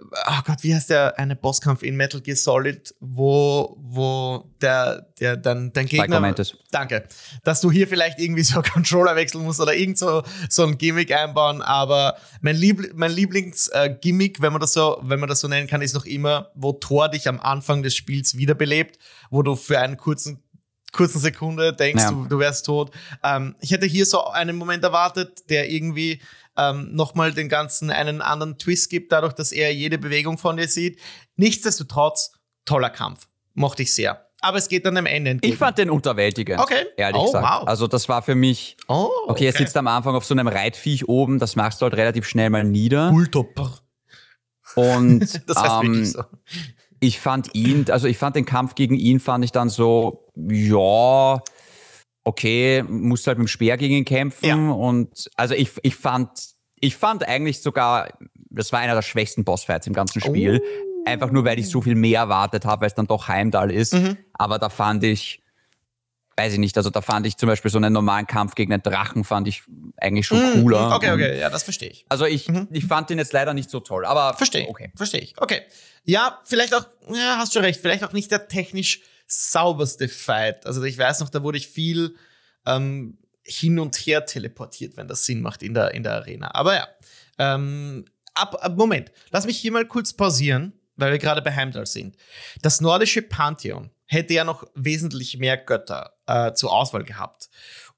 [0.00, 5.36] oh Gott, wie heißt der eine Bosskampf in Metal Gear Solid, wo, wo der, der
[5.36, 6.06] dann dein Gegner.
[6.72, 7.04] Danke.
[7.44, 11.12] Dass du hier vielleicht irgendwie so Controller wechseln musst oder irgend so, so ein Gimmick
[11.12, 11.62] einbauen.
[11.62, 15.68] Aber mein, Liebl mein Lieblingsgimmick, äh, wenn man das so, wenn man das so nennen
[15.68, 18.98] kann, ist noch immer, wo Thor dich am Anfang des Spiels wiederbelebt,
[19.30, 20.42] wo du für einen kurzen
[20.94, 22.10] kurzen Sekunde denkst, ja.
[22.10, 22.90] du, du wärst tot.
[23.22, 26.22] Ähm, ich hätte hier so einen Moment erwartet, der irgendwie
[26.56, 30.68] ähm, nochmal den ganzen einen anderen Twist gibt, dadurch, dass er jede Bewegung von dir
[30.68, 30.98] sieht.
[31.36, 32.32] Nichtsdestotrotz,
[32.64, 33.26] toller Kampf.
[33.54, 34.26] Mochte ich sehr.
[34.40, 35.54] Aber es geht dann am Ende entgegen.
[35.54, 36.60] Ich fand den unterwältigend.
[36.60, 36.84] Okay.
[36.96, 37.44] Ehrlich oh, gesagt.
[37.44, 37.66] Wow.
[37.66, 38.76] Also, das war für mich.
[38.88, 41.84] Oh, okay, okay, er sitzt am Anfang auf so einem Reitviech oben, das machst du
[41.84, 43.10] halt relativ schnell mal nieder.
[43.10, 43.78] Bulltopper.
[44.74, 46.24] Und das heißt ähm, so
[47.04, 51.42] ich fand ihn, also ich fand den Kampf gegen ihn, fand ich dann so, ja,
[52.24, 54.46] okay, musst halt mit dem Speer gegen ihn kämpfen.
[54.46, 54.70] Ja.
[54.70, 56.30] Und also ich, ich fand,
[56.80, 58.08] ich fand eigentlich sogar,
[58.48, 60.62] das war einer der schwächsten Bossfights im ganzen Spiel.
[60.62, 61.00] Oh.
[61.06, 63.92] Einfach nur, weil ich so viel mehr erwartet habe, weil es dann doch Heimdall ist.
[63.92, 64.16] Mhm.
[64.32, 65.43] Aber da fand ich,
[66.36, 68.82] weiß ich nicht, also da fand ich zum Beispiel so einen normalen Kampf gegen einen
[68.82, 69.62] Drachen fand ich
[69.96, 70.62] eigentlich schon mhm.
[70.62, 70.94] cooler.
[70.94, 72.04] Okay, okay, ja, das verstehe ich.
[72.08, 72.68] Also ich, mhm.
[72.70, 74.34] ich fand den jetzt leider nicht so toll, aber.
[74.34, 74.68] Verstehe.
[74.68, 74.92] Okay.
[74.96, 75.34] Verstehe ich.
[75.38, 75.62] Okay.
[76.04, 80.66] Ja, vielleicht auch, ja, hast schon recht, vielleicht auch nicht der technisch sauberste Fight.
[80.66, 82.16] Also ich weiß noch, da wurde ich viel
[82.66, 86.50] ähm, hin und her teleportiert, wenn das Sinn macht in der, in der Arena.
[86.54, 86.88] Aber ja,
[87.38, 88.04] ähm,
[88.34, 92.16] ab, ab, Moment, lass mich hier mal kurz pausieren, weil wir gerade bei Heimdall sind.
[92.62, 97.48] Das nordische Pantheon hätte ja noch wesentlich mehr Götter äh, zur Auswahl gehabt.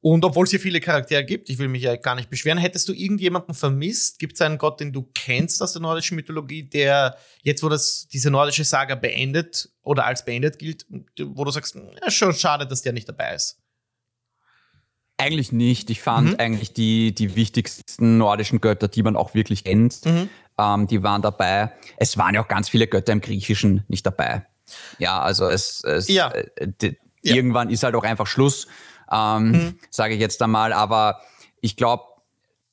[0.01, 2.89] Und obwohl es hier viele Charaktere gibt, ich will mich ja gar nicht beschweren, hättest
[2.89, 4.19] du irgendjemanden vermisst?
[4.19, 8.07] Gibt es einen Gott, den du kennst aus der nordischen Mythologie, der jetzt, wo das
[8.13, 10.87] diese nordische Saga beendet oder als beendet gilt,
[11.21, 13.59] wo du sagst, ja, schon schade, dass der nicht dabei ist?
[15.19, 15.89] Eigentlich nicht.
[15.89, 16.37] Ich fand mhm.
[16.39, 20.29] eigentlich die, die wichtigsten nordischen Götter, die man auch wirklich kennt, mhm.
[20.59, 21.73] ähm, die waren dabei.
[21.97, 24.47] Es waren ja auch ganz viele Götter im Griechischen nicht dabei.
[24.99, 26.31] Ja, also es, es ja.
[26.31, 27.37] Äh, die, ja.
[27.37, 28.67] irgendwann ist halt auch einfach Schluss
[29.11, 29.79] ähm, mhm.
[29.91, 30.73] sage ich jetzt einmal.
[30.73, 31.21] Aber
[31.61, 32.05] ich glaube,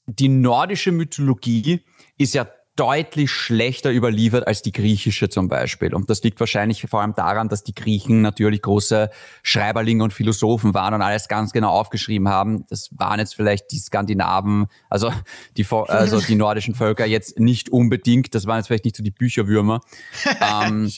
[0.05, 1.83] die nordische Mythologie
[2.17, 5.93] ist ja deutlich schlechter überliefert als die griechische zum Beispiel.
[5.93, 9.11] Und das liegt wahrscheinlich vor allem daran, dass die Griechen natürlich große
[9.43, 12.65] Schreiberlinge und Philosophen waren und alles ganz genau aufgeschrieben haben.
[12.69, 15.11] Das waren jetzt vielleicht die Skandinaven, also
[15.55, 18.33] die, also die nordischen Völker jetzt nicht unbedingt.
[18.33, 19.81] Das waren jetzt vielleicht nicht so die Bücherwürmer.
[20.65, 20.91] ähm,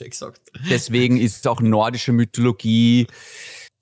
[0.70, 3.08] deswegen ist auch nordische Mythologie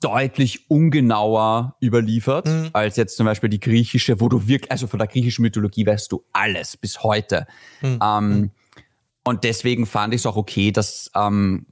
[0.04, 2.70] deutlich ungenauer überliefert mhm.
[2.74, 6.12] als jetzt zum Beispiel die griechische, wo du wirklich, also von der griechischen Mythologie weißt
[6.12, 7.48] du alles bis heute.
[7.82, 8.00] Mhm.
[8.04, 8.52] Ähm, mhm.
[9.24, 11.68] und deswegen fand ich es auch okay, dass, ähm,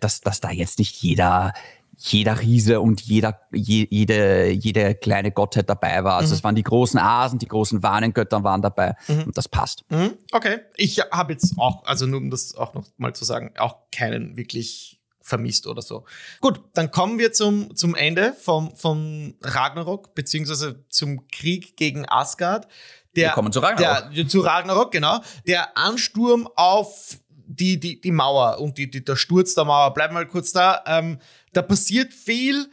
[0.00, 1.54] dass, dass da jetzt nicht jeder,
[1.96, 6.16] jeder Riese und jeder, je, jede, jede kleine Gottheit dabei war.
[6.18, 6.34] Also mhm.
[6.34, 9.24] es waren die großen Asen, die großen Warnengötter waren dabei mhm.
[9.24, 9.84] und das passt.
[9.90, 10.12] Mhm.
[10.30, 13.76] Okay, ich habe jetzt auch, also nur um das auch noch mal zu sagen, auch
[13.90, 16.04] keinen wirklich vermisst oder so.
[16.40, 22.68] Gut, dann kommen wir zum, zum Ende vom, vom Ragnarok, beziehungsweise zum Krieg gegen Asgard.
[23.16, 24.14] Der, wir kommen zu Ragnarok.
[24.14, 25.20] Der, zu Ragnarok, genau.
[25.46, 29.92] Der Ansturm auf die, die, die Mauer und die, die, der Sturz der Mauer.
[29.94, 30.82] Bleib mal kurz da.
[30.86, 31.18] Ähm,
[31.52, 32.70] da passiert viel.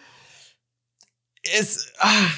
[1.43, 1.91] Es.
[1.99, 2.29] Ah,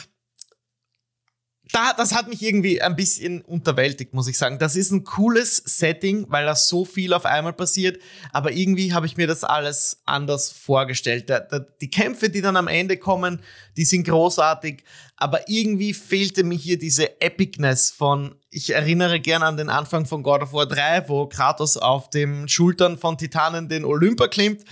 [1.72, 4.60] da, das hat mich irgendwie ein bisschen unterwältigt, muss ich sagen.
[4.60, 8.02] Das ist ein cooles Setting, weil da so viel auf einmal passiert.
[8.34, 11.30] Aber irgendwie habe ich mir das alles anders vorgestellt.
[11.30, 13.42] Da, da, die Kämpfe, die dann am Ende kommen,
[13.78, 14.84] die sind großartig.
[15.16, 20.24] Aber irgendwie fehlte mir hier diese Epicness von, ich erinnere gerne an den Anfang von
[20.24, 24.66] God of War 3, wo Kratos auf den Schultern von Titanen den Olymper klimmt.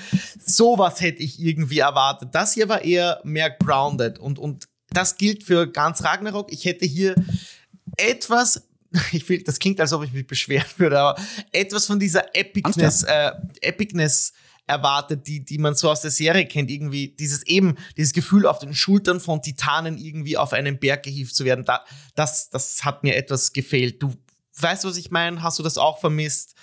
[0.43, 2.29] Sowas hätte ich irgendwie erwartet.
[2.33, 6.51] Das hier war eher mehr grounded und, und das gilt für ganz Ragnarok.
[6.51, 7.15] Ich hätte hier
[7.97, 8.63] etwas
[9.11, 11.21] ich will, das klingt, als ob ich mich beschweren würde, aber
[11.51, 13.31] etwas von dieser Epicness, äh,
[13.61, 14.33] Epicness
[14.69, 16.69] erwartet, die, die man so aus der Serie kennt.
[16.69, 21.35] Irgendwie dieses eben, dieses Gefühl auf den Schultern von Titanen irgendwie auf einen Berg gehievt
[21.35, 21.65] zu werden.
[21.65, 21.83] Da,
[22.15, 24.01] das, das hat mir etwas gefehlt.
[24.01, 24.13] Du
[24.61, 25.41] weißt, was ich meine?
[25.41, 26.55] Hast du das auch vermisst?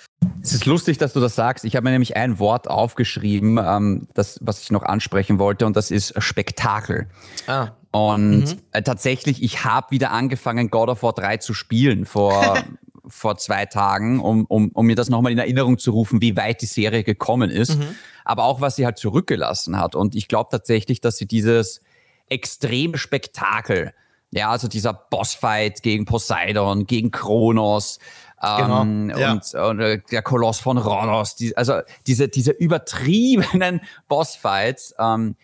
[0.42, 1.64] Es ist lustig, dass du das sagst.
[1.64, 5.76] Ich habe mir nämlich ein Wort aufgeschrieben, ähm, das, was ich noch ansprechen wollte, und
[5.76, 7.08] das ist Spektakel.
[7.46, 7.72] Ah.
[7.96, 8.58] Und mhm.
[8.72, 12.62] äh, tatsächlich, ich habe wieder angefangen, God of War 3 zu spielen vor,
[13.06, 16.60] vor zwei Tagen, um, um, um mir das nochmal in Erinnerung zu rufen, wie weit
[16.60, 17.78] die Serie gekommen ist.
[17.78, 17.96] Mhm.
[18.26, 19.94] Aber auch, was sie halt zurückgelassen hat.
[19.94, 21.80] Und ich glaube tatsächlich, dass sie dieses
[22.28, 23.94] extreme Spektakel,
[24.30, 27.98] ja, also dieser Bossfight gegen Poseidon, gegen Kronos,
[28.42, 29.32] genau, ähm, ja.
[29.32, 35.36] und, und, äh, der Koloss von Rhodos, die, also diese, diese übertriebenen Bossfights, ähm,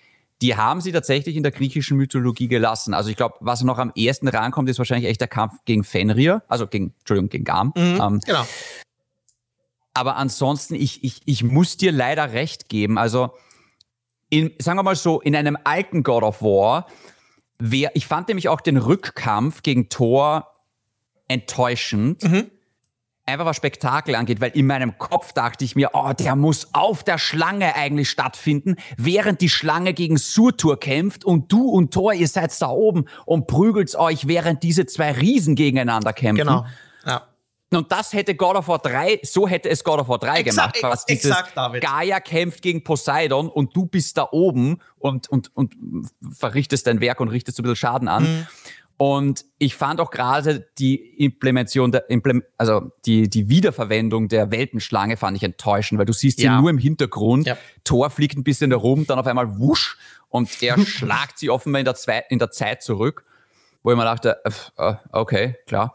[0.42, 2.94] die haben sie tatsächlich in der griechischen Mythologie gelassen.
[2.94, 6.42] Also ich glaube, was noch am ehesten rankommt, ist wahrscheinlich echt der Kampf gegen Fenrir,
[6.48, 7.72] also gegen, Entschuldigung, gegen Gam.
[7.76, 8.44] Mhm, ähm, genau.
[9.94, 12.98] Aber ansonsten, ich, ich, ich muss dir leider recht geben.
[12.98, 13.30] Also,
[14.30, 16.88] in, sagen wir mal so, in einem alten God of War,
[17.58, 20.48] wär, ich fand nämlich auch den Rückkampf gegen Thor
[21.28, 22.24] enttäuschend.
[22.24, 22.50] Mhm
[23.26, 27.04] einfach was Spektakel angeht, weil in meinem Kopf dachte ich mir, oh, der muss auf
[27.04, 32.28] der Schlange eigentlich stattfinden, während die Schlange gegen Surtur kämpft und du und Thor, ihr
[32.28, 36.46] seid da oben und prügelt euch, während diese zwei Riesen gegeneinander kämpfen.
[36.46, 36.66] Genau.
[37.06, 37.28] Ja.
[37.70, 40.74] Und das hätte God of War 3, so hätte es God of War 3 exakt,
[40.74, 40.92] gemacht.
[40.92, 41.82] Was dieses exakt, David.
[41.82, 45.74] Gaia kämpft gegen Poseidon und du bist da oben und, und, und
[46.30, 48.24] verrichtest dein Werk und richtest ein bisschen Schaden an.
[48.24, 48.46] Mhm.
[49.04, 52.04] Und ich fand auch gerade die Implementation der,
[52.56, 56.54] also die, die Wiederverwendung der Weltenschlange fand ich enttäuschend, weil du siehst ja.
[56.54, 57.48] sie nur im Hintergrund.
[57.48, 57.58] Ja.
[57.82, 59.98] Thor fliegt ein bisschen herum, dann auf einmal wusch
[60.28, 63.24] und er schlagt sie offenbar in der, Zwei in der Zeit zurück,
[63.82, 64.40] wo ich mir dachte,
[64.76, 65.94] äh, okay, klar.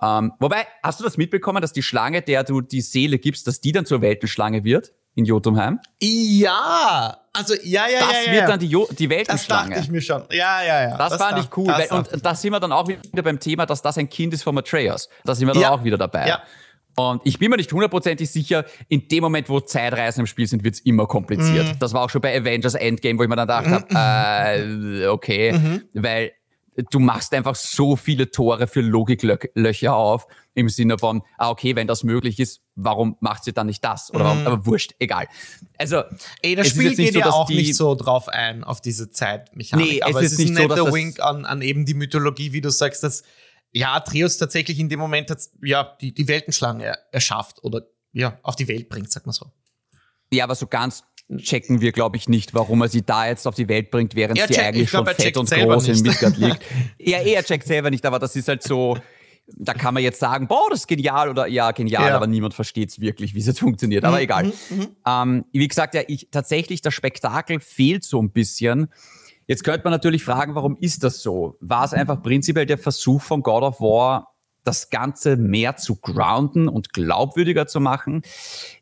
[0.00, 3.60] Ähm, wobei, hast du das mitbekommen, dass die Schlange, der du die Seele gibst, dass
[3.60, 4.94] die dann zur Weltenschlange wird?
[5.16, 5.80] In Jotunheim?
[6.00, 8.24] Ja, also ja, ja, das ja.
[8.24, 9.70] Das wird dann die, jo die Weltenschlange.
[9.70, 10.22] Das dachte ich mir schon.
[10.30, 10.96] Ja, ja, ja.
[10.96, 11.68] Das, das fand ich cool.
[11.68, 14.42] Weil, und da sind wir dann auch wieder beim Thema, dass das ein Kind ist
[14.42, 15.08] von Atreus.
[15.24, 15.70] Da sind wir dann ja.
[15.70, 16.28] auch wieder dabei.
[16.28, 16.42] Ja.
[16.96, 20.64] Und ich bin mir nicht hundertprozentig sicher, in dem Moment, wo Zeitreisen im Spiel sind,
[20.64, 21.66] wird es immer kompliziert.
[21.66, 21.78] Mhm.
[21.78, 23.96] Das war auch schon bei Avengers Endgame, wo ich mir dann gedacht mhm.
[23.96, 25.82] habe, äh, okay, mhm.
[25.92, 26.32] weil
[26.90, 31.86] du machst einfach so viele Tore für Logiklöcher auf, im Sinne von, ah, okay, wenn
[31.86, 34.12] das möglich ist, warum macht sie dann nicht das?
[34.12, 34.46] Oder warum, mhm.
[34.46, 35.26] aber wurscht, egal.
[35.78, 36.02] Also,
[36.42, 39.86] Ey, das Spiel geht so, ja auch die, nicht so drauf ein, auf diese Zeitmechanik.
[39.86, 41.94] Nee, aber es ist, es ist nicht ein netter so, Wink an, an eben die
[41.94, 43.22] Mythologie, wie du sagst, dass
[43.72, 48.56] ja, Atreus tatsächlich in dem Moment hat, ja, die, die Weltenschlange erschafft oder ja, auf
[48.56, 49.50] die Welt bringt, sag mal so.
[50.32, 51.04] Ja, aber so ganz
[51.36, 54.38] checken wir, glaube ich, nicht, warum er sie da jetzt auf die Welt bringt, während
[54.38, 55.98] er sie check, eigentlich glaub, schon fett und groß nicht.
[55.98, 56.60] in Midgard liegt.
[56.98, 58.96] ja, er checkt selber nicht, aber das ist halt so,
[59.56, 62.16] da kann man jetzt sagen, boah, das ist genial oder ja, genial, ja.
[62.16, 64.04] aber niemand versteht es wirklich, wie es jetzt funktioniert.
[64.04, 64.44] Aber mhm, egal.
[64.44, 64.88] Mhm, mhm.
[65.06, 68.88] Ähm, wie gesagt, ja, ich, tatsächlich, das Spektakel fehlt so ein bisschen.
[69.46, 71.56] Jetzt könnte man natürlich fragen, warum ist das so?
[71.60, 74.35] War es einfach prinzipiell der Versuch von God of War,
[74.66, 78.22] das Ganze mehr zu grounden und glaubwürdiger zu machen.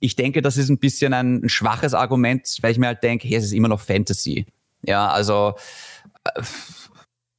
[0.01, 3.37] Ich denke, das ist ein bisschen ein, schwaches Argument, weil ich mir halt denke, hey,
[3.37, 4.47] es ist immer noch Fantasy.
[4.83, 5.55] Ja, also
[6.25, 6.43] äh,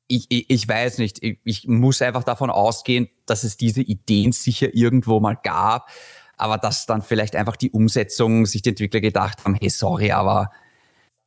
[0.08, 4.32] ich, ich, ich weiß nicht, ich, ich muss einfach davon ausgehen, dass es diese Ideen
[4.32, 5.90] sicher irgendwo mal gab,
[6.38, 10.52] aber dass dann vielleicht einfach die Umsetzung sich die Entwickler gedacht haben, hey, sorry, aber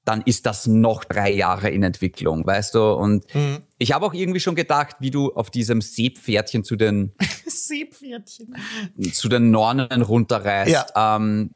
[0.08, 2.92] dann ist das noch drei Jahre in Entwicklung, weißt du?
[2.94, 3.58] Und mhm.
[3.76, 7.12] ich habe auch irgendwie schon gedacht, wie du auf diesem Seepferdchen zu den
[7.46, 8.54] Seepferdchen
[9.12, 10.70] zu den Nornen runterreist.
[10.70, 11.16] Ja.
[11.16, 11.50] Ähm,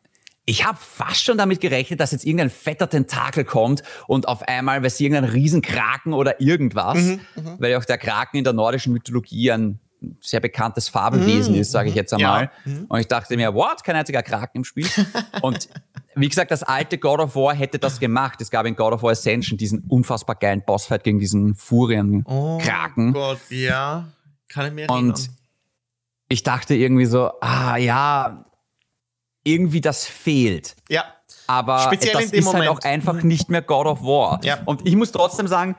[0.44, 4.82] ich habe fast schon damit gerechnet, dass jetzt irgendein fetter Tentakel kommt und auf einmal,
[4.82, 8.52] weil sie irgendein Riesenkraken oder irgendwas, mhm, mhm, weil ja auch der Kraken in der
[8.52, 9.81] nordischen Mythologie ein
[10.20, 12.51] sehr bekanntes Fabelwesen mhm, ist, sage ich jetzt einmal.
[12.65, 12.73] Ja.
[12.73, 12.87] Mhm.
[12.89, 13.85] Und ich dachte mir, what?
[13.85, 14.89] Kein einziger Kraken im Spiel.
[15.43, 15.69] und
[16.15, 18.41] wie gesagt, das alte God of War hätte das gemacht.
[18.41, 23.11] Es gab in God of War Ascension diesen unfassbar geilen Bossfight gegen diesen Furien-Kraken.
[23.11, 24.09] Oh Gott, ja.
[24.49, 25.11] Kann ich mir erinnern.
[25.11, 25.31] Und
[26.29, 28.45] ich dachte irgendwie so, ah ja,
[29.45, 30.77] irgendwie das fehlt.
[30.89, 31.05] Ja.
[31.47, 32.66] Aber Speziell das ist Moment.
[32.66, 34.41] halt auch einfach nicht mehr God of War.
[34.45, 34.59] Ja.
[34.65, 35.77] Und ich muss trotzdem sagen,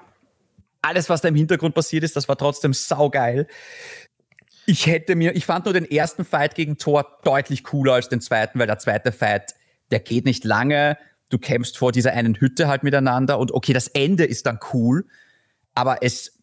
[0.82, 3.48] alles, was da im Hintergrund passiert ist, das war trotzdem saugeil.
[4.66, 8.22] Ich hätte mir, ich fand nur den ersten Fight gegen Thor deutlich cooler als den
[8.22, 9.56] zweiten, weil der zweite Fight,
[9.92, 10.98] der geht nicht lange.
[11.30, 15.06] Du kämpfst vor dieser einen Hütte halt miteinander und okay, das Ende ist dann cool,
[15.74, 16.40] aber es,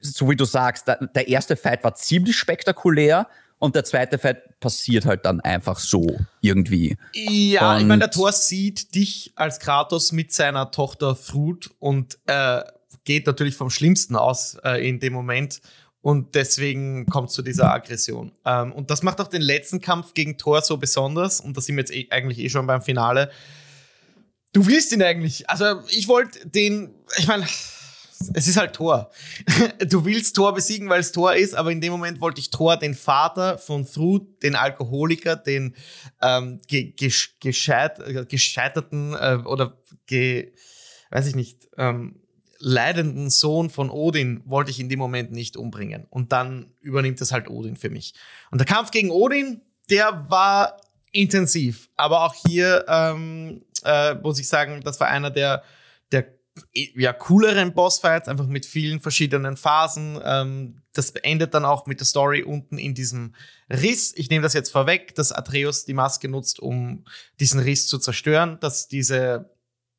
[0.00, 3.28] so wie du sagst, der, der erste Fight war ziemlich spektakulär
[3.58, 6.96] und der zweite Fight passiert halt dann einfach so irgendwie.
[7.14, 12.18] Ja, und ich meine, der Thor sieht dich als Kratos mit seiner Tochter Frut und
[12.26, 12.62] äh,
[13.04, 15.60] geht natürlich vom Schlimmsten aus äh, in dem Moment.
[16.04, 18.30] Und deswegen kommt zu dieser Aggression.
[18.44, 21.40] Ähm, und das macht auch den letzten Kampf gegen Thor so besonders.
[21.40, 23.30] Und da sind wir jetzt eh, eigentlich eh schon beim Finale.
[24.52, 25.48] Du willst ihn eigentlich.
[25.48, 27.44] Also ich wollte den, ich meine,
[28.34, 29.10] es ist halt Thor.
[29.88, 32.76] Du willst Thor besiegen, weil es Thor ist, aber in dem Moment wollte ich Thor,
[32.76, 35.74] den Vater von Thrud, den Alkoholiker, den
[36.20, 36.92] ähm, ge
[37.40, 40.52] gescheit gescheiterten äh, oder ge
[41.08, 42.20] weiß ich nicht, ähm,
[42.64, 46.06] leidenden Sohn von Odin wollte ich in dem Moment nicht umbringen.
[46.08, 48.14] Und dann übernimmt das halt Odin für mich.
[48.50, 49.60] Und der Kampf gegen Odin,
[49.90, 50.80] der war
[51.12, 51.90] intensiv.
[51.96, 55.62] Aber auch hier ähm, äh, muss ich sagen, das war einer der,
[56.10, 56.26] der
[56.72, 60.18] ja, cooleren Bossfights, einfach mit vielen verschiedenen Phasen.
[60.24, 63.34] Ähm, das endet dann auch mit der Story unten in diesem
[63.68, 64.14] Riss.
[64.16, 67.04] Ich nehme das jetzt vorweg, dass Atreus die Maske nutzt, um
[67.40, 69.53] diesen Riss zu zerstören, dass diese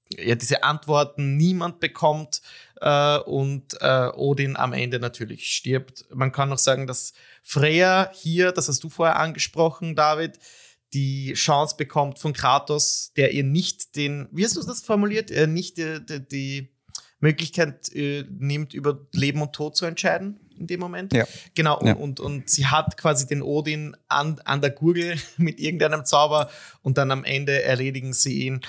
[0.09, 2.41] ja, diese Antworten niemand bekommt
[2.81, 6.05] äh, und äh, Odin am Ende natürlich stirbt.
[6.13, 10.39] Man kann noch sagen, dass Freya hier, das hast du vorher angesprochen, David,
[10.93, 15.47] die Chance bekommt von Kratos, der ihr nicht den, wie hast du das formuliert, äh,
[15.47, 16.69] nicht die, die, die
[17.19, 21.13] Möglichkeit äh, nimmt, über Leben und Tod zu entscheiden in dem Moment.
[21.13, 21.25] Ja.
[21.53, 21.93] Genau, ja.
[21.93, 26.49] Und, und, und sie hat quasi den Odin an, an der Gurgel mit irgendeinem Zauber
[26.81, 28.61] und dann am Ende erledigen sie ihn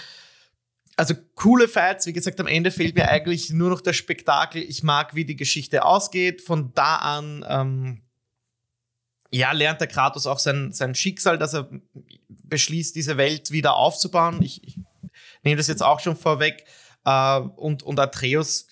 [0.97, 4.63] also coole Fights, wie gesagt, am Ende fehlt mir eigentlich nur noch der Spektakel.
[4.63, 6.41] Ich mag, wie die Geschichte ausgeht.
[6.41, 8.03] Von da an, ähm,
[9.31, 11.69] ja, lernt der Kratos auch sein, sein Schicksal, dass er
[12.29, 14.41] beschließt, diese Welt wieder aufzubauen.
[14.43, 14.79] Ich, ich
[15.43, 16.65] nehme das jetzt auch schon vorweg.
[17.05, 18.69] Äh, und, und Atreus,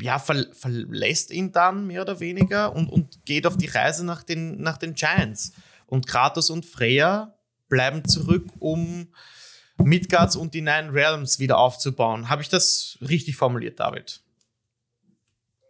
[0.00, 4.22] ja, ver, verlässt ihn dann mehr oder weniger und, und geht auf die Reise nach
[4.22, 5.52] den, nach den Giants.
[5.86, 7.34] Und Kratos und Freya
[7.68, 9.08] bleiben zurück, um
[9.82, 12.28] Midgards und die Nine Realms wieder aufzubauen.
[12.28, 14.20] Habe ich das richtig formuliert, David?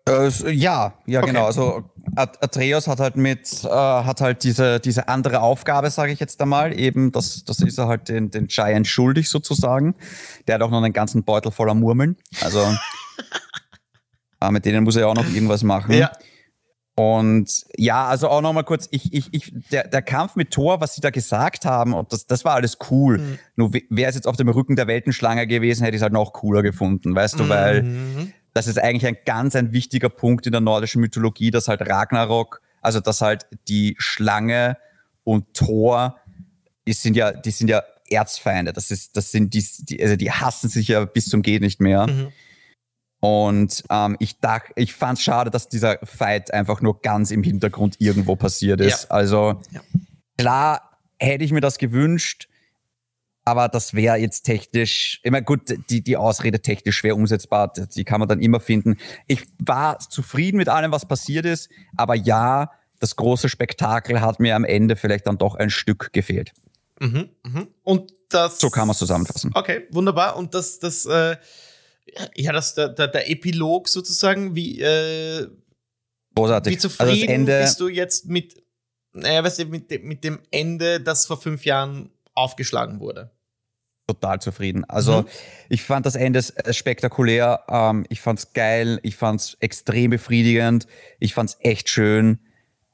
[0.09, 1.29] Äh, ja, ja okay.
[1.29, 1.47] genau.
[1.47, 6.41] Also Atreus hat halt mit äh, hat halt diese diese andere Aufgabe, sage ich jetzt
[6.41, 9.97] einmal, eben das das ist er halt den den Giant schuldig sozusagen.
[10.47, 12.17] Der hat auch noch einen ganzen Beutel voller Murmeln.
[12.41, 12.61] Also
[14.41, 15.93] äh, mit denen muss er ja auch noch irgendwas machen.
[15.95, 16.13] Ja.
[16.99, 20.95] Und ja, also auch nochmal kurz, ich, ich, ich, der, der Kampf mit Thor, was
[20.95, 23.19] sie da gesagt haben, und das, das war alles cool.
[23.19, 23.39] Mhm.
[23.55, 26.33] Nur wäre es jetzt auf dem Rücken der Weltenschlange gewesen, hätte ich es halt noch
[26.33, 27.49] cooler gefunden, weißt du, mhm.
[27.51, 31.83] weil das ist eigentlich ein ganz ein wichtiger Punkt in der nordischen Mythologie, dass halt
[31.87, 34.79] Ragnarok, also dass halt die Schlange
[35.23, 36.17] und Thor,
[36.87, 38.73] die sind ja, die sind ja Erzfeinde.
[38.73, 41.81] Das ist, das sind die, die also die hassen sich ja bis zum Geht nicht
[41.81, 42.07] mehr.
[42.07, 42.29] Mhm.
[43.27, 47.43] Und ähm, ich dachte, ich fand es schade, dass dieser Fight einfach nur ganz im
[47.43, 49.03] Hintergrund irgendwo passiert ist.
[49.03, 49.11] Ja.
[49.11, 49.81] Also ja.
[50.39, 52.47] klar hätte ich mir das gewünscht,
[53.45, 58.21] aber das wäre jetzt technisch, immer gut, die, die Ausrede technisch schwer umsetzbar, die kann
[58.21, 58.97] man dann immer finden.
[59.27, 62.71] Ich war zufrieden mit allem, was passiert ist, aber ja,
[63.01, 66.53] das große Spektakel hat mir am Ende vielleicht dann doch ein Stück gefehlt.
[67.01, 67.67] Mhm, mh.
[67.83, 68.61] Und das.
[68.61, 69.51] So kann man es zusammenfassen.
[69.53, 70.37] Okay, wunderbar.
[70.37, 71.37] Und das, das äh,
[72.35, 75.49] ja, das, der, der, der Epilog sozusagen, wie, äh,
[76.35, 76.73] Großartig.
[76.73, 78.63] wie zufrieden also bist du jetzt mit,
[79.13, 83.31] naja, weißt du, mit, dem, mit dem Ende, das vor fünf Jahren aufgeschlagen wurde?
[84.07, 84.85] Total zufrieden.
[84.85, 85.29] Also mhm.
[85.69, 90.87] ich fand das Ende spektakulär, ähm, ich fand's geil, ich fand's extrem befriedigend,
[91.19, 92.39] ich fand's echt schön,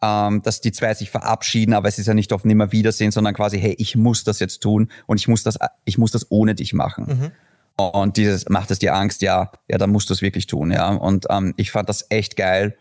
[0.01, 3.61] ähm, dass die zwei sich verabschieden, aber es ist ja nicht auf Nimmerwiedersehen, sondern quasi,
[3.61, 6.73] hey, ich muss das jetzt tun und ich muss das, ich muss das ohne dich
[6.73, 7.05] machen.
[7.07, 7.33] Mhm.
[7.77, 9.23] Und dieses, macht es dir Angst?
[9.23, 10.89] Ja, ja, dann musst du es wirklich tun, ja.
[10.91, 12.77] Und ähm, ich fand das echt geil.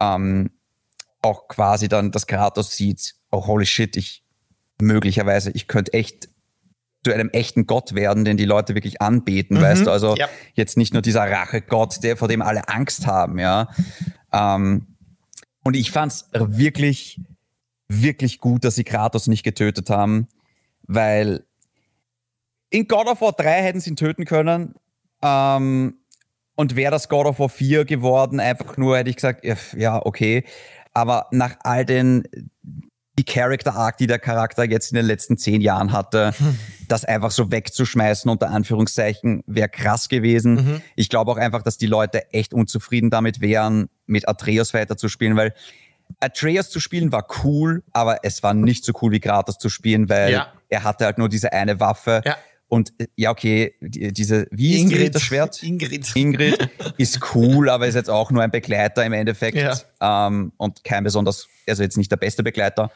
[0.00, 0.50] Ähm,
[1.22, 4.24] auch quasi dann, dass Kratos sieht, oh holy shit, ich
[4.80, 6.28] möglicherweise, ich könnte echt
[7.04, 9.90] zu einem echten Gott werden, den die Leute wirklich anbeten, mhm, weißt du?
[9.90, 10.28] Also ja.
[10.54, 13.68] jetzt nicht nur dieser Rachegott, der vor dem alle Angst haben, ja.
[14.32, 14.86] Ähm,
[15.64, 17.20] und ich fand's wirklich,
[17.88, 20.28] wirklich gut, dass sie Kratos nicht getötet haben,
[20.82, 21.44] weil
[22.72, 24.74] in God of War 3 hätten sie ihn töten können.
[25.22, 25.98] Ähm,
[26.54, 29.44] und wäre das God of War 4 geworden, einfach nur hätte ich gesagt,
[29.76, 30.44] ja, okay.
[30.92, 32.24] Aber nach all den
[33.18, 36.32] die Character Arc, die der Charakter jetzt in den letzten zehn Jahren hatte,
[36.88, 40.54] das einfach so wegzuschmeißen, unter Anführungszeichen, wäre krass gewesen.
[40.54, 40.82] Mhm.
[40.96, 45.54] Ich glaube auch einfach, dass die Leute echt unzufrieden damit wären, mit Atreus weiterzuspielen, weil
[46.20, 50.08] Atreus zu spielen war cool, aber es war nicht so cool wie Kratos zu spielen,
[50.08, 50.52] weil ja.
[50.68, 52.22] er hatte halt nur diese eine Waffe.
[52.24, 52.36] Ja.
[52.72, 55.62] Und äh, ja, okay, die, diese, wie Ingrid, ist das Schwert?
[55.62, 56.16] Ingrid.
[56.16, 59.58] Ingrid ist cool, aber ist jetzt auch nur ein Begleiter im Endeffekt.
[59.58, 59.76] Ja.
[60.00, 62.90] Ähm, und kein besonders, also jetzt nicht der beste Begleiter.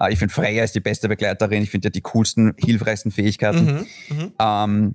[0.00, 1.62] Äh, ich finde, Freya ist die beste Begleiterin.
[1.62, 3.86] Ich finde ja die coolsten, hilfreichsten Fähigkeiten.
[4.08, 4.32] Mhm, mhm.
[4.40, 4.94] ähm,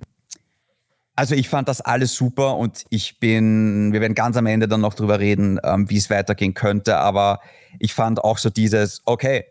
[1.14, 4.82] also ich fand das alles super und ich bin, wir werden ganz am Ende dann
[4.82, 7.40] noch drüber reden, ähm, wie es weitergehen könnte, aber
[7.78, 9.46] ich fand auch so dieses, okay,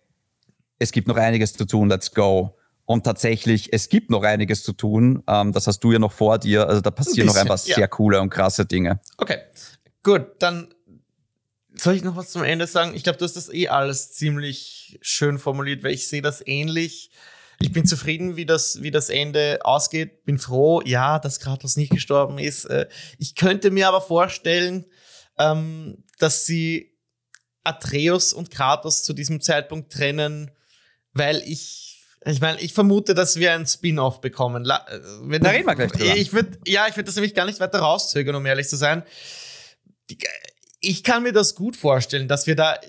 [0.78, 2.55] es gibt noch einiges zu tun, let's go.
[2.86, 5.24] Und tatsächlich, es gibt noch einiges zu tun.
[5.28, 6.68] Ähm, das hast du ja noch vor dir.
[6.68, 7.76] Also da passieren bisschen, noch einfach ja.
[7.76, 9.00] sehr coole und krasse Dinge.
[9.18, 9.40] Okay,
[10.04, 10.28] gut.
[10.40, 10.74] Dann
[11.74, 12.94] soll ich noch was zum Ende sagen?
[12.96, 17.10] Ich glaube, du hast das eh alles ziemlich schön formuliert, weil ich sehe das ähnlich.
[17.60, 20.24] Ich bin zufrieden, wie das, wie das Ende ausgeht.
[20.26, 22.66] Bin froh, ja, dass Kratos nicht gestorben ist.
[22.66, 22.88] Äh,
[23.18, 24.86] ich könnte mir aber vorstellen,
[25.40, 26.94] ähm, dass sie
[27.64, 30.52] Atreus und Kratos zu diesem Zeitpunkt trennen,
[31.14, 31.85] weil ich
[32.32, 34.64] ich meine, ich vermute, dass wir ein Spin-off bekommen.
[34.64, 36.16] La äh, wenn da reden wir gleich drüber.
[36.16, 39.04] Ich würde, ja, ich würde das nämlich gar nicht weiter rauszögern, um ehrlich zu sein.
[40.80, 42.80] Ich kann mir das gut vorstellen, dass wir da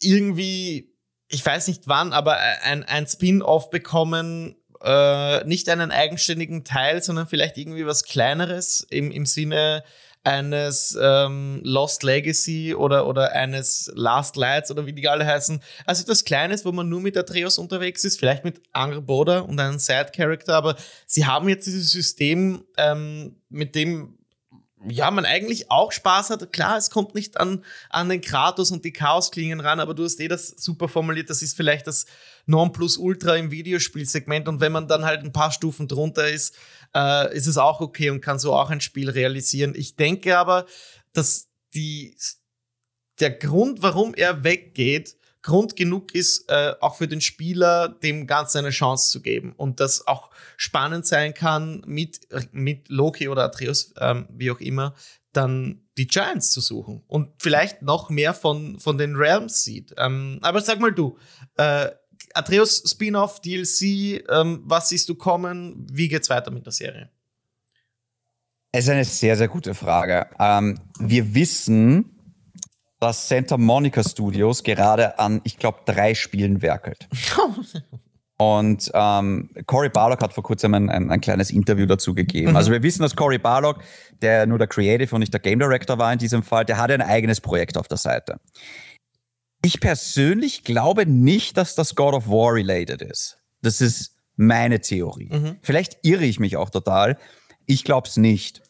[0.00, 0.94] irgendwie,
[1.28, 7.26] ich weiß nicht wann, aber ein, ein Spin-off bekommen, äh, nicht einen eigenständigen Teil, sondern
[7.26, 9.82] vielleicht irgendwie was Kleineres im, im Sinne
[10.24, 15.60] eines ähm, Lost Legacy oder, oder eines Last Lights oder wie die alle heißen.
[15.84, 19.78] Also etwas Kleines, wo man nur mit Atreus unterwegs ist, vielleicht mit Angerboda und einem
[19.78, 20.76] Side-Character, aber
[21.06, 24.18] sie haben jetzt dieses System, ähm, mit dem
[24.88, 26.52] ja, man eigentlich auch Spaß hat.
[26.52, 30.20] Klar, es kommt nicht an, an den Kratos und die Chaosklingen ran, aber du hast
[30.20, 31.30] eh das super formuliert.
[31.30, 32.06] Das ist vielleicht das
[32.46, 34.46] Nonplusultra im Videospielsegment.
[34.48, 36.54] Und wenn man dann halt ein paar Stufen drunter ist,
[36.94, 39.74] äh, ist es auch okay und kann so auch ein Spiel realisieren.
[39.76, 40.66] Ich denke aber,
[41.12, 42.16] dass die,
[43.20, 48.58] der Grund, warum er weggeht, Grund genug ist, äh, auch für den Spieler dem Ganzen
[48.58, 53.92] eine Chance zu geben und das auch spannend sein kann, mit, mit Loki oder Atreus,
[54.00, 54.94] ähm, wie auch immer,
[55.34, 59.94] dann die Giants zu suchen und vielleicht noch mehr von, von den Realms sieht.
[59.98, 61.18] Ähm, aber sag mal du,
[61.56, 61.90] äh,
[62.34, 65.86] Atreus Spin-off, DLC, ähm, was siehst du kommen?
[65.90, 67.08] Wie geht's weiter mit der Serie?
[68.72, 70.26] Es ist eine sehr, sehr gute Frage.
[70.38, 72.10] Ähm, wir wissen,
[72.98, 77.08] dass Santa Monica Studios gerade an, ich glaube, drei Spielen werkelt.
[78.36, 82.50] Und ähm, Cory Barlock hat vor kurzem ein, ein, ein kleines Interview dazu gegeben.
[82.50, 82.56] Mhm.
[82.56, 83.78] Also wir wissen, dass Cory Barlock,
[84.22, 86.94] der nur der Creative und nicht der Game Director war in diesem Fall, der hatte
[86.94, 88.40] ein eigenes Projekt auf der Seite.
[89.64, 93.38] Ich persönlich glaube nicht, dass das God of War related ist.
[93.62, 95.30] Das ist meine Theorie.
[95.32, 95.56] Mhm.
[95.62, 97.18] Vielleicht irre ich mich auch total.
[97.66, 98.62] Ich glaube es nicht.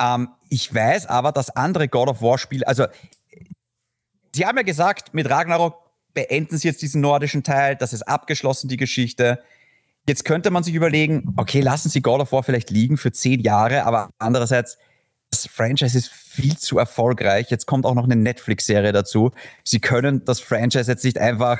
[0.00, 2.86] Ähm, ich weiß aber, dass andere God of War Spiele, also
[4.34, 5.74] sie haben ja gesagt, mit Ragnarok
[6.14, 9.42] beenden sie jetzt diesen nordischen Teil, das ist abgeschlossen, die Geschichte.
[10.08, 13.40] Jetzt könnte man sich überlegen, okay, lassen Sie God of War vielleicht liegen für zehn
[13.40, 14.78] Jahre, aber andererseits,
[15.36, 17.50] das Franchise ist viel zu erfolgreich.
[17.50, 19.32] Jetzt kommt auch noch eine Netflix-Serie dazu.
[19.64, 21.58] Sie können das Franchise jetzt nicht einfach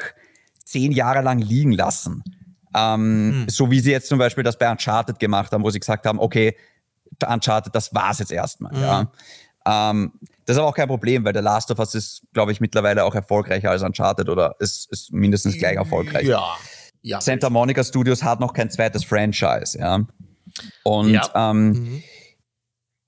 [0.65, 2.25] zehn Jahre lang liegen lassen.
[2.75, 3.49] Ähm, hm.
[3.49, 6.19] So wie sie jetzt zum Beispiel das bei Uncharted gemacht haben, wo sie gesagt haben,
[6.19, 6.57] okay,
[7.27, 8.73] Uncharted, das war's jetzt erstmal.
[8.73, 8.81] Hm.
[8.81, 9.13] Ja.
[9.91, 10.13] Ähm,
[10.45, 13.05] das ist aber auch kein Problem, weil der Last of Us ist, glaube ich, mittlerweile
[13.05, 16.27] auch erfolgreicher als Uncharted oder ist, ist mindestens gleich erfolgreich.
[16.27, 16.57] Ja.
[17.03, 17.21] ja.
[17.21, 20.07] Santa Monica Studios hat noch kein zweites Franchise, ja.
[20.85, 21.29] Und ja.
[21.35, 22.03] Ähm, mhm.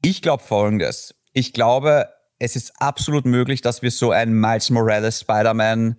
[0.03, 1.15] Ich glaube folgendes.
[1.33, 2.09] Ich glaube,
[2.39, 5.99] es ist absolut möglich, dass wir so ein Miles Morales Spider-Man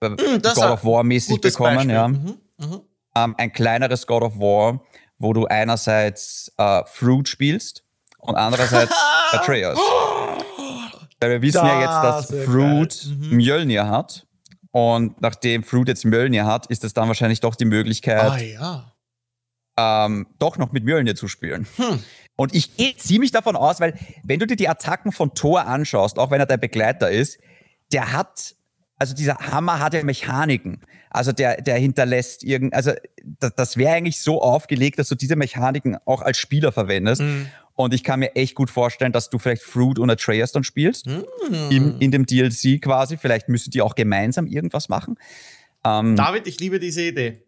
[0.00, 2.08] äh, mhm, God of War mäßig bekommen, ja.
[2.08, 2.38] Mhm.
[2.58, 2.80] Mhm.
[3.14, 4.80] Ähm, ein kleineres God of War,
[5.18, 7.84] wo du einerseits äh, Fruit spielst
[8.18, 8.94] und andererseits
[9.32, 9.78] Atreus.
[11.20, 13.36] Weil wir wissen das ja jetzt, dass Fruit mhm.
[13.36, 14.26] Mjölnir hat.
[14.72, 20.06] Und nachdem Fruit jetzt Mjölnir hat, ist es dann wahrscheinlich doch die Möglichkeit, ah, ja.
[20.06, 21.66] ähm, doch noch mit Mjölnir zu spielen.
[21.76, 22.02] Hm.
[22.36, 26.18] Und ich gehe ziemlich davon aus, weil wenn du dir die Attacken von Thor anschaust,
[26.18, 27.38] auch wenn er dein Begleiter ist,
[27.92, 28.54] der hat,
[28.98, 30.80] also dieser Hammer hat ja Mechaniken.
[31.10, 32.92] Also der, der hinterlässt irgend, also
[33.22, 37.20] das, das wäre eigentlich so aufgelegt, dass du diese Mechaniken auch als Spieler verwendest.
[37.20, 37.48] Mhm.
[37.74, 41.06] Und ich kann mir echt gut vorstellen, dass du vielleicht Fruit und Atreus dann spielst.
[41.06, 41.22] Mm.
[41.70, 43.16] In, in dem DLC quasi.
[43.16, 45.18] Vielleicht müssen die auch gemeinsam irgendwas machen.
[45.82, 47.42] Ähm, David, ich liebe diese Idee.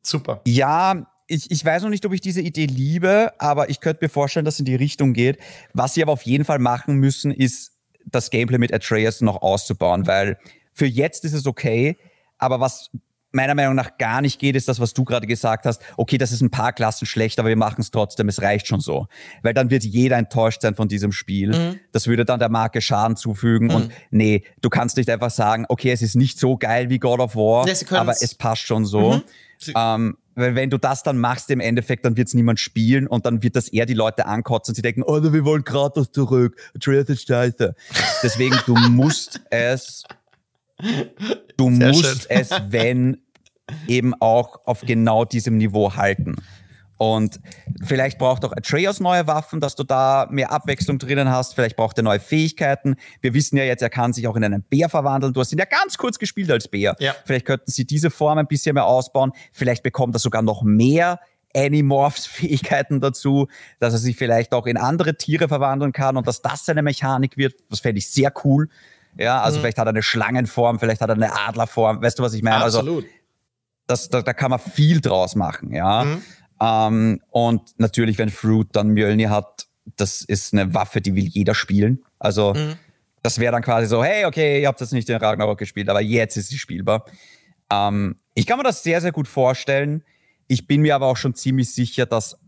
[0.00, 0.42] Super.
[0.46, 4.08] Ja, ich, ich weiß noch nicht, ob ich diese Idee liebe, aber ich könnte mir
[4.08, 5.38] vorstellen, dass es in die Richtung geht.
[5.74, 7.72] Was sie aber auf jeden Fall machen müssen, ist
[8.06, 10.38] das Gameplay mit Atreus noch auszubauen, weil
[10.72, 11.98] für jetzt ist es okay,
[12.38, 12.90] aber was
[13.30, 15.82] meiner Meinung nach gar nicht geht, ist das, was du gerade gesagt hast.
[15.98, 18.26] Okay, das ist ein paar Klassen schlecht, aber wir machen es trotzdem.
[18.28, 19.06] Es reicht schon so.
[19.42, 21.50] Weil dann wird jeder enttäuscht sein von diesem Spiel.
[21.50, 21.80] Mhm.
[21.92, 23.68] Das würde dann der Marke Schaden zufügen.
[23.68, 23.74] Mhm.
[23.74, 27.20] Und nee, du kannst nicht einfach sagen, okay, es ist nicht so geil wie God
[27.20, 29.16] of War, ja, aber es passt schon so.
[29.16, 29.22] Mhm.
[29.76, 33.26] Ähm, weil wenn du das dann machst im Endeffekt, dann wird es niemand spielen und
[33.26, 36.56] dann wird das eher die Leute ankotzen und sie denken, oh, wir wollen Kratos zurück.
[36.74, 37.74] Atreus ist scheiße.
[38.22, 40.04] Deswegen, du musst es,
[41.56, 42.38] du Sehr musst schön.
[42.40, 43.18] es, wenn,
[43.86, 46.36] eben auch auf genau diesem Niveau halten.
[46.98, 47.38] Und
[47.82, 51.54] vielleicht braucht auch Atreus neue Waffen, dass du da mehr Abwechslung drinnen hast.
[51.54, 52.96] Vielleicht braucht er neue Fähigkeiten.
[53.20, 55.32] Wir wissen ja jetzt, er kann sich auch in einen Bär verwandeln.
[55.32, 56.96] Du hast ihn ja ganz kurz gespielt als Bär.
[56.98, 57.14] Ja.
[57.24, 59.32] Vielleicht könnten sie diese Form ein bisschen mehr ausbauen.
[59.52, 61.20] Vielleicht bekommt er sogar noch mehr
[61.54, 63.46] Animorphs-Fähigkeiten dazu,
[63.78, 67.36] dass er sich vielleicht auch in andere Tiere verwandeln kann und dass das seine Mechanik
[67.36, 67.54] wird.
[67.70, 68.68] Das fände ich sehr cool.
[69.16, 69.62] Ja, also mhm.
[69.62, 72.02] vielleicht hat er eine Schlangenform, vielleicht hat er eine Adlerform.
[72.02, 72.62] Weißt du, was ich meine?
[72.62, 73.04] Also Absolut.
[73.04, 73.14] Also,
[73.86, 76.04] das, da, da kann man viel draus machen, ja.
[76.04, 76.22] Mhm.
[76.60, 79.66] Ähm, und natürlich, wenn Fruit dann Mjölnir hat,
[79.96, 82.04] das ist eine Waffe, die will jeder spielen.
[82.18, 82.74] Also mhm.
[83.22, 86.00] das wäre dann quasi so, hey, okay, ihr habt jetzt nicht den Ragnarok gespielt, aber
[86.00, 87.04] jetzt ist sie spielbar.
[87.70, 90.04] Ähm, ich kann mir das sehr, sehr gut vorstellen.
[90.46, 92.38] Ich bin mir aber auch schon ziemlich sicher, dass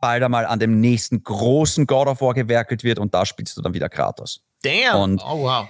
[0.00, 3.62] bald einmal an dem nächsten großen God of War gewerkelt wird und da spielst du
[3.62, 4.42] dann wieder Kratos.
[4.62, 5.00] Damn!
[5.00, 5.68] Und oh, wow.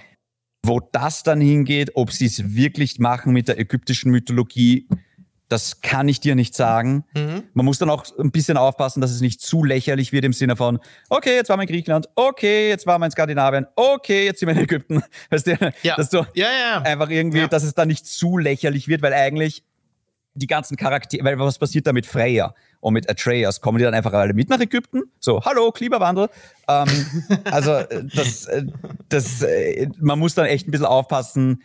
[0.63, 4.87] Wo das dann hingeht, ob sie es wirklich machen mit der ägyptischen Mythologie,
[5.51, 7.03] das kann ich dir nicht sagen.
[7.13, 7.43] Mhm.
[7.53, 10.55] Man muss dann auch ein bisschen aufpassen, dass es nicht zu lächerlich wird im Sinne
[10.55, 10.79] von,
[11.09, 14.47] okay, jetzt waren wir in Griechenland, okay, jetzt waren wir in Skandinavien, okay, jetzt sind
[14.47, 15.03] wir in Ägypten.
[15.29, 15.95] Weißt du, ja.
[15.97, 16.81] dass du ja, ja.
[16.81, 19.63] einfach irgendwie, dass es dann nicht zu lächerlich wird, weil eigentlich
[20.33, 23.59] die ganzen Charaktere, weil was passiert da mit Freya und mit Atreus?
[23.59, 25.01] Kommen die dann einfach alle mit nach Ägypten?
[25.19, 26.29] So, hallo, Klimawandel.
[26.69, 26.87] Ähm,
[27.51, 28.63] also, äh, das, äh,
[29.09, 31.61] das, äh, man muss dann echt ein bisschen aufpassen,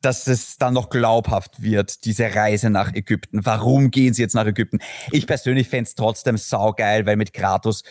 [0.00, 3.44] dass es dann noch glaubhaft wird, diese Reise nach Ägypten.
[3.44, 4.80] Warum gehen sie jetzt nach Ägypten?
[5.10, 7.84] Ich persönlich fände es trotzdem saugeil, weil mit Kratos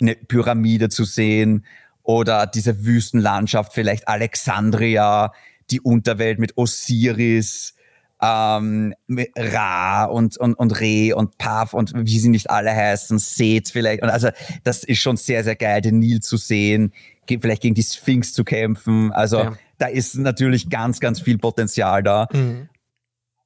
[0.00, 1.64] eine Pyramide zu sehen
[2.02, 5.32] oder diese Wüstenlandschaft, vielleicht Alexandria,
[5.70, 7.74] die Unterwelt mit Osiris,
[8.20, 8.94] ähm,
[9.36, 14.02] Ra und, und, und Re und Pav und wie sie nicht alle heißen, Seth vielleicht.
[14.02, 14.28] Und also
[14.64, 16.92] das ist schon sehr, sehr geil, den Nil zu sehen,
[17.26, 19.12] vielleicht gegen die Sphinx zu kämpfen.
[19.12, 22.28] Also ja da ist natürlich ganz, ganz viel Potenzial da.
[22.32, 22.68] Mhm.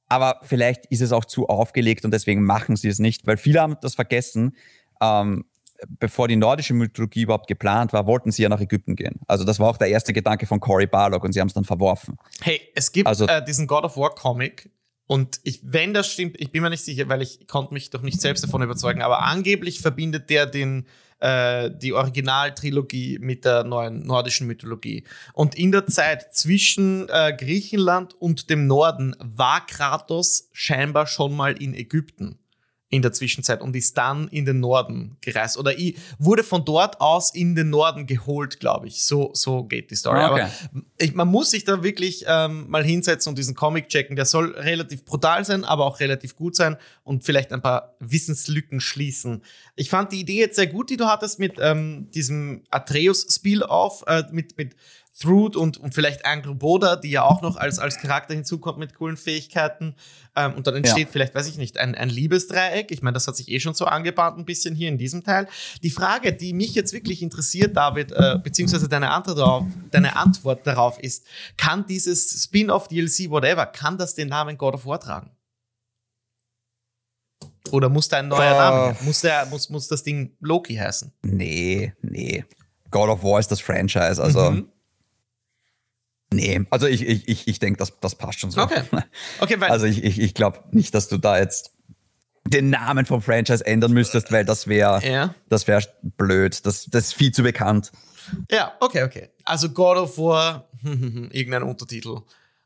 [0.07, 3.61] Aber vielleicht ist es auch zu aufgelegt und deswegen machen sie es nicht, weil viele
[3.61, 4.57] haben das vergessen.
[5.01, 5.45] Ähm,
[5.99, 9.19] bevor die nordische Mythologie überhaupt geplant war, wollten sie ja nach Ägypten gehen.
[9.27, 11.63] Also das war auch der erste Gedanke von Cory Barlog und sie haben es dann
[11.63, 12.17] verworfen.
[12.41, 14.69] Hey, es gibt also, äh, diesen God of War Comic
[15.11, 18.01] und ich, wenn das stimmt, ich bin mir nicht sicher, weil ich konnte mich doch
[18.01, 20.85] nicht selbst davon überzeugen, aber angeblich verbindet der den
[21.19, 25.03] äh, die Originaltrilogie mit der neuen nordischen Mythologie.
[25.33, 31.61] Und in der Zeit zwischen äh, Griechenland und dem Norden war Kratos scheinbar schon mal
[31.61, 32.39] in Ägypten
[32.91, 35.57] in der Zwischenzeit und ist dann in den Norden gereist.
[35.57, 39.03] Oder ich wurde von dort aus in den Norden geholt, glaube ich.
[39.03, 40.23] So, so geht die Story.
[40.23, 40.41] Okay.
[40.41, 40.51] Aber
[40.97, 44.17] ich, man muss sich da wirklich ähm, mal hinsetzen und diesen Comic checken.
[44.17, 48.81] Der soll relativ brutal sein, aber auch relativ gut sein und vielleicht ein paar Wissenslücken
[48.81, 49.41] schließen.
[49.77, 54.23] Ich fand die Idee jetzt sehr gut, die du hattest mit ähm, diesem Atreus-Spiel-Off, äh,
[54.31, 54.75] mit, mit
[55.19, 58.95] Thrud und, und vielleicht Angro Boda, die ja auch noch als, als Charakter hinzukommt mit
[58.95, 59.95] coolen Fähigkeiten.
[60.35, 61.11] Ähm, und dann entsteht ja.
[61.11, 62.91] vielleicht, weiß ich nicht, ein, ein Liebesdreieck.
[62.91, 65.47] Ich meine, das hat sich eh schon so angebahnt, ein bisschen hier in diesem Teil.
[65.83, 70.65] Die Frage, die mich jetzt wirklich interessiert, David, äh, beziehungsweise deine Antwort, darauf, deine Antwort
[70.65, 71.25] darauf ist,
[71.57, 75.31] kann dieses Spin-off, DLC, whatever, kann das den Namen God of War tragen?
[77.71, 78.97] Oder muss da ein neuer uh, Name?
[79.01, 81.11] Muss, der, muss, muss das Ding Loki heißen?
[81.23, 82.45] Nee, nee.
[82.89, 84.51] God of War ist das Franchise, also.
[84.51, 84.69] Mhm.
[86.33, 88.61] Nee, also ich, ich, ich, ich denke, das, das passt schon so.
[88.61, 88.83] Okay.
[89.39, 91.73] okay weil also ich, ich, ich glaube nicht, dass du da jetzt
[92.45, 95.35] den Namen vom Franchise ändern müsstest, weil das wäre ja.
[95.49, 96.65] das wäre blöd.
[96.65, 97.91] Das, das ist viel zu bekannt.
[98.49, 99.29] Ja, okay, okay.
[99.43, 102.21] Also God of War, irgendein Untertitel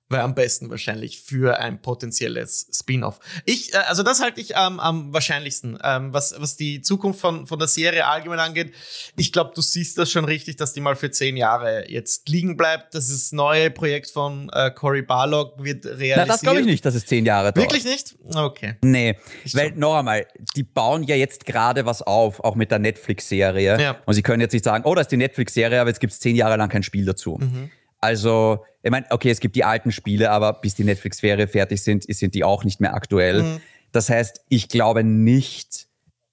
[0.10, 3.20] wäre am besten wahrscheinlich für ein potenzielles Spin-off.
[3.46, 7.48] Ich, äh, also das halte ich ähm, am wahrscheinlichsten, ähm, was, was die Zukunft von,
[7.48, 8.74] von der Serie allgemein angeht.
[9.18, 12.56] Ich glaube, du siehst das schon richtig, dass die mal für zehn Jahre jetzt liegen
[12.56, 12.94] bleibt.
[12.94, 16.18] Das ist neue Projekt von äh, Cory Barlog wird realisiert.
[16.18, 17.74] Na, das glaube ich nicht, dass es zehn Jahre dauert.
[17.74, 18.16] Wirklich nicht?
[18.36, 18.76] Okay.
[18.84, 22.80] Nee, ich weil noch einmal, die bauen ja jetzt gerade was auf, auch mit der
[22.80, 23.82] Netflix-Serie.
[23.82, 23.98] Ja.
[24.06, 26.20] Und sie können jetzt nicht sagen, oh, das ist die Netflix-Serie, aber jetzt gibt es
[26.20, 27.40] zehn Jahre lang kein Spiel dazu.
[27.42, 27.72] Mhm.
[28.06, 32.04] Also, ich meine, okay, es gibt die alten Spiele, aber bis die Netflix-Serie fertig sind,
[32.04, 33.42] sind die auch nicht mehr aktuell.
[33.42, 33.62] Mhm.
[33.92, 35.88] Das heißt, ich glaube nicht,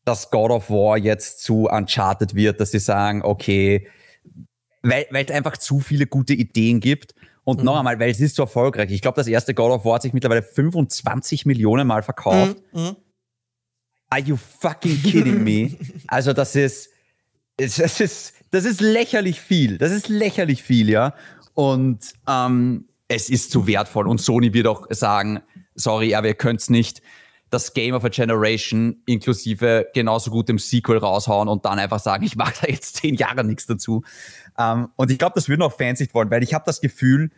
[0.04, 3.88] dass God of War jetzt zu Uncharted wird, dass sie sagen, okay,
[4.82, 7.64] weil, weil es einfach zu viele gute Ideen gibt Und mhm.
[7.64, 8.90] noch einmal, weil es ist so erfolgreich.
[8.90, 12.58] Ich glaube, das erste God of War hat sich mittlerweile 25 Millionen Mal verkauft.
[12.72, 12.82] Mhm.
[12.82, 12.96] mhm.
[14.10, 15.74] Are you fucking kidding me?
[16.06, 16.90] also das ist,
[17.56, 19.78] das ist, das ist lächerlich viel.
[19.78, 21.14] Das ist lächerlich viel, ja.
[21.54, 24.08] Und ähm, es ist zu wertvoll.
[24.08, 25.40] Und Sony wird auch sagen,
[25.74, 27.02] sorry, aber ihr könnt's nicht
[27.50, 32.24] das Game of a Generation inklusive genauso gut dem Sequel raushauen und dann einfach sagen,
[32.24, 34.02] ich mache da jetzt zehn Jahre nichts dazu.
[34.58, 37.30] Ähm, und ich glaube, das würden auch Fans nicht wollen, weil ich habe das Gefühl,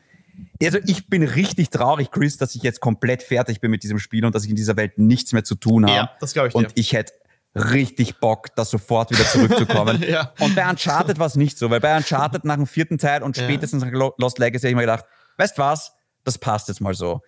[0.62, 4.24] also ich bin richtig traurig, Chris, dass ich jetzt komplett fertig bin mit diesem Spiel
[4.24, 5.96] und dass ich in dieser Welt nichts mehr zu tun habe.
[5.96, 6.54] Ja, das glaube ich.
[6.54, 6.72] Und dir.
[6.76, 7.12] ich hätte
[7.54, 10.02] richtig Bock, da sofort wieder zurückzukommen.
[10.08, 10.32] ja.
[10.40, 13.36] Und bei Uncharted war es nicht so, weil bei Uncharted nach dem vierten Teil und
[13.36, 15.04] spätestens nach Lost Legacy habe ich mir gedacht,
[15.38, 15.92] weißt was,
[16.24, 17.20] das passt jetzt mal so.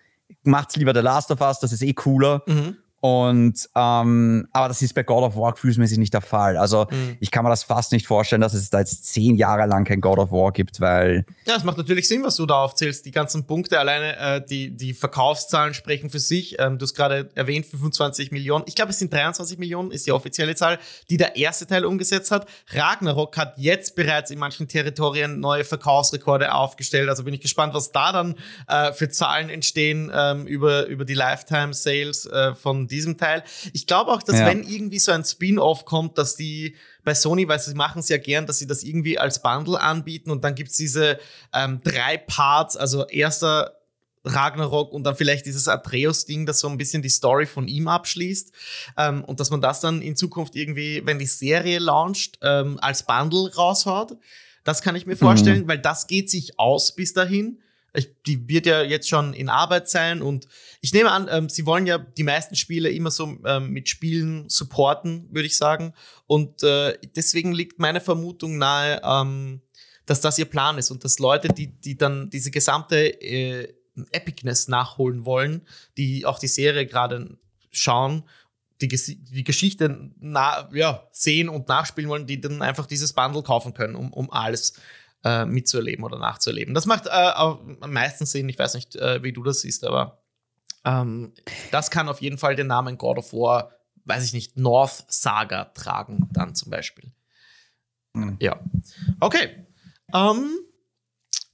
[0.43, 2.41] Macht's lieber The Last of Us, das ist eh cooler.
[2.47, 2.77] Mhm.
[3.07, 6.57] Und ähm, aber das ist bei God of War gefühlsmäßig nicht der Fall.
[6.57, 7.15] Also mhm.
[7.21, 10.01] ich kann mir das fast nicht vorstellen, dass es da jetzt zehn Jahre lang kein
[10.01, 11.25] God of War gibt, weil.
[11.45, 13.05] Ja, es macht natürlich Sinn, was du da aufzählst.
[13.05, 16.59] Die ganzen Punkte, alleine äh, die, die Verkaufszahlen sprechen für sich.
[16.59, 18.65] Ähm, du hast gerade erwähnt, 25 Millionen.
[18.67, 20.77] Ich glaube, es sind 23 Millionen, ist die offizielle Zahl,
[21.09, 22.45] die der erste Teil umgesetzt hat.
[22.71, 27.07] Ragnarok hat jetzt bereits in manchen Territorien neue Verkaufsrekorde aufgestellt.
[27.07, 28.35] Also bin ich gespannt, was da dann
[28.67, 33.43] äh, für Zahlen entstehen ähm, über, über die Lifetime Sales äh, von diesem Teil.
[33.73, 34.47] Ich glaube auch, dass ja.
[34.47, 38.17] wenn irgendwie so ein Spin-off kommt, dass die bei Sony, weil sie machen es ja
[38.17, 41.19] gern, dass sie das irgendwie als Bundle anbieten und dann gibt es diese
[41.53, 43.77] ähm, drei Parts, also erster
[44.25, 48.51] Ragnarok und dann vielleicht dieses Atreus-Ding, das so ein bisschen die Story von ihm abschließt.
[48.97, 53.03] Ähm, und dass man das dann in Zukunft irgendwie, wenn die Serie launcht, ähm, als
[53.03, 54.17] Bundle raushaut.
[54.63, 55.67] Das kann ich mir vorstellen, mhm.
[55.67, 57.61] weil das geht sich aus bis dahin.
[58.25, 60.47] Die wird ja jetzt schon in Arbeit sein und
[60.81, 64.49] ich nehme an, ähm, sie wollen ja die meisten Spiele immer so ähm, mit Spielen
[64.49, 65.93] supporten, würde ich sagen.
[66.27, 69.61] Und äh, deswegen liegt meine Vermutung nahe, ähm,
[70.05, 73.73] dass das ihr Plan ist und dass Leute, die, die dann diese gesamte äh,
[74.11, 75.61] Epicness nachholen wollen,
[75.97, 77.37] die auch die Serie gerade
[77.71, 78.23] schauen,
[78.81, 83.95] die, die Geschichte ja, sehen und nachspielen wollen, die dann einfach dieses Bundle kaufen können,
[83.95, 84.73] um, um alles
[85.27, 86.73] äh, mitzuerleben oder nachzuerleben.
[86.73, 88.47] Das macht äh, am meisten Sinn.
[88.47, 90.21] Ich weiß nicht, äh, wie du das siehst, aber
[90.85, 91.33] ähm,
[91.71, 93.71] das kann auf jeden Fall den Namen God of War,
[94.05, 97.11] weiß ich nicht, North Saga tragen, dann zum Beispiel.
[98.13, 98.37] Mhm.
[98.39, 98.59] Ja.
[99.19, 99.67] Okay.
[100.13, 100.59] Ähm,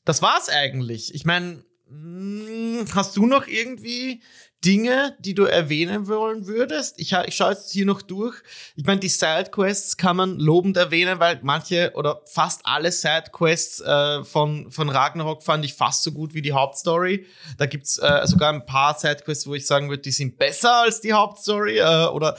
[0.05, 1.15] das war's eigentlich.
[1.15, 4.21] Ich meine, hm, hast du noch irgendwie
[4.63, 6.99] Dinge, die du erwähnen wollen würdest?
[6.99, 8.35] Ich, ich schaue jetzt hier noch durch.
[8.75, 14.23] Ich meine, die Sidequests kann man lobend erwähnen, weil manche oder fast alle Sidequests äh,
[14.23, 17.25] von, von Ragnarok fand ich fast so gut wie die Hauptstory.
[17.57, 21.01] Da gibt's äh, sogar ein paar Sidequests, wo ich sagen würde, die sind besser als
[21.01, 22.37] die Hauptstory äh, oder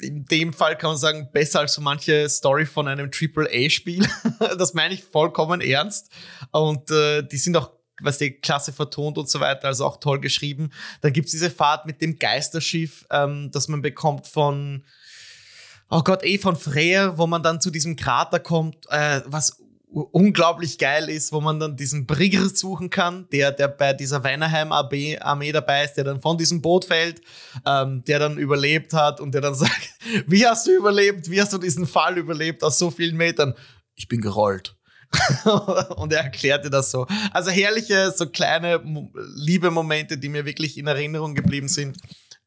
[0.00, 4.06] in dem Fall kann man sagen, besser als so manche Story von einem AAA-Spiel.
[4.58, 6.10] das meine ich vollkommen ernst.
[6.50, 7.70] Und äh, die sind auch
[8.04, 10.70] was die Klasse vertont und so weiter, also auch toll geschrieben.
[11.00, 14.84] Dann gibt's diese Fahrt mit dem Geisterschiff, ähm, das man bekommt von,
[15.90, 19.58] oh Gott, eh von Freya, wo man dann zu diesem Krater kommt, äh, was
[19.94, 25.18] unglaublich geil ist, wo man dann diesen Brigger suchen kann, der, der bei dieser Weinerheim-Armee
[25.18, 27.20] Armee dabei ist, der dann von diesem Boot fällt,
[27.64, 29.90] ähm, der dann überlebt hat und der dann sagt,
[30.26, 31.30] wie hast du überlebt?
[31.30, 33.54] Wie hast du diesen Fall überlebt aus so vielen Metern?
[33.94, 34.74] Ich bin gerollt.
[35.96, 37.06] und er erklärte das so.
[37.32, 38.82] Also herrliche, so kleine
[39.36, 41.98] liebe Momente, die mir wirklich in Erinnerung geblieben sind.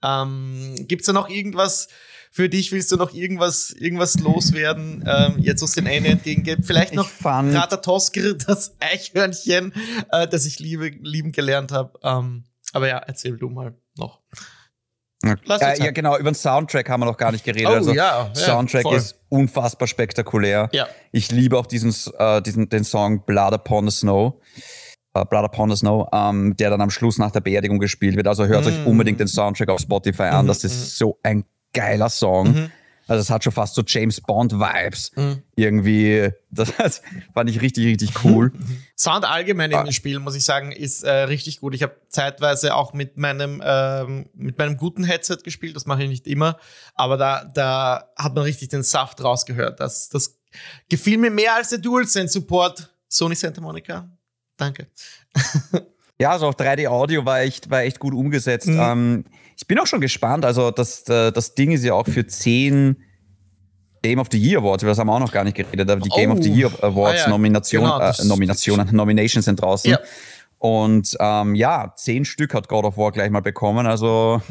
[0.04, 1.88] Ähm, Gibt es da noch irgendwas
[2.32, 2.72] für dich?
[2.72, 6.60] Willst du noch irgendwas, irgendwas loswerden, ähm, jetzt was den Ende entgegengeht?
[6.64, 7.10] Vielleicht noch
[7.52, 9.74] Krater Tosker, das Eichhörnchen,
[10.12, 11.98] äh, das ich liebe, lieben gelernt habe.
[12.04, 14.22] Ähm, aber ja, erzähl du mal noch.
[15.24, 15.36] Ja,
[15.74, 17.68] ja, genau, über den Soundtrack haben wir noch gar nicht geredet.
[17.68, 18.98] Oh, also, ja, ja, Soundtrack voll.
[18.98, 20.70] ist unfassbar spektakulär.
[20.72, 20.88] Ja.
[21.12, 24.36] Ich liebe auch diesen, äh, diesen, den Song Blood Upon the Snow.
[25.18, 28.28] Uh, Blood Upon the Snow, ähm, der dann am Schluss nach der Beerdigung gespielt wird.
[28.28, 28.68] Also hört mm.
[28.68, 30.46] euch unbedingt den Soundtrack auf Spotify an.
[30.46, 30.98] Mm, das ist mm.
[30.98, 32.48] so ein geiler Song.
[32.48, 32.70] -hmm.
[33.08, 35.12] Also es hat schon fast so James Bond-Vibes.
[35.16, 35.44] Mhm.
[35.56, 36.72] Irgendwie, das
[37.34, 38.52] fand ich richtig, richtig cool.
[38.98, 39.82] Sound allgemein ah.
[39.82, 41.74] im Spiel, muss ich sagen, ist äh, richtig gut.
[41.74, 46.10] Ich habe zeitweise auch mit meinem, ähm, mit meinem guten Headset gespielt, das mache ich
[46.10, 46.58] nicht immer,
[46.96, 49.80] aber da, da hat man richtig den Saft rausgehört.
[49.80, 50.38] Das, das
[50.90, 54.10] gefiel mir mehr als der DualSense-Support Sony Santa Monica.
[54.58, 54.88] Danke.
[56.20, 58.68] ja, also auch 3D-Audio war echt, war echt gut umgesetzt.
[58.68, 58.80] Mhm.
[58.80, 59.26] Ähm,
[59.58, 60.46] ich bin auch schon gespannt.
[60.46, 62.98] Also das, äh, das Ding ist ja auch für zehn
[64.04, 66.00] Game of the Year Awards, über das haben wir auch noch gar nicht geredet, aber
[66.00, 66.86] die Game of the Year oh.
[66.86, 67.30] Awards ah, ja.
[67.30, 69.90] Nomination, genau, äh, Nominationen, Nominations sind draußen.
[69.90, 70.00] Ja.
[70.60, 73.88] Und ähm, ja, zehn Stück hat God of War gleich mal bekommen.
[73.88, 74.42] Also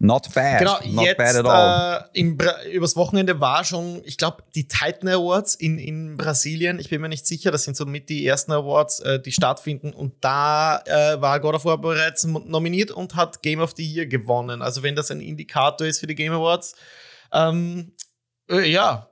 [0.00, 0.60] Not bad.
[0.60, 2.08] Genau, Not jetzt bad at all.
[2.14, 6.78] Äh, im Bra übers Wochenende war schon, ich glaube, die Titan Awards in, in Brasilien.
[6.78, 9.92] Ich bin mir nicht sicher, das sind so mit die ersten Awards, äh, die stattfinden.
[9.92, 14.06] Und da äh, war God of War bereits nominiert und hat Game of the Year
[14.06, 14.62] gewonnen.
[14.62, 16.76] Also wenn das ein Indikator ist für die Game Awards,
[17.32, 17.92] ähm,
[18.48, 19.08] äh, ja,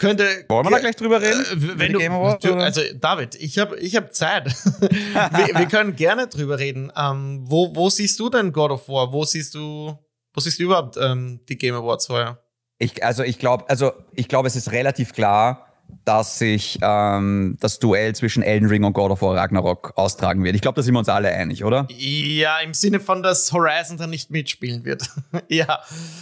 [0.00, 0.46] könnte.
[0.48, 1.42] Wollen wir da gleich drüber reden?
[1.42, 4.46] Äh, wenn du, Awards, du, also David, ich habe ich hab Zeit.
[4.80, 6.90] wir, wir, können gerne drüber reden.
[6.96, 9.12] Ähm, wo, wo siehst du denn God of War?
[9.12, 9.96] Wo siehst du,
[10.34, 12.38] wo siehst du überhaupt ähm, die Game Awards heuer?
[12.78, 15.66] Ich, also ich glaube, also ich glaube, es ist relativ klar,
[16.04, 20.54] dass sich ähm, das Duell zwischen Elden Ring und God of War Ragnarok austragen wird.
[20.54, 21.86] Ich glaube, da sind wir uns alle einig, oder?
[21.90, 25.08] Ja, im Sinne von, dass Horizon dann nicht mitspielen wird.
[25.48, 25.80] ja.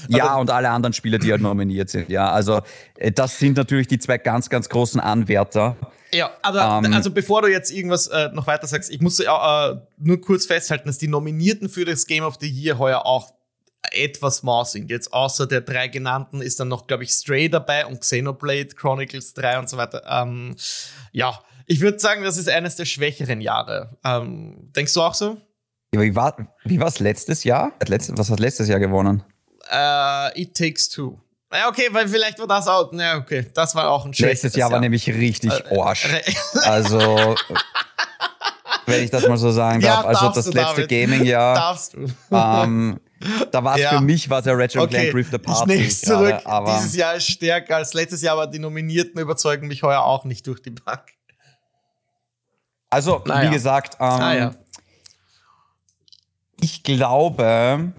[0.09, 2.09] Ja, und alle anderen Spiele, die halt nominiert sind.
[2.09, 2.61] Ja, also
[2.97, 5.77] äh, das sind natürlich die zwei ganz, ganz großen Anwärter.
[6.13, 9.27] Ja, aber ähm, also bevor du jetzt irgendwas äh, noch weiter sagst, ich muss äh,
[9.99, 13.35] nur kurz festhalten, dass die Nominierten für das Game of the Year heuer auch
[13.93, 14.91] etwas mau sind.
[14.91, 19.35] Jetzt außer der drei genannten ist dann noch, glaube ich, Stray dabei und Xenoblade Chronicles
[19.35, 20.03] 3 und so weiter.
[20.09, 20.57] Ähm,
[21.13, 23.99] ja, ich würde sagen, das ist eines der schwächeren Jahre.
[24.05, 25.37] Ähm, denkst du auch so?
[25.93, 27.73] Wie war wie war's letztes Jahr?
[27.81, 29.23] Was hat letztes Jahr gewonnen?
[29.71, 31.19] Uh, It Takes Two.
[31.53, 32.93] Ja, okay, weil vielleicht war das auch.
[32.93, 36.07] Ja, okay, das war auch ein schlechtes Letztes Jahr, Jahr war nämlich richtig äh, Arsch.
[36.63, 37.37] also,
[38.85, 40.03] wenn ich das mal so sagen darf.
[40.03, 41.55] Ja, also das letzte Gaming-Jahr.
[41.55, 42.07] Darfst du.
[42.31, 43.01] Ähm,
[43.51, 43.91] da war es ja.
[43.91, 44.95] für mich, war es ja Ratchet okay.
[44.95, 45.71] Clank Rift Apart.
[45.71, 46.41] Ich nehme zurück.
[46.45, 50.25] Aber Dieses Jahr ist stärker als letztes Jahr, aber die Nominierten überzeugen mich heuer auch
[50.25, 51.03] nicht durch die Bank.
[52.91, 53.49] Also, naja.
[53.49, 54.55] wie gesagt, ähm, naja.
[56.61, 57.93] ich glaube,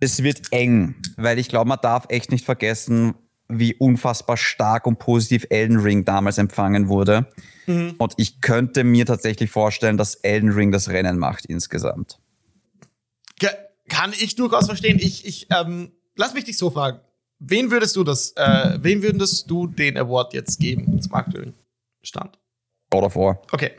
[0.00, 3.14] es wird eng, weil ich glaube, man darf echt nicht vergessen,
[3.48, 7.26] wie unfassbar stark und positiv Elden Ring damals empfangen wurde.
[7.66, 7.94] Mhm.
[7.98, 12.18] Und ich könnte mir tatsächlich vorstellen, dass Elden Ring das Rennen macht insgesamt.
[13.88, 14.98] Kann ich durchaus verstehen.
[15.00, 17.00] Ich, ich, ähm, lass mich dich so fragen.
[17.38, 21.54] Wen würdest du das, äh, wen würdest du den Award jetzt geben zum aktuellen
[22.02, 22.38] Stand?
[22.90, 23.42] God of War.
[23.52, 23.72] Okay.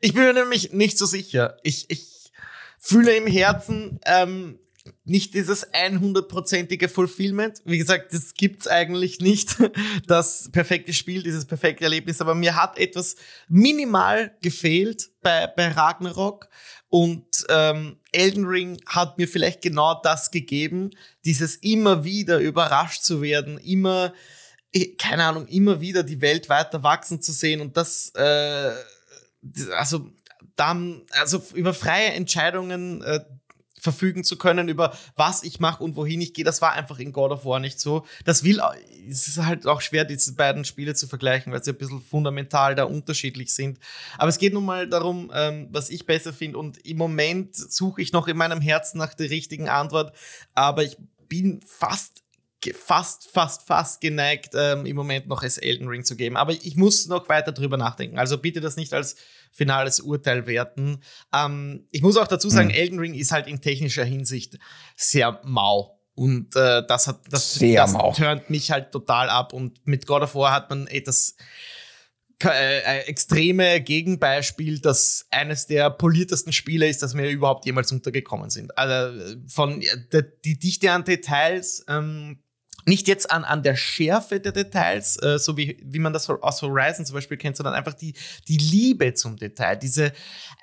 [0.00, 1.56] Ich bin mir nämlich nicht so sicher.
[1.62, 2.32] Ich, ich
[2.78, 4.58] fühle im Herzen ähm,
[5.04, 7.60] nicht dieses 100%ige Fulfillment.
[7.64, 9.56] Wie gesagt, das gibt's eigentlich nicht.
[10.06, 12.20] Das perfekte Spiel, dieses perfekte Erlebnis.
[12.20, 13.16] Aber mir hat etwas
[13.48, 16.48] minimal gefehlt bei, bei Ragnarok.
[16.90, 20.90] Und ähm, Elden Ring hat mir vielleicht genau das gegeben,
[21.24, 24.14] dieses immer wieder überrascht zu werden, immer,
[24.72, 28.72] eh, keine Ahnung, immer wieder die Welt weiter wachsen zu sehen und das, äh,
[29.76, 30.10] also
[30.56, 33.20] dann, also über freie Entscheidungen äh,
[33.80, 36.44] verfügen zu können über was ich mache und wohin ich gehe.
[36.44, 38.04] Das war einfach in God of War nicht so.
[38.24, 38.60] Das will,
[39.08, 42.74] es ist halt auch schwer, diese beiden Spiele zu vergleichen, weil sie ein bisschen fundamental
[42.74, 43.78] da unterschiedlich sind.
[44.16, 46.58] Aber es geht nun mal darum, ähm, was ich besser finde.
[46.58, 50.14] Und im Moment suche ich noch in meinem Herzen nach der richtigen Antwort.
[50.54, 50.96] Aber ich
[51.28, 52.22] bin fast
[52.74, 56.36] fast, fast, fast geneigt, ähm, im Moment noch es Elden Ring zu geben.
[56.36, 58.18] Aber ich muss noch weiter drüber nachdenken.
[58.18, 59.16] Also bitte das nicht als
[59.58, 61.00] finales Urteil werten.
[61.34, 62.74] Ähm, ich muss auch dazu sagen, mhm.
[62.74, 64.58] Elden Ring ist halt in technischer Hinsicht
[64.96, 66.00] sehr mau.
[66.14, 68.12] Und äh, das hat das, sehr das mau.
[68.12, 69.52] turnt mich halt total ab.
[69.52, 71.36] Und mit God of War hat man etwas
[72.44, 78.50] äh, äh, extreme Gegenbeispiel, das eines der poliertesten Spiele ist, das mir überhaupt jemals untergekommen
[78.50, 78.78] sind.
[78.78, 79.82] Also von
[80.12, 82.44] der, die Dichte an Details, ähm,
[82.88, 86.62] nicht jetzt an, an der Schärfe der Details, äh, so wie, wie man das aus
[86.62, 88.14] Horizon zum Beispiel kennt, sondern einfach die,
[88.48, 89.76] die Liebe zum Detail.
[89.76, 90.12] Diese,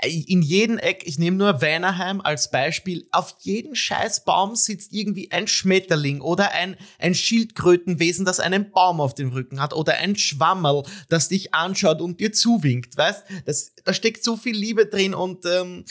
[0.01, 5.31] äh, in jedem Eck, ich nehme nur Weinerheim als Beispiel, auf jedem Scheißbaum sitzt irgendwie
[5.31, 10.15] ein Schmetterling oder ein, ein Schildkrötenwesen, das einen Baum auf dem Rücken hat oder ein
[10.15, 13.23] Schwammerl, das dich anschaut und dir zuwinkt, weißt?
[13.45, 15.85] Das, da steckt so viel Liebe drin und, ähm,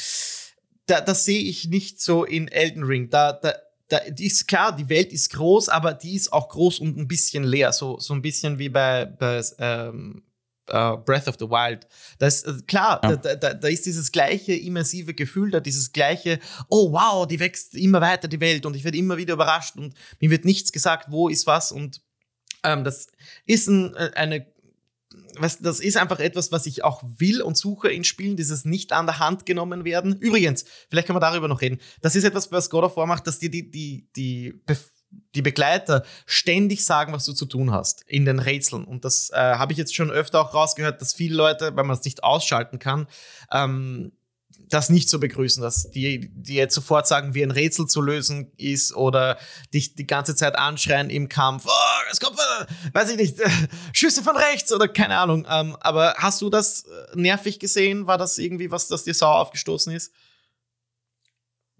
[0.86, 3.08] da, das sehe ich nicht so in Elden Ring.
[3.08, 3.54] Da, da,
[3.88, 7.44] da, ist klar, die Welt ist groß, aber die ist auch groß und ein bisschen
[7.44, 7.72] leer.
[7.72, 10.22] So, so ein bisschen wie bei, bei ähm,
[10.72, 11.86] uh, Breath of the Wild.
[12.18, 13.16] Das ist äh, klar, ja.
[13.16, 16.38] da, da, da ist dieses gleiche immersive Gefühl da, dieses gleiche,
[16.68, 19.94] oh wow, die wächst immer weiter, die Welt, und ich werde immer wieder überrascht und
[20.20, 21.70] mir wird nichts gesagt, wo ist was.
[21.70, 22.00] Und
[22.62, 23.08] ähm, das
[23.44, 24.46] ist ein, äh, eine
[25.38, 28.92] was, das ist einfach etwas, was ich auch will und suche in Spielen, dieses nicht
[28.92, 30.16] an der Hand genommen werden.
[30.18, 31.78] Übrigens, vielleicht können wir darüber noch reden.
[32.00, 34.60] Das ist etwas, was God of War macht, dass dir die, die, die,
[35.34, 38.84] die Begleiter ständig sagen, was du zu tun hast in den Rätseln.
[38.84, 41.96] Und das äh, habe ich jetzt schon öfter auch rausgehört, dass viele Leute, weil man
[41.96, 43.06] es nicht ausschalten kann,
[43.52, 44.12] ähm,
[44.68, 48.50] das nicht so begrüßen, dass die, die jetzt sofort sagen, wie ein Rätsel zu lösen
[48.56, 49.38] ist oder
[49.72, 53.48] dich die ganze Zeit anschreien im Kampf, oh, es kommt, äh, weiß ich nicht, äh,
[53.92, 55.46] Schüsse von rechts oder keine Ahnung.
[55.50, 58.06] Ähm, aber hast du das äh, nervig gesehen?
[58.06, 60.12] War das irgendwie was, das dir sauer aufgestoßen ist?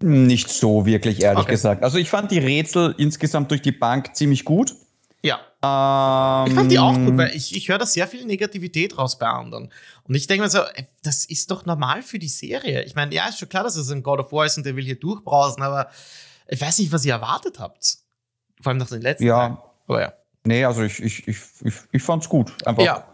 [0.01, 1.51] Nicht so wirklich, ehrlich okay.
[1.51, 1.83] gesagt.
[1.83, 4.75] Also ich fand die Rätsel insgesamt durch die Bank ziemlich gut.
[5.25, 5.39] Ja.
[5.63, 9.17] Ähm, ich fand die auch gut, weil ich, ich höre da sehr viel Negativität raus
[9.17, 9.71] bei anderen.
[10.03, 10.59] Und ich denke mir so,
[11.03, 12.83] das ist doch normal für die Serie.
[12.83, 14.75] Ich meine, ja, ist schon klar, dass es ein God of War ist und der
[14.75, 15.89] will hier durchbrausen, aber
[16.47, 17.97] ich weiß nicht, was ihr erwartet habt.
[18.61, 19.39] Vor allem nach den letzten Ja.
[19.39, 19.57] Tagen.
[19.87, 20.13] Aber ja.
[20.43, 22.53] Nee, also ich, ich, ich, ich, ich fand's gut.
[22.67, 23.07] Einfach ja.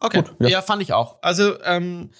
[0.00, 0.22] Okay.
[0.22, 0.48] Gut, ja.
[0.48, 0.62] ja.
[0.62, 1.22] fand ich auch.
[1.22, 2.10] Also, ähm,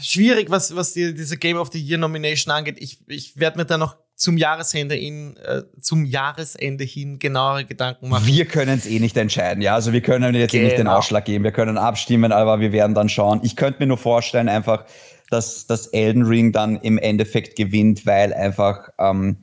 [0.00, 2.76] schwierig, was, was die, diese Game of the Year Nomination angeht.
[2.78, 8.08] Ich, ich werde mir da noch zum Jahresende in, äh, zum Jahresende hin genauere Gedanken
[8.08, 8.26] machen.
[8.26, 9.74] Wir können es eh nicht entscheiden, ja.
[9.74, 10.62] Also wir können jetzt genau.
[10.62, 10.96] eh nicht den genau.
[10.98, 11.44] Ausschlag geben.
[11.44, 13.40] Wir können abstimmen, aber wir werden dann schauen.
[13.42, 14.86] Ich könnte mir nur vorstellen, einfach,
[15.30, 19.36] dass das Elden Ring dann im Endeffekt gewinnt, weil einfach ähm,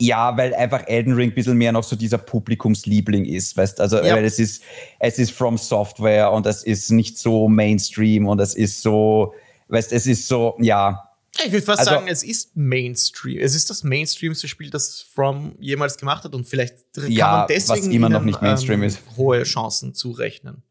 [0.00, 4.02] ja, weil einfach Elden Ring ein bisschen mehr noch so dieser Publikumsliebling ist, weißt also
[4.02, 4.16] ja.
[4.16, 4.62] weil es ist,
[4.98, 9.34] es ist From Software und es ist nicht so Mainstream und es ist so,
[9.68, 11.10] weißt es ist so, ja.
[11.44, 13.38] Ich würde fast also, sagen, es ist Mainstream.
[13.40, 17.46] Es ist das mainstreamste Spiel, das From jemals gemacht hat und vielleicht kann ja, man
[17.48, 19.00] deswegen was immer noch nicht Mainstream ähm, ist.
[19.16, 20.62] hohe Chancen zurechnen.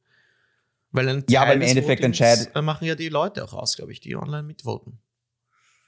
[0.91, 2.53] Weil ein Teil ja, aber im Endeffekt entscheidet.
[2.55, 4.99] machen ja die Leute auch aus, glaube ich, die online mitvoten.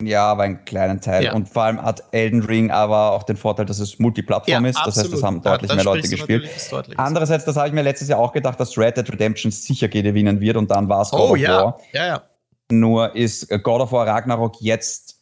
[0.01, 1.23] Ja, aber einen kleinen Teil.
[1.23, 1.33] Ja.
[1.33, 4.77] Und vor allem hat Elden Ring aber auch den Vorteil, dass es Multiplattform ja, ist.
[4.77, 5.05] Das absolut.
[5.05, 6.49] heißt, das haben deutlich ja, mehr Leute gespielt.
[6.97, 10.41] Andererseits, das habe ich mir letztes Jahr auch gedacht, dass Red Dead Redemption sicher gewinnen
[10.41, 11.77] wird und dann war es oh, ja.
[11.93, 12.23] Ja, ja.
[12.71, 15.19] Nur ist God of War Ragnarok jetzt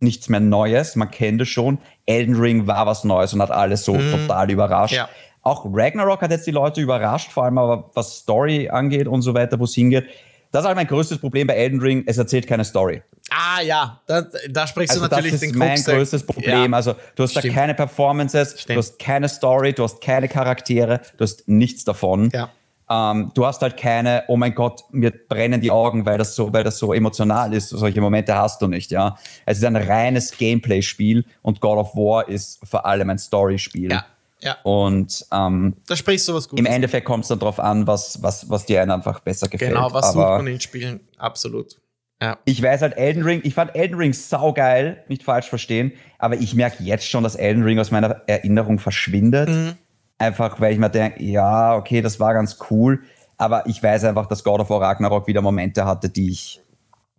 [0.00, 0.96] nichts mehr Neues.
[0.96, 1.78] Man kennt es schon.
[2.06, 4.10] Elden Ring war was Neues und hat alles so mhm.
[4.10, 4.94] total überrascht.
[4.94, 5.08] Ja.
[5.42, 9.34] Auch Ragnarok hat jetzt die Leute überrascht, vor allem aber was Story angeht und so
[9.34, 10.06] weiter, wo es hingeht.
[10.52, 12.04] Das ist halt mein größtes Problem bei Elden Ring.
[12.06, 13.02] Es erzählt keine Story.
[13.30, 16.70] Ah ja, da, da sprichst also du natürlich den Das ist mein größtes Problem.
[16.70, 16.76] Ja.
[16.76, 17.46] Also du hast Stimmt.
[17.46, 18.76] da keine Performances, Stimmt.
[18.76, 22.30] du hast keine Story, du hast keine Charaktere, du hast nichts davon.
[22.32, 22.50] Ja.
[22.88, 26.52] Ähm, du hast halt keine, oh mein Gott, mir brennen die Augen, weil das so,
[26.52, 27.70] weil das so emotional ist.
[27.70, 29.16] Solche Momente hast du nicht, ja.
[29.46, 33.90] Es ist ein reines Gameplay-Spiel und God of War ist vor allem ein Story-Spiel.
[33.90, 34.04] Ja.
[34.40, 34.58] Ja.
[34.62, 36.64] Und ähm, da sprichst du was Gutes.
[36.64, 39.72] Im Endeffekt kommt es dann darauf an, was, was, was dir einfach besser gefällt.
[39.72, 41.00] Genau, was sucht man in Spielen?
[41.16, 41.78] Absolut.
[42.20, 42.38] Ja.
[42.44, 46.54] Ich weiß halt Elden Ring, ich fand Elden Ring saugeil, nicht falsch verstehen, aber ich
[46.54, 49.48] merke jetzt schon, dass Elden Ring aus meiner Erinnerung verschwindet.
[49.48, 49.72] Mhm.
[50.18, 53.02] Einfach, weil ich mir denke, ja, okay, das war ganz cool,
[53.36, 56.60] aber ich weiß einfach, dass God of War Ragnarok wieder Momente hatte, die ich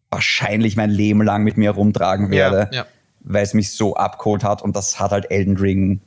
[0.10, 2.86] wahrscheinlich mein Leben lang mit mir rumtragen werde, ja, ja.
[3.20, 6.02] weil es mich so abgeholt hat und das hat halt Elden Ring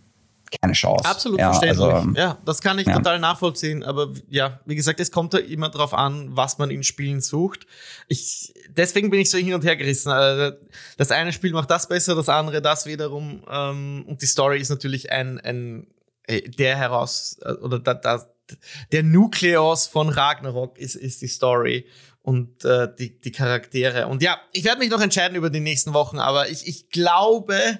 [0.61, 1.05] keine Chance.
[1.05, 1.87] Absolut ja, verständlich.
[1.87, 2.97] Also, ja, das kann ich ja.
[2.97, 3.83] total nachvollziehen.
[3.83, 7.67] Aber ja, wie gesagt, es kommt da immer drauf an, was man in Spielen sucht.
[8.09, 10.11] Ich, deswegen bin ich so hin und her gerissen.
[10.11, 10.53] Äh,
[10.97, 13.43] das eine Spiel macht das besser, das andere das wiederum.
[13.51, 15.87] Ähm, und die Story ist natürlich ein, ein
[16.29, 18.27] der heraus, äh, oder da, da,
[18.93, 21.87] der Nukleus von Ragnarok ist, ist die Story
[22.23, 24.07] und äh, die, die Charaktere.
[24.07, 27.79] Und ja, ich werde mich noch entscheiden über die nächsten Wochen, aber ich, ich glaube,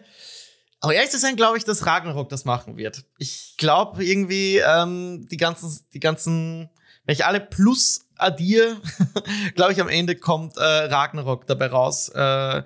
[0.81, 3.05] aber ehrlich zu sein, glaube ich, dass Ragnarok das machen wird.
[3.19, 6.71] Ich glaube irgendwie, ähm, die ganzen, die ganzen,
[7.05, 8.81] wenn ich alle plus addiere,
[9.55, 12.09] glaube ich, am Ende kommt äh, Ragnarok dabei raus.
[12.11, 12.63] Äh,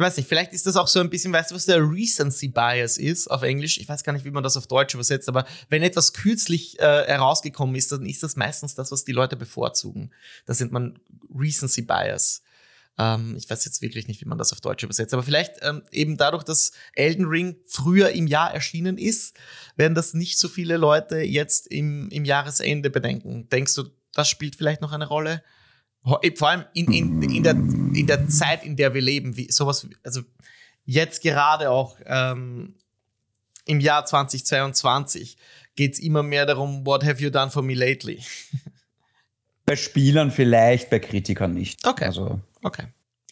[0.00, 2.96] weiß nicht, vielleicht ist das auch so ein bisschen, weißt du, was der Recency Bias
[2.96, 3.78] ist auf Englisch?
[3.78, 7.04] Ich weiß gar nicht, wie man das auf Deutsch übersetzt, aber wenn etwas kürzlich äh,
[7.06, 10.12] herausgekommen ist, dann ist das meistens das, was die Leute bevorzugen.
[10.46, 10.98] Das nennt man
[11.34, 12.42] Recency Bias.
[12.98, 15.82] Ähm, ich weiß jetzt wirklich nicht, wie man das auf Deutsch übersetzt, aber vielleicht ähm,
[15.90, 19.36] eben dadurch, dass Elden Ring früher im Jahr erschienen ist,
[19.76, 23.48] werden das nicht so viele Leute jetzt im, im Jahresende bedenken.
[23.48, 25.42] Denkst du, das spielt vielleicht noch eine Rolle?
[26.04, 29.86] Vor allem in, in, in, der, in der Zeit, in der wir leben, wie sowas,
[30.02, 30.22] also
[30.84, 32.74] jetzt gerade auch ähm,
[33.66, 35.36] im Jahr 2022
[35.76, 38.20] geht es immer mehr darum, what have you done for me lately?
[39.64, 41.86] Bei Spielern vielleicht, bei Kritikern nicht.
[41.86, 42.04] Okay.
[42.06, 42.84] Also Okay.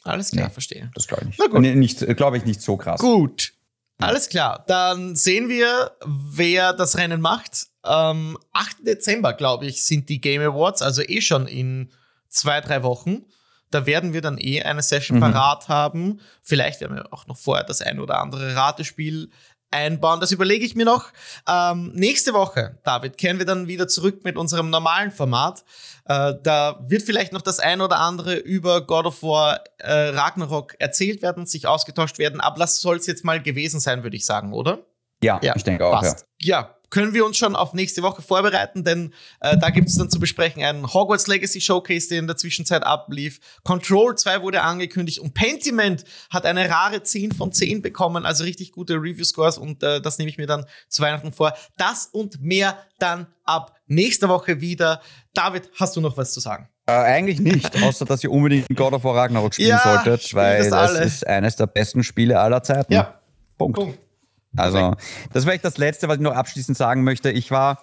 [0.02, 0.90] Alles klar, nee, verstehe.
[0.94, 1.52] Das glaube ich nicht.
[1.52, 3.00] Nee, nicht glaube ich, nicht so krass.
[3.00, 3.52] Gut.
[3.98, 4.64] Alles klar.
[4.66, 7.66] Dann sehen wir, wer das Rennen macht.
[7.82, 8.86] Am 8.
[8.86, 11.90] Dezember, glaube ich, sind die Game Awards, also eh schon in
[12.30, 13.26] zwei, drei Wochen.
[13.70, 15.20] Da werden wir dann eh eine Session mhm.
[15.22, 16.20] parat haben.
[16.42, 19.30] Vielleicht werden wir auch noch vorher das ein oder andere Ratespiel
[19.70, 20.20] einbauen.
[20.20, 21.12] Das überlege ich mir noch.
[21.48, 25.64] Ähm, nächste Woche, David, kehren wir dann wieder zurück mit unserem normalen Format.
[26.06, 30.74] Äh, da wird vielleicht noch das ein oder andere über God of War äh, Ragnarok
[30.78, 32.40] erzählt werden, sich ausgetauscht werden.
[32.40, 34.80] Aber das soll es jetzt mal gewesen sein, würde ich sagen, oder?
[35.22, 35.92] Ja, ja ich denke auch.
[35.92, 36.26] Passt.
[36.40, 36.60] Ja.
[36.60, 40.10] ja, können wir uns schon auf nächste Woche vorbereiten, denn äh, da gibt es dann
[40.10, 43.40] zu besprechen einen Hogwarts Legacy Showcase, der in der Zwischenzeit ablief.
[43.62, 48.72] Control 2 wurde angekündigt und Pentiment hat eine rare 10 von 10 bekommen, also richtig
[48.72, 51.54] gute Review-Scores und äh, das nehme ich mir dann zu Weihnachten vor.
[51.76, 55.00] Das und mehr dann ab nächste Woche wieder.
[55.32, 56.68] David, hast du noch was zu sagen?
[56.86, 60.68] Äh, eigentlich nicht, außer dass ihr unbedingt God of War Ragnarok spielen ja, solltet, weil
[60.68, 62.92] das, das ist eines der besten Spiele aller Zeiten.
[62.92, 63.20] Ja.
[63.56, 63.78] Punkt.
[63.78, 64.09] Punkt.
[64.56, 64.94] Also,
[65.32, 67.30] das wäre das Letzte, was ich noch abschließend sagen möchte.
[67.30, 67.82] Ich war,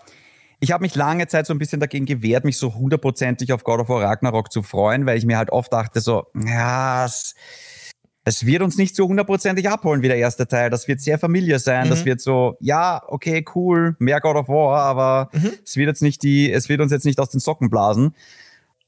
[0.60, 3.82] ich habe mich lange Zeit so ein bisschen dagegen gewehrt, mich so hundertprozentig auf God
[3.82, 7.36] of War Ragnarok zu freuen, weil ich mir halt oft dachte so, ja, es,
[8.26, 10.70] es wird uns nicht so hundertprozentig abholen wie der erste Teil.
[10.70, 11.86] Das wird sehr familiär sein.
[11.86, 11.90] Mhm.
[11.90, 15.52] Das wird so, ja, okay, cool, mehr God of War, aber mhm.
[15.64, 18.14] es wird jetzt nicht die, es wird uns jetzt nicht aus den Socken blasen.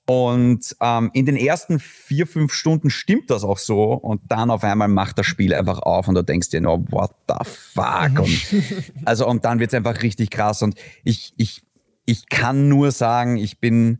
[0.09, 3.93] Und ähm, in den ersten vier, fünf Stunden stimmt das auch so.
[3.93, 7.11] Und dann auf einmal macht das Spiel einfach auf und du denkst dir nur, what
[7.27, 8.17] the fuck?
[8.17, 8.41] Und,
[9.05, 10.63] also, und dann wird es einfach richtig krass.
[10.63, 10.73] Und
[11.03, 11.61] ich, ich,
[12.05, 13.99] ich kann nur sagen, ich bin,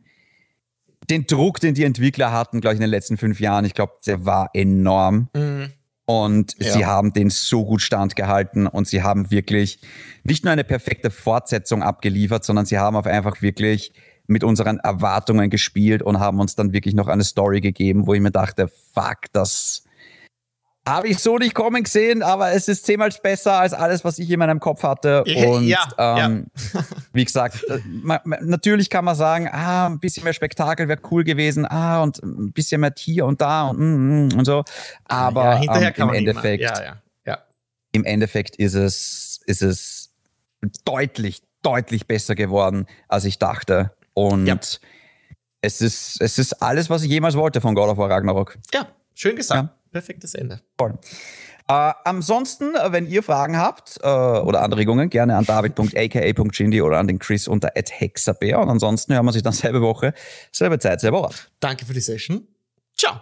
[1.12, 3.94] den Druck, den die Entwickler hatten, glaube ich, in den letzten fünf Jahren, ich glaube,
[4.08, 5.30] der war enorm.
[5.36, 5.74] Mhm.
[6.06, 6.74] Und ja.
[6.74, 9.80] sie haben den so gut standgehalten und sie haben wirklich
[10.24, 13.94] nicht nur eine perfekte Fortsetzung abgeliefert, sondern sie haben auch einfach wirklich
[14.30, 18.22] mit unseren Erwartungen gespielt und haben uns dann wirklich noch eine Story gegeben, wo ich
[18.22, 19.84] mir dachte, fuck, das,
[20.88, 24.30] habe ich so nicht kommen gesehen, aber es ist zehnmal besser als alles, was ich
[24.30, 25.24] in meinem Kopf hatte.
[25.48, 26.84] Und ja, ähm, ja.
[27.14, 27.80] wie gesagt, äh,
[28.42, 32.52] natürlich kann man sagen, ah, ein bisschen mehr Spektakel wäre cool gewesen, ah, und ein
[32.54, 34.64] bisschen mehr hier und da und, mm, mm, und so.
[35.06, 36.72] Aber ja, ähm, im Endeffekt,
[37.92, 40.14] im Endeffekt ist es, ist es
[40.86, 43.92] deutlich, deutlich besser geworden, als ich dachte.
[44.28, 44.80] Und
[45.62, 48.58] es ist, es ist alles, was ich jemals wollte von God of War Ragnarok.
[48.74, 50.62] Ja, schön gesagt perfektes Ende.
[50.78, 50.98] Voll.
[51.68, 57.08] Äh, ansonsten, äh, wenn ihr Fragen habt äh, oder Anregungen, gerne an david.aka.chindi oder an
[57.08, 58.60] den Chris unter hexabeer.
[58.60, 60.14] Und ansonsten hören wir sich dann selbe Woche,
[60.52, 61.52] selbe Zeit, selber Ort.
[61.60, 62.48] Danke für die Session.
[62.96, 63.22] Ciao.